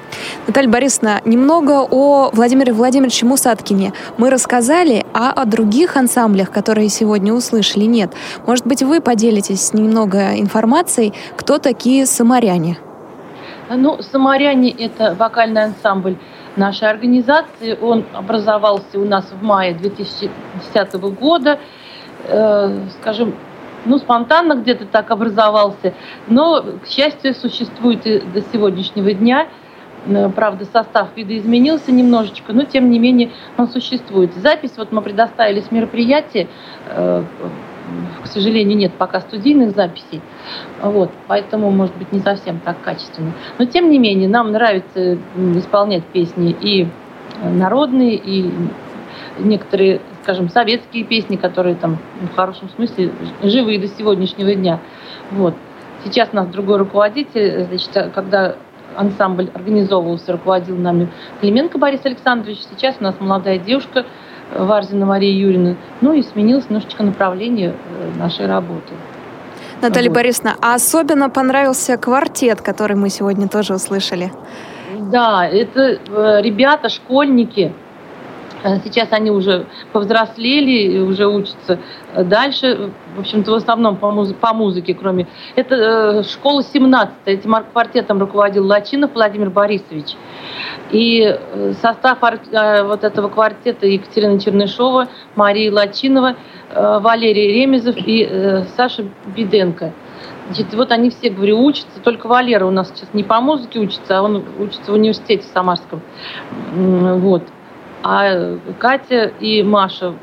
Наталья 0.47 0.69
Борисовна, 0.69 1.21
немного 1.25 1.83
о 1.83 2.31
Владимире 2.33 2.73
Владимировиче 2.73 3.27
Мусаткине 3.27 3.93
мы 4.19 4.31
рассказали, 4.31 5.05
а 5.13 5.33
о 5.33 5.45
других 5.45 5.97
ансамблях, 5.97 6.51
которые 6.51 6.89
сегодня 6.89 7.35
услышали, 7.35 7.85
нет. 7.85 8.13
Может 8.47 8.67
быть, 8.67 8.83
вы 8.83 9.01
поделитесь 9.01 9.73
немного 9.73 10.39
информацией, 10.39 11.13
кто 11.37 11.59
такие 11.59 12.07
самаряне? 12.07 12.79
Ну, 13.69 14.01
«Самаряне»— 14.01 14.71
это 14.79 15.15
вокальный 15.15 15.65
ансамбль 15.65 16.17
нашей 16.57 16.89
организации. 16.89 17.77
Он 17.81 18.05
образовался 18.13 18.99
у 18.99 19.05
нас 19.05 19.27
в 19.33 19.43
мае 19.43 19.75
2010 19.75 20.95
года. 21.11 21.59
Э, 22.29 22.87
скажем, 23.01 23.35
ну, 23.85 23.99
спонтанно 23.99 24.55
где-то 24.55 24.87
так 24.87 25.11
образовался, 25.11 25.95
но, 26.29 26.63
к 26.83 26.87
счастью, 26.87 27.35
существует 27.35 28.07
и 28.07 28.21
до 28.21 28.41
сегодняшнего 28.41 29.13
дня. 29.13 29.49
Э, 30.07 30.29
Правда, 30.29 30.65
состав 30.65 31.09
видоизменился 31.17 31.91
немножечко, 31.91 32.53
но 32.53 32.65
тем 32.65 32.91
не 32.91 32.99
менее 32.99 33.31
он 33.57 33.69
существует. 33.69 34.33
Запись, 34.35 34.73
вот 34.77 34.93
мы 34.93 35.03
предоставили 35.03 35.61
с 35.61 35.71
мероприятия, 35.73 36.49
э, 36.89 37.25
к 38.23 38.27
сожалению, 38.27 38.77
нет 38.77 38.93
пока 38.95 39.21
студийных 39.21 39.75
записей, 39.75 40.21
вот, 40.83 41.11
поэтому, 41.27 41.71
может 41.71 41.97
быть, 41.97 42.13
не 42.13 42.21
совсем 42.21 42.59
так 42.61 42.81
качественно. 42.83 43.33
Но, 43.59 43.65
тем 43.65 43.91
не 43.91 43.99
менее, 43.99 44.29
нам 44.29 44.53
нравится 44.53 45.19
исполнять 45.55 46.05
песни 46.07 46.57
и 46.61 46.89
народные, 47.43 48.17
и 48.17 48.51
некоторые, 49.39 50.01
скажем, 50.23 50.49
советские 50.49 51.05
песни, 51.05 51.37
которые 51.37 51.77
там 51.77 51.99
ну, 52.21 52.29
в 52.29 52.35
хорошем 52.35 52.69
смысле 52.71 53.13
живы 53.43 53.77
и 53.77 53.79
до 53.79 53.89
сегодняшнего 53.89 54.55
дня. 54.55 54.81
Вот. 55.31 55.55
Сейчас 56.05 56.29
у 56.33 56.37
нас 56.37 56.49
другой 56.49 56.79
руководитель, 56.79 57.65
значит, 57.65 58.13
когда 58.15 58.57
ансамбль 58.97 59.51
организовывался, 59.53 60.33
руководил 60.33 60.77
нами 60.77 61.09
Клименко 61.41 61.79
Борис 61.79 62.01
Александрович. 62.05 62.59
Сейчас 62.71 62.97
у 63.01 63.05
нас 63.05 63.17
молодая 63.21 63.59
девушка 63.59 64.07
Варзина 64.55 65.07
Мария 65.07 65.33
Юрьевна. 65.33 65.77
Ну 66.01 66.13
и 66.13 66.23
сменилось 66.23 66.65
немножечко 66.69 67.03
направление 67.03 67.71
э, 67.71 68.19
нашей 68.19 68.47
работы. 68.47 68.95
Наталья 69.83 70.09
Вот. 70.09 70.17
Борисовна, 70.17 70.57
а 70.63 70.75
особенно 70.75 71.29
понравился 71.29 71.97
квартет, 71.97 72.61
который 72.63 72.97
мы 72.97 73.11
сегодня 73.11 73.49
тоже 73.49 73.75
услышали. 73.75 74.33
Да, 74.99 75.47
это 75.47 75.81
э, 75.81 76.43
ребята, 76.43 76.89
школьники. 76.89 77.73
Э, 78.67 78.81
Сейчас 78.85 79.09
они 79.13 79.31
уже 79.31 79.67
повзрослели, 79.93 80.99
уже 80.99 81.27
учатся 81.27 81.79
дальше. 82.15 82.91
В 83.17 83.21
общем-то, 83.21 83.53
в 83.53 83.55
основном 83.55 83.97
по, 83.97 84.11
муз- 84.11 84.35
по 84.35 84.53
музыке, 84.53 84.95
кроме... 84.95 85.27
Это 85.55 85.75
э, 85.75 86.23
школа 86.25 86.63
17 86.63 87.15
Этим 87.27 87.55
ар- 87.55 87.65
квартетом 87.73 88.19
руководил 88.19 88.67
Лачинов 88.67 89.13
Владимир 89.15 89.51
Борисович. 89.51 90.17
И 90.91 91.23
э, 91.23 91.73
состав 91.81 92.19
э, 92.23 92.83
вот 92.83 93.05
этого 93.05 93.29
квартета 93.29 93.87
Екатерина 93.87 94.41
Чернышова, 94.41 95.09
Мария 95.37 95.73
Лачинова, 95.73 96.35
э, 96.71 96.99
Валерий 97.01 97.61
Ремезов 97.61 97.97
и 97.97 98.27
э, 98.29 98.65
Саша 98.77 99.05
Биденко. 99.37 99.93
Значит, 100.47 100.75
вот 100.75 100.93
они 100.93 101.11
все, 101.11 101.29
говорю, 101.29 101.65
учатся, 101.65 102.01
только 102.03 102.29
Валера 102.29 102.67
у 102.67 102.71
нас 102.71 102.89
сейчас 102.91 103.09
не 103.13 103.25
по 103.25 103.41
музыке 103.41 103.81
учится, 103.81 104.19
а 104.19 104.23
он 104.23 104.45
учится 104.59 104.93
в 104.93 104.95
университете 104.95 105.45
Самарском. 105.53 106.01
Вот. 106.73 107.43
А 108.09 108.57
Катя 108.79 109.33
и 109.41 109.65
Маша 109.65 110.15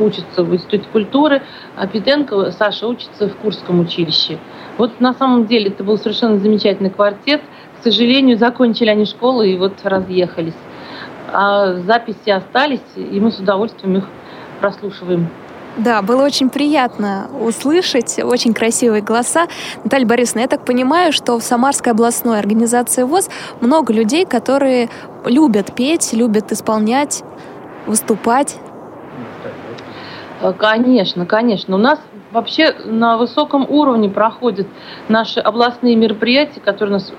учатся 0.00 0.42
в 0.42 0.52
Институте 0.52 0.88
культуры, 0.90 1.42
а 1.76 1.86
Питенко, 1.86 2.50
Саша, 2.50 2.88
учится 2.88 3.28
в 3.28 3.36
Курском 3.36 3.78
училище. 3.78 4.38
Вот 4.78 5.00
на 5.00 5.14
самом 5.14 5.46
деле 5.46 5.68
это 5.68 5.84
был 5.84 5.96
совершенно 5.96 6.40
замечательный 6.40 6.90
квартет. 6.90 7.40
К 7.78 7.84
сожалению, 7.84 8.36
закончили 8.36 8.88
они 8.88 9.04
школу 9.04 9.42
и 9.42 9.56
вот 9.56 9.74
разъехались. 9.84 10.56
А 11.32 11.74
записи 11.74 12.30
остались, 12.30 12.80
и 12.96 13.20
мы 13.20 13.30
с 13.30 13.38
удовольствием 13.38 13.98
их 13.98 14.08
прослушиваем. 14.60 15.28
Да, 15.76 16.02
было 16.02 16.24
очень 16.24 16.50
приятно 16.50 17.30
услышать, 17.40 18.18
очень 18.18 18.52
красивые 18.52 19.02
голоса. 19.02 19.46
Наталья 19.84 20.06
Борисовна, 20.06 20.40
я 20.40 20.48
так 20.48 20.64
понимаю, 20.64 21.12
что 21.12 21.38
в 21.38 21.42
Самарской 21.42 21.92
областной 21.92 22.38
организации 22.38 23.04
ВОЗ 23.04 23.30
много 23.60 23.92
людей, 23.92 24.26
которые 24.26 24.88
любят 25.24 25.74
петь, 25.74 26.12
любят 26.12 26.50
исполнять, 26.52 27.22
выступать. 27.86 28.58
Конечно, 30.58 31.24
конечно. 31.26 31.76
У 31.76 31.78
нас 31.78 32.00
вообще 32.32 32.74
на 32.84 33.16
высоком 33.16 33.66
уровне 33.68 34.08
проходят 34.08 34.66
наши 35.08 35.38
областные 35.38 35.96
мероприятия, 35.96 36.60
которые 36.60 36.96
у 36.96 36.98
нас, 36.98 37.12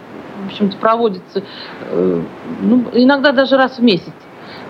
в 0.43 0.47
общем-то, 0.47 0.78
проводятся 0.78 1.43
э, 1.91 2.22
ну, 2.62 2.86
иногда 2.93 3.32
даже 3.32 3.58
раз 3.58 3.78
в 3.78 3.84
месяц. 3.84 4.14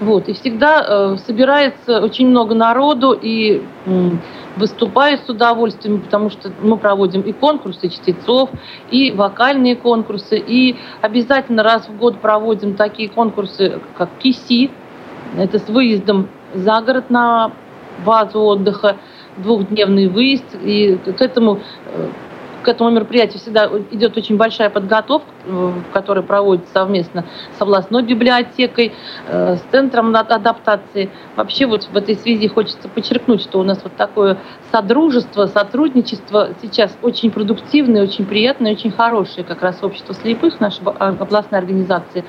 Вот. 0.02 0.28
И 0.28 0.34
всегда 0.34 0.84
э, 0.86 1.18
собирается 1.28 2.02
очень 2.02 2.28
много 2.28 2.56
народу 2.56 3.12
и 3.14 3.62
м, 3.86 4.20
выступает 4.58 5.24
с 5.28 5.30
удовольствием, 5.30 6.02
потому 6.02 6.32
что 6.32 6.52
мы 6.60 6.78
проводим 6.78 7.22
и 7.22 7.32
конкурсы 7.32 7.88
чтецов, 7.88 8.50
и 8.90 9.12
вокальные 9.12 9.76
конкурсы, 9.76 10.40
и 10.40 10.76
обязательно 11.02 11.62
раз 11.62 11.88
в 11.88 11.96
год 11.98 12.20
проводим 12.20 12.74
такие 12.74 13.10
конкурсы, 13.10 13.80
как 13.96 14.10
КИСИ, 14.18 14.72
это 15.38 15.60
с 15.60 15.70
выездом 15.70 16.30
за 16.56 16.82
город 16.82 17.12
на 17.12 17.52
базу 18.04 18.42
отдыха, 18.42 18.98
двухдневный 19.38 20.08
выезд. 20.08 20.56
И 20.64 20.96
к 20.96 21.22
этому, 21.22 21.60
э, 21.94 22.08
к 22.62 22.68
этому 22.68 22.90
мероприятию 22.92 23.40
всегда 23.40 23.70
идет 23.92 24.18
очень 24.18 24.38
большая 24.38 24.70
подготовка, 24.70 25.30
э, 25.46 25.72
которая 25.94 26.24
проводится 26.24 26.72
совместно 26.74 27.26
с 27.58 27.62
областной 27.62 28.04
библиотекой, 28.04 28.94
э, 29.28 29.56
с 29.58 29.62
центром 29.72 30.16
ад- 30.16 30.32
адаптации. 30.32 31.10
Вообще 31.36 31.66
вот 31.66 31.84
в 31.84 31.96
этой 31.96 32.16
связи 32.16 32.48
хочется 32.48 32.88
подчеркнуть, 32.88 33.42
что 33.42 33.60
у 33.60 33.64
нас 33.64 33.80
вот 33.84 33.94
такое 33.96 34.38
содружество, 34.72 35.48
сотрудничество 35.48 36.50
сейчас 36.62 36.96
очень 37.02 37.32
продуктивное, 37.32 38.04
очень 38.04 38.26
приятное, 38.26 38.74
очень 38.74 38.92
хорошее 38.92 39.46
как 39.46 39.62
раз 39.62 39.84
общество 39.84 40.14
слепых, 40.14 40.60
наша 40.60 40.82
бо- 40.82 40.96
а, 41.00 41.10
областная 41.10 41.60
организация, 41.60 42.24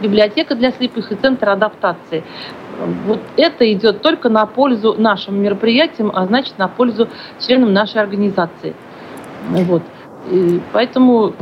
библиотека 0.00 0.54
для 0.54 0.70
слепых 0.72 1.12
и 1.12 1.14
центр 1.14 1.48
адаптации. 1.48 2.24
Вот 3.06 3.20
это 3.36 3.70
идет 3.72 4.00
только 4.00 4.28
на 4.28 4.46
пользу 4.46 4.94
нашим 4.96 5.42
мероприятиям, 5.42 6.10
а 6.14 6.24
значит 6.26 6.58
на 6.58 6.68
пользу 6.68 7.08
членам 7.38 7.72
нашей 7.72 8.00
организации. 8.00 8.74
Вот. 9.48 9.82
И 10.30 10.60
поэтому, 10.72 11.32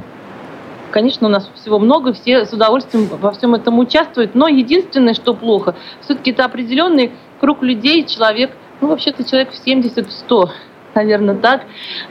конечно, 0.90 1.28
у 1.28 1.30
нас 1.30 1.51
всего 1.55 1.78
много, 1.78 2.12
все 2.12 2.44
с 2.44 2.53
удовольствием 2.53 3.07
во 3.07 3.32
всем 3.32 3.55
этом 3.55 3.78
участвуют. 3.78 4.34
Но 4.34 4.49
единственное, 4.49 5.14
что 5.14 5.34
плохо, 5.34 5.74
все-таки 6.01 6.30
это 6.30 6.44
определенный 6.44 7.12
круг 7.40 7.62
людей, 7.62 8.05
человек, 8.05 8.53
ну, 8.80 8.88
вообще-то 8.88 9.24
человек 9.24 9.51
в 9.51 9.66
70-100 9.66 10.51
наверное, 10.94 11.36
так. 11.36 11.62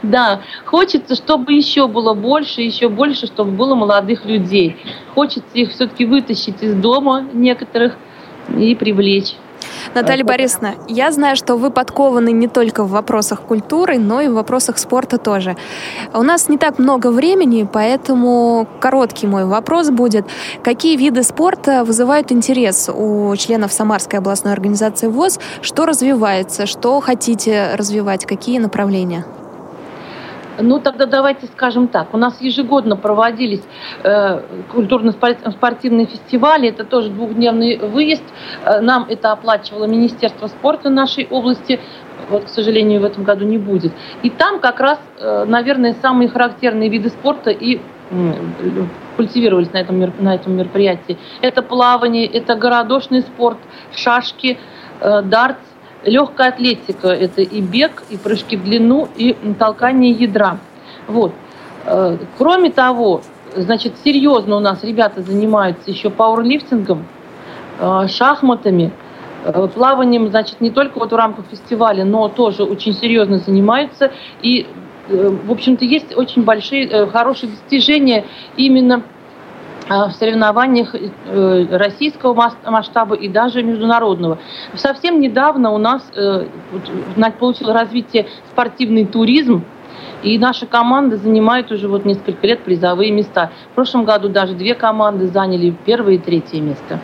Да, 0.02 0.40
хочется, 0.64 1.14
чтобы 1.14 1.52
еще 1.52 1.88
было 1.88 2.14
больше, 2.14 2.62
еще 2.62 2.88
больше, 2.88 3.26
чтобы 3.26 3.50
было 3.50 3.74
молодых 3.74 4.24
людей. 4.24 4.76
Хочется 5.14 5.50
их 5.54 5.70
все-таки 5.70 6.06
вытащить 6.06 6.62
из 6.62 6.74
дома 6.74 7.26
некоторых 7.32 7.96
и 8.56 8.74
привлечь. 8.74 9.34
Наталья 9.94 10.24
Борисовна, 10.24 10.74
я 10.88 11.10
знаю, 11.10 11.36
что 11.36 11.56
вы 11.56 11.70
подкованы 11.70 12.32
не 12.32 12.48
только 12.48 12.84
в 12.84 12.90
вопросах 12.90 13.42
культуры, 13.42 13.98
но 13.98 14.20
и 14.20 14.28
в 14.28 14.34
вопросах 14.34 14.78
спорта 14.78 15.18
тоже. 15.18 15.56
У 16.12 16.22
нас 16.22 16.48
не 16.48 16.58
так 16.58 16.78
много 16.78 17.10
времени, 17.10 17.68
поэтому 17.70 18.66
короткий 18.80 19.26
мой 19.26 19.44
вопрос 19.44 19.90
будет. 19.90 20.26
Какие 20.62 20.96
виды 20.96 21.22
спорта 21.22 21.84
вызывают 21.84 22.32
интерес 22.32 22.88
у 22.88 23.34
членов 23.36 23.72
Самарской 23.72 24.18
областной 24.18 24.52
организации 24.52 25.08
ВОЗ? 25.08 25.38
Что 25.62 25.86
развивается? 25.86 26.66
Что 26.66 27.00
хотите 27.00 27.70
развивать? 27.74 28.26
Какие 28.26 28.58
направления? 28.58 29.24
Ну, 30.60 30.80
тогда 30.80 31.06
давайте 31.06 31.46
скажем 31.46 31.88
так. 31.88 32.14
У 32.14 32.16
нас 32.16 32.40
ежегодно 32.40 32.96
проводились 32.96 33.62
э, 34.02 34.40
культурно-спортивные 34.72 36.06
фестивали. 36.06 36.68
Это 36.68 36.84
тоже 36.84 37.10
двухдневный 37.10 37.78
выезд. 37.78 38.24
Э, 38.64 38.80
нам 38.80 39.06
это 39.08 39.32
оплачивало 39.32 39.84
Министерство 39.84 40.48
спорта 40.48 40.90
нашей 40.90 41.26
области. 41.30 41.78
Вот, 42.28 42.44
к 42.44 42.48
сожалению, 42.48 43.00
в 43.00 43.04
этом 43.04 43.22
году 43.22 43.44
не 43.44 43.58
будет. 43.58 43.92
И 44.22 44.30
там 44.30 44.58
как 44.58 44.80
раз, 44.80 44.98
э, 45.18 45.44
наверное, 45.46 45.94
самые 46.02 46.28
характерные 46.28 46.88
виды 46.88 47.08
спорта 47.10 47.50
и 47.50 47.80
культивировались 49.16 49.70
на 49.72 49.78
этом, 49.78 50.00
на 50.18 50.34
этом 50.34 50.56
мероприятии. 50.56 51.18
Это 51.42 51.60
плавание, 51.60 52.26
это 52.26 52.54
городошный 52.54 53.20
спорт, 53.20 53.58
шашки, 53.94 54.58
э, 55.00 55.22
дартс, 55.22 55.67
Легкая 56.08 56.48
атлетика– 56.48 57.08
это 57.08 57.42
и 57.42 57.60
бег, 57.60 58.04
и 58.10 58.16
прыжки 58.16 58.56
в 58.56 58.64
длину, 58.64 59.08
и 59.16 59.34
толкание 59.58 60.10
ядра. 60.10 60.58
Вот. 61.06 61.32
Э, 61.84 62.16
кроме 62.36 62.70
того, 62.70 63.22
значит, 63.56 63.94
серьезно 64.04 64.56
у 64.56 64.60
нас 64.60 64.84
ребята 64.84 65.22
занимаются 65.22 65.90
еще 65.90 66.10
пауэрлифтингом, 66.10 67.06
э, 67.80 68.06
шахматами, 68.08 68.92
э, 69.44 69.68
плаванием, 69.74 70.28
значит, 70.28 70.60
не 70.60 70.70
только 70.70 70.98
вот 70.98 71.12
в 71.12 71.16
рамках 71.16 71.46
фестиваля, 71.50 72.04
но 72.04 72.28
тоже 72.28 72.64
очень 72.64 72.92
серьезно 72.92 73.38
занимаются. 73.38 74.12
И, 74.42 74.66
в 75.08 75.50
общем-то, 75.50 75.86
есть 75.86 76.14
очень 76.14 76.42
большие, 76.42 77.06
хорошие 77.06 77.50
достижения 77.50 78.26
именно 78.58 79.02
в 79.88 80.12
соревнованиях 80.12 80.94
э, 80.94 81.66
российского 81.70 82.34
масштаба 82.64 83.14
и 83.14 83.28
даже 83.28 83.62
международного. 83.62 84.38
Совсем 84.74 85.20
недавно 85.20 85.70
у 85.70 85.78
нас 85.78 86.02
э, 86.14 86.46
получил 87.38 87.72
развитие 87.72 88.26
спортивный 88.50 89.06
туризм, 89.06 89.64
и 90.22 90.38
наша 90.38 90.66
команда 90.66 91.16
занимает 91.16 91.70
уже 91.70 91.88
вот 91.88 92.04
несколько 92.04 92.46
лет 92.46 92.60
призовые 92.60 93.12
места. 93.12 93.50
В 93.72 93.74
прошлом 93.74 94.04
году 94.04 94.28
даже 94.28 94.54
две 94.54 94.74
команды 94.74 95.28
заняли 95.28 95.74
первое 95.86 96.14
и 96.14 96.18
третье 96.18 96.60
место. 96.60 96.98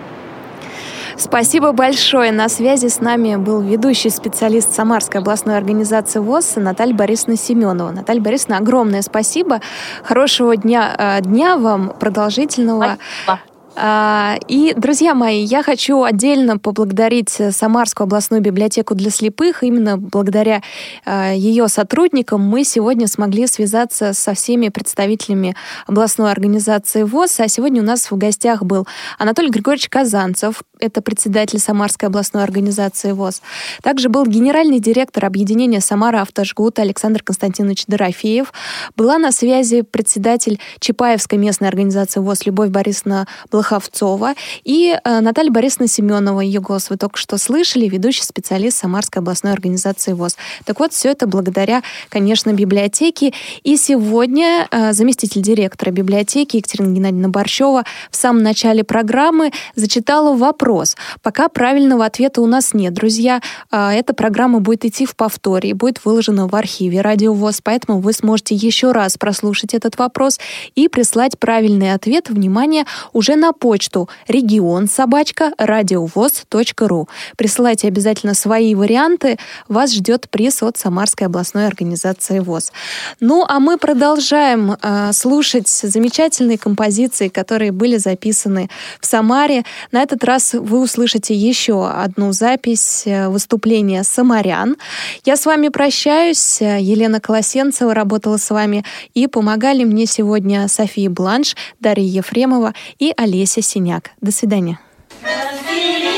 Спасибо 1.17 1.73
большое. 1.73 2.33
На 2.33 2.49
связи 2.49 2.89
с 2.89 3.01
нами 3.01 3.37
был 3.37 3.61
ведущий 3.61 4.11
специалист 4.11 4.75
Самарской 4.75 5.21
областной 5.21 5.57
организации 5.57 6.19
ВОЗ 6.19 6.57
Наталья 6.57 6.95
Борисовна 6.95 7.37
Семенова. 7.37 7.91
Наталья 7.91 8.21
Борисовна, 8.21 8.59
огромное 8.59 9.03
спасибо. 9.03 9.61
Хорошего 10.03 10.57
дня, 10.57 10.95
э, 10.99 11.23
дня 11.23 11.57
вам, 11.57 11.95
продолжительного. 11.99 12.99
Спасибо. 13.25 13.41
А, 13.77 14.37
и, 14.47 14.73
друзья 14.77 15.15
мои, 15.15 15.43
я 15.43 15.63
хочу 15.63 16.05
отдельно 16.05 16.59
поблагодарить 16.59 17.31
Самарскую 17.31 18.05
областную 18.05 18.41
библиотеку 18.41 18.95
для 18.95 19.11
слепых. 19.11 19.63
Именно 19.65 19.99
благодаря 19.99 20.63
а, 21.05 21.33
ее 21.33 21.69
сотрудникам 21.69 22.41
мы 22.41 22.65
сегодня 22.65 23.09
смогли 23.09 23.47
связаться 23.47 24.13
со 24.13 24.35
всеми 24.35 24.69
представителями 24.69 25.57
областной 25.87 26.31
организации 26.31 27.03
ВОЗ. 27.03 27.41
А 27.41 27.49
сегодня 27.49 27.83
у 27.83 27.85
нас 27.85 28.11
в 28.11 28.17
гостях 28.17 28.63
был 28.63 28.87
Анатолий 29.19 29.51
Григорьевич 29.51 29.89
Казанцев, 29.89 30.63
это 30.85 31.03
председатель 31.03 31.59
Самарской 31.59 32.09
областной 32.09 32.43
организации 32.43 33.13
ВОЗ. 33.13 33.43
Также 33.83 34.09
был 34.09 34.27
генеральный 34.27 34.81
директор 34.81 35.25
объединения 35.25 35.81
«Самара 35.81 36.23
Автожгут» 36.23 36.79
Александр 36.79 37.23
Константинович 37.23 37.87
Дорофеев. 37.87 38.53
Была 38.97 39.19
на 39.19 39.33
связи 39.33 39.83
председатель 39.83 40.61
Чапаевской 40.81 41.39
местной 41.39 41.69
организации 41.69 42.21
ВОЗ 42.21 42.47
Любовь 42.47 42.71
Борисовна 42.71 43.27
Блоховцова 43.51 44.35
и 44.65 44.99
э, 45.03 45.21
Наталья 45.21 45.51
Борисовна 45.51 45.89
Семенова. 45.89 46.41
Ее 46.41 46.61
голос 46.61 46.91
вы 46.91 46.97
только 46.97 47.19
что 47.19 47.39
слышали, 47.39 47.89
ведущий 47.89 48.23
специалист 48.23 48.79
Самарской 48.79 49.21
областной 49.21 49.53
организации 49.53 50.13
ВОЗ. 50.13 50.37
Так 50.65 50.81
вот, 50.81 50.93
все 50.93 51.11
это 51.11 51.27
благодаря, 51.27 51.83
конечно, 52.09 52.53
библиотеке. 52.53 53.33
И 53.63 53.77
сегодня 53.77 54.69
э, 54.71 54.93
заместитель 54.93 55.43
директора 55.43 55.91
библиотеки 55.91 56.57
Екатерина 56.57 56.95
Геннадьевна 56.95 57.29
Борщева 57.29 57.85
в 58.11 58.17
самом 58.17 58.43
начале 58.43 58.85
программы 58.85 59.53
зачитала 59.75 60.37
вопрос, 60.37 60.74
вопрос. 60.75 60.97
Пока 61.23 61.49
правильного 61.49 62.05
ответа 62.05 62.41
у 62.41 62.47
нас 62.47 62.75
нет, 62.75 62.93
друзья. 62.93 63.41
А, 63.71 63.95
эта 63.95 64.13
программа 64.13 64.61
будет 64.61 64.85
идти 64.85 65.07
в 65.07 65.15
повторе 65.15 65.71
и 65.71 65.73
будет 65.73 66.05
выложена 66.05 66.49
в 66.49 66.55
архиве 66.55 67.01
Радио 67.01 67.33
ВОЗ, 67.33 67.61
поэтому 67.63 68.01
вы 68.01 68.13
сможете 68.13 68.55
еще 68.55 68.93
раз 68.93 69.17
прослушать 69.17 69.75
этот 69.75 69.99
вопрос 69.99 70.41
и 70.75 70.89
прислать 70.89 71.39
правильный 71.39 71.93
ответ, 71.93 72.29
внимание, 72.29 72.85
уже 73.13 73.37
на 73.37 73.53
почту 73.53 74.09
регион 74.29 74.89
собачка 74.89 75.53
радиовоз.ру. 75.59 77.09
Присылайте 77.37 77.89
обязательно 77.89 78.35
свои 78.35 78.75
варианты. 78.75 79.39
Вас 79.69 79.93
ждет 79.95 80.29
приз 80.29 80.63
от 80.63 80.77
Самарской 80.77 81.27
областной 81.27 81.67
организации 81.67 82.41
ВОЗ. 82.41 82.73
Ну, 83.21 83.45
а 83.49 83.61
мы 83.61 83.79
продолжаем 83.79 84.77
э, 84.83 85.13
слушать 85.13 85.69
замечательные 85.69 86.59
композиции, 86.59 87.29
которые 87.29 87.71
были 87.71 87.97
записаны 87.97 88.69
в 89.01 89.07
Самаре. 89.07 89.65
На 89.93 90.03
этот 90.03 90.25
раз 90.25 90.54
вы 90.55 90.81
услышите 90.81 91.35
еще 91.35 91.89
одну 91.89 92.33
запись 92.33 93.03
э, 93.07 93.29
выступления 93.29 94.03
«Самарян». 94.03 94.77
Я 95.25 95.37
с 95.37 95.47
вами 95.47 95.69
прощаюсь. 95.69 96.61
Елена 96.61 97.21
Колосенцева 97.21 97.95
работала 97.95 98.37
с 98.37 98.51
вами. 98.51 98.85
И 99.15 99.27
помогали 99.27 99.85
мне 99.85 100.07
сегодня 100.07 100.69
София 100.69 101.11
Бланш, 101.11 101.57
Дарья 101.81 102.07
Ефремова 102.07 102.75
и 102.99 103.13
Олеся 103.17 103.63
Синяк. 103.63 104.11
До 104.21 104.31
свидания. 104.33 104.79
Когда 105.23 105.51
же, 105.51 105.65
милый 105.65 106.15